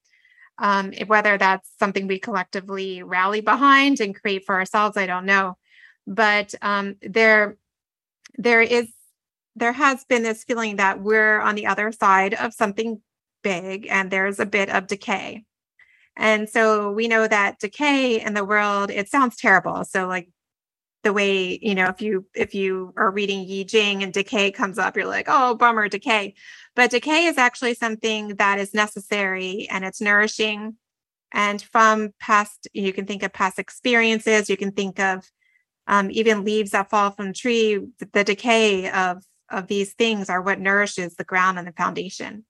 Um, 0.60 0.92
whether 1.06 1.38
that's 1.38 1.68
something 1.78 2.06
we 2.06 2.18
collectively 2.18 3.02
rally 3.02 3.40
behind 3.40 4.00
and 4.00 4.14
create 4.14 4.44
for 4.44 4.54
ourselves, 4.54 4.96
I 4.96 5.06
don't 5.06 5.24
know. 5.24 5.56
But 6.06 6.54
um, 6.60 6.96
there, 7.02 7.56
there 8.36 8.60
is 8.60 8.88
there 9.56 9.72
has 9.72 10.04
been 10.04 10.22
this 10.22 10.44
feeling 10.44 10.76
that 10.76 11.00
we're 11.00 11.40
on 11.40 11.54
the 11.54 11.66
other 11.66 11.92
side 11.92 12.34
of 12.34 12.54
something 12.54 13.00
big 13.42 13.86
and 13.88 14.10
there's 14.10 14.38
a 14.38 14.46
bit 14.46 14.70
of 14.70 14.86
decay. 14.86 15.44
And 16.16 16.48
so 16.48 16.92
we 16.92 17.08
know 17.08 17.26
that 17.26 17.58
decay 17.58 18.20
in 18.20 18.34
the 18.34 18.44
world, 18.44 18.90
it 18.90 19.08
sounds 19.08 19.36
terrible. 19.36 19.84
So 19.84 20.06
like 20.06 20.28
the 21.02 21.12
way, 21.12 21.58
you 21.62 21.74
know, 21.74 21.86
if 21.86 22.02
you 22.02 22.26
if 22.34 22.54
you 22.54 22.92
are 22.96 23.10
reading 23.10 23.40
Yi 23.40 23.64
Jing 23.64 24.02
and 24.02 24.12
decay 24.12 24.50
comes 24.50 24.78
up, 24.78 24.96
you're 24.96 25.06
like, 25.06 25.26
oh, 25.28 25.54
bummer, 25.54 25.88
decay. 25.88 26.34
But 26.76 26.90
decay 26.90 27.26
is 27.26 27.38
actually 27.38 27.74
something 27.74 28.36
that 28.36 28.58
is 28.58 28.74
necessary 28.74 29.66
and 29.70 29.84
it's 29.84 30.00
nourishing. 30.00 30.76
And 31.32 31.60
from 31.60 32.10
past, 32.20 32.68
you 32.72 32.92
can 32.92 33.06
think 33.06 33.22
of 33.22 33.32
past 33.32 33.58
experiences, 33.58 34.48
you 34.48 34.56
can 34.56 34.72
think 34.72 34.98
of 34.98 35.24
um, 35.86 36.10
even 36.10 36.44
leaves 36.44 36.70
that 36.70 36.90
fall 36.90 37.10
from 37.10 37.28
the 37.28 37.32
tree, 37.32 37.80
the 38.12 38.24
decay 38.24 38.90
of 38.90 39.24
of 39.50 39.66
these 39.66 39.94
things 39.94 40.30
are 40.30 40.40
what 40.40 40.60
nourishes 40.60 41.16
the 41.16 41.24
ground 41.24 41.58
and 41.58 41.66
the 41.66 41.72
foundation. 41.72 42.44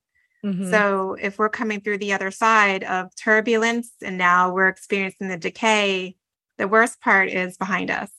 Mm-hmm. 0.45 0.71
So 0.71 1.17
if 1.21 1.39
we're 1.39 1.49
coming 1.49 1.81
through 1.81 1.99
the 1.99 2.13
other 2.13 2.31
side 2.31 2.85
of 2.85 3.15
turbulence 3.17 3.93
and 4.03 4.17
now 4.19 4.53
we're 4.53 4.69
experiencing 4.69 5.29
the 5.29 5.37
decay, 5.37 6.17
the 6.59 6.69
worst 6.69 7.01
part 7.01 7.29
is 7.29 7.57
behind 7.57 7.91
us. 7.91 8.11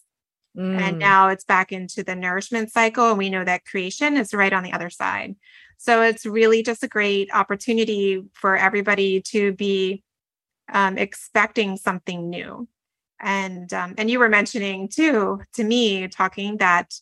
Mm. 0.57 0.79
And 0.79 0.99
now 0.99 1.29
it's 1.29 1.45
back 1.45 1.71
into 1.71 2.03
the 2.03 2.15
nourishment 2.15 2.71
cycle. 2.71 3.09
And 3.09 3.17
we 3.17 3.29
know 3.29 3.43
that 3.43 3.65
creation 3.65 4.17
is 4.17 4.33
right 4.33 4.51
on 4.51 4.63
the 4.63 4.73
other 4.73 4.89
side. 4.89 5.35
So 5.77 6.01
it's 6.01 6.25
really 6.25 6.61
just 6.61 6.83
a 6.83 6.87
great 6.87 7.29
opportunity 7.33 8.23
for 8.33 8.55
everybody 8.55 9.21
to 9.27 9.53
be 9.53 10.03
um, 10.71 10.97
expecting 10.97 11.77
something 11.77 12.29
new. 12.29 12.67
And 13.19 13.71
um, 13.73 13.93
and 13.97 14.09
you 14.09 14.19
were 14.19 14.29
mentioning 14.29 14.89
too 14.89 15.41
to 15.53 15.63
me 15.63 16.07
talking 16.07 16.57
that 16.57 16.93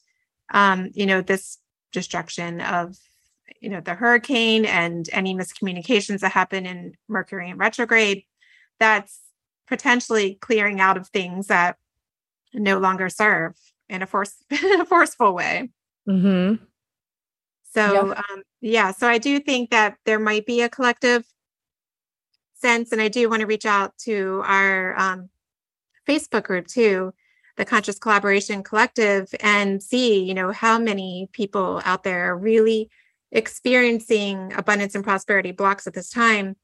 um, 0.54 0.90
you 0.94 1.06
know 1.06 1.22
this 1.22 1.58
destruction 1.92 2.62
of 2.62 2.98
you 3.62 3.70
know 3.70 3.82
the 3.82 3.96
hurricane 3.96 4.66
and 4.66 5.10
any 5.12 5.34
miscommunications 5.34 6.20
that 6.20 6.32
happen 6.32 6.66
in 6.66 6.94
mercury 7.08 7.50
in 7.50 7.58
retrograde 7.58 8.24
that's 8.80 9.20
potentially 9.68 10.38
clearing 10.42 10.82
out 10.82 10.98
of 10.98 11.08
things 11.08 11.48
that 11.48 11.78
no 12.54 12.80
longer 12.80 13.10
serve 13.10 13.54
in 13.88 14.02
a 14.02 14.08
force 14.08 14.36
in 14.50 14.82
a 14.82 14.86
forceful 14.86 15.34
way. 15.34 15.70
Mm-hmm. 16.08 16.64
so 17.72 18.16
um, 18.16 18.42
yeah 18.62 18.92
so 18.92 19.08
i 19.08 19.20
do 19.20 19.40
think 19.40 19.70
that 19.70 19.96
there 20.06 20.18
might 20.18 20.48
be 20.48 20.62
a 20.62 20.70
collective 20.70 21.24
sense 22.56 22.92
and 22.92 23.00
i 23.00 23.10
do 23.10 23.30
want 23.30 23.42
to 23.42 23.46
reach 23.46 23.66
out 23.68 23.96
to 24.06 24.42
our 24.46 24.98
um, 24.98 25.30
facebook 26.08 26.46
group 26.46 26.66
too 26.66 27.14
the 27.58 27.66
conscious 27.66 28.00
collaboration 28.00 28.64
collective 28.64 29.28
and 29.42 29.84
see 29.84 30.24
you 30.24 30.34
know 30.34 30.52
how 30.52 30.80
many 30.80 31.30
people 31.32 31.80
out 31.86 32.02
there 32.02 32.32
are 32.32 32.38
really 32.38 32.90
experiencing 33.32 34.54
abundance 34.54 34.96
and 34.96 35.04
prosperity 35.04 35.52
blocks 35.52 35.88
at 35.88 35.94
this 35.94 36.10
time. 36.10 36.56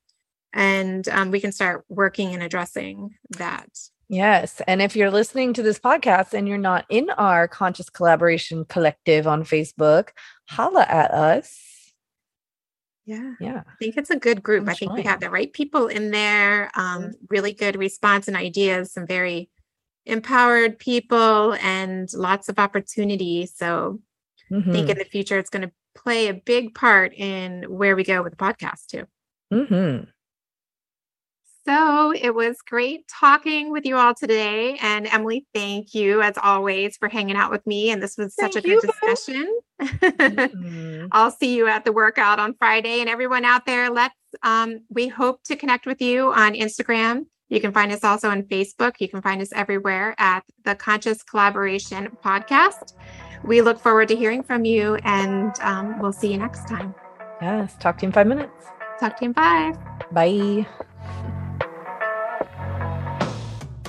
And 0.53 1.07
um, 1.09 1.31
we 1.31 1.39
can 1.39 1.51
start 1.51 1.83
working 1.89 2.33
and 2.33 2.41
addressing 2.41 3.15
that 3.31 3.69
yes 4.07 4.61
and 4.67 4.81
if 4.81 4.95
you're 4.95 5.11
listening 5.11 5.53
to 5.53 5.63
this 5.63 5.79
podcast 5.79 6.33
and 6.33 6.47
you're 6.47 6.57
not 6.57 6.85
in 6.89 7.09
our 7.11 7.47
conscious 7.47 7.89
collaboration 7.89 8.65
collective 8.65 9.27
on 9.27 9.43
facebook 9.43 10.09
holla 10.49 10.85
at 10.87 11.11
us 11.11 11.93
yeah 13.05 13.33
yeah 13.39 13.61
i 13.67 13.75
think 13.79 13.97
it's 13.97 14.09
a 14.09 14.19
good 14.19 14.41
group 14.41 14.67
i 14.67 14.73
think 14.73 14.93
we 14.93 15.03
have 15.03 15.19
the 15.19 15.29
right 15.29 15.53
people 15.53 15.87
in 15.87 16.11
there 16.11 16.71
um, 16.75 17.11
really 17.29 17.53
good 17.53 17.75
response 17.75 18.27
and 18.27 18.37
ideas 18.37 18.91
some 18.91 19.07
very 19.07 19.49
empowered 20.05 20.77
people 20.77 21.55
and 21.61 22.09
lots 22.13 22.47
of 22.49 22.59
opportunity 22.59 23.45
so 23.45 23.99
mm-hmm. 24.51 24.69
i 24.69 24.73
think 24.73 24.89
in 24.89 24.95
mm-hmm. 24.95 24.99
the 24.99 25.05
future 25.05 25.37
it's 25.37 25.49
going 25.49 25.67
to 25.67 25.71
play 25.95 26.27
a 26.27 26.33
big 26.33 26.75
part 26.75 27.13
in 27.15 27.63
where 27.63 27.95
we 27.95 28.03
go 28.03 28.21
with 28.21 28.37
the 28.37 28.37
podcast 28.37 28.87
too. 28.87 29.05
Mm-hmm. 29.51 30.09
So 31.67 32.13
it 32.13 32.33
was 32.33 32.57
great 32.67 33.07
talking 33.07 33.71
with 33.71 33.85
you 33.85 33.97
all 33.97 34.13
today. 34.13 34.77
And 34.81 35.07
Emily, 35.07 35.45
thank 35.53 35.93
you 35.93 36.21
as 36.21 36.35
always 36.41 36.97
for 36.97 37.09
hanging 37.09 37.35
out 37.35 37.51
with 37.51 37.65
me. 37.65 37.89
And 37.89 38.01
this 38.01 38.17
was 38.17 38.35
thank 38.35 38.53
such 38.53 38.63
a 38.63 38.67
good 38.67 38.81
discussion. 38.81 39.59
mm-hmm. 39.81 41.07
I'll 41.11 41.31
see 41.31 41.55
you 41.55 41.67
at 41.67 41.85
the 41.85 41.91
workout 41.91 42.39
on 42.39 42.53
Friday. 42.53 43.01
And 43.01 43.09
everyone 43.09 43.45
out 43.45 43.65
there, 43.65 43.89
let's 43.89 44.15
um, 44.43 44.81
we 44.89 45.07
hope 45.07 45.41
to 45.45 45.55
connect 45.55 45.85
with 45.85 46.01
you 46.01 46.31
on 46.31 46.53
Instagram. 46.53 47.25
You 47.49 47.61
can 47.61 47.71
find 47.71 47.91
us 47.91 48.03
also 48.03 48.29
on 48.29 48.43
Facebook. 48.43 48.95
You 48.99 49.07
can 49.07 49.21
find 49.21 49.41
us 49.41 49.51
everywhere 49.53 50.15
at 50.17 50.43
the 50.63 50.75
Conscious 50.75 51.23
Collaboration 51.23 52.15
Podcast 52.23 52.93
we 53.45 53.61
look 53.61 53.79
forward 53.79 54.07
to 54.09 54.15
hearing 54.15 54.43
from 54.43 54.65
you 54.65 54.95
and 55.03 55.57
um, 55.61 55.99
we'll 55.99 56.13
see 56.13 56.31
you 56.31 56.37
next 56.37 56.67
time. 56.67 56.95
Yes. 57.41 57.75
Talk 57.79 57.97
to 57.99 58.03
you 58.03 58.07
in 58.07 58.13
five 58.13 58.27
minutes. 58.27 58.67
Talk 58.99 59.17
to 59.17 59.25
you 59.25 59.29
in 59.29 59.33
five. 59.33 59.77
Bye. 60.11 60.65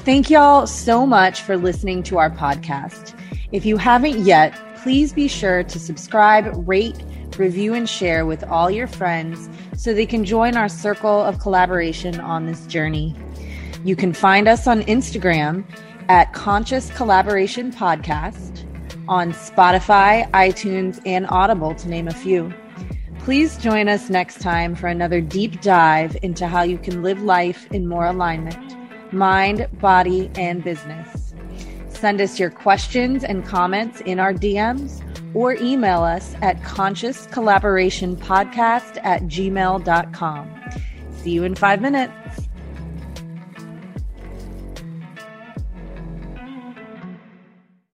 Thank 0.07 0.31
y'all 0.31 0.69
so 0.69 1.05
much 1.05 1.43
for 1.43 1.57
listening 1.57 2.05
to 2.05 2.19
our 2.19 2.31
podcast. 2.31 3.19
If 3.51 3.67
you 3.67 3.77
haven't 3.77 4.21
yet, 4.21 4.57
please 4.77 5.13
be 5.13 5.27
sure 5.27 5.65
to 5.65 5.81
subscribe, 5.81 6.53
rate, 6.69 7.03
review, 7.37 7.75
and 7.75 7.89
share 7.89 8.25
with 8.25 8.45
all 8.45 8.71
your 8.71 8.87
friends 8.87 9.49
so 9.77 9.93
they 9.93 10.07
can 10.07 10.25
join 10.25 10.57
our 10.57 10.69
circle 10.69 11.25
of 11.25 11.41
collaboration 11.41 12.21
on 12.21 12.47
this 12.47 12.69
journey. 12.69 13.17
You 13.83 13.97
can 13.97 14.13
find 14.13 14.47
us 14.47 14.69
on 14.69 14.83
Instagram 14.83 15.65
at 16.09 16.33
Conscious 16.33 16.89
Collaboration 16.91 17.73
Podcast 17.73 18.65
on 19.09 19.33
Spotify, 19.33 20.31
iTunes, 20.31 21.01
and 21.05 21.27
Audible, 21.31 21.75
to 21.75 21.89
name 21.89 22.07
a 22.07 22.15
few. 22.15 22.55
Please 23.19 23.57
join 23.57 23.89
us 23.89 24.09
next 24.09 24.41
time 24.41 24.77
for 24.77 24.87
another 24.87 25.21
deep 25.21 25.61
dive 25.63 26.17
into 26.23 26.47
how 26.47 26.63
you 26.63 26.79
can 26.79 27.03
live 27.03 27.21
life 27.23 27.67
in 27.73 27.89
more 27.89 28.07
alignment 28.07 28.66
mind, 29.17 29.67
body, 29.81 30.31
and 30.37 30.63
business. 30.63 31.33
Send 31.89 32.21
us 32.21 32.39
your 32.39 32.51
questions 32.51 33.25
and 33.25 33.43
comments 33.45 34.01
in 34.03 34.21
our 34.21 34.35
DMs 34.35 35.03
or 35.35 35.55
email 35.55 36.03
us 36.03 36.37
at 36.43 36.61
consciouscollaborationpodcast 36.63 39.05
at 39.05 39.23
gmail.com. 39.23 40.61
See 41.23 41.31
you 41.31 41.45
in 41.45 41.55
five 41.55 41.81
minutes. 41.81 42.46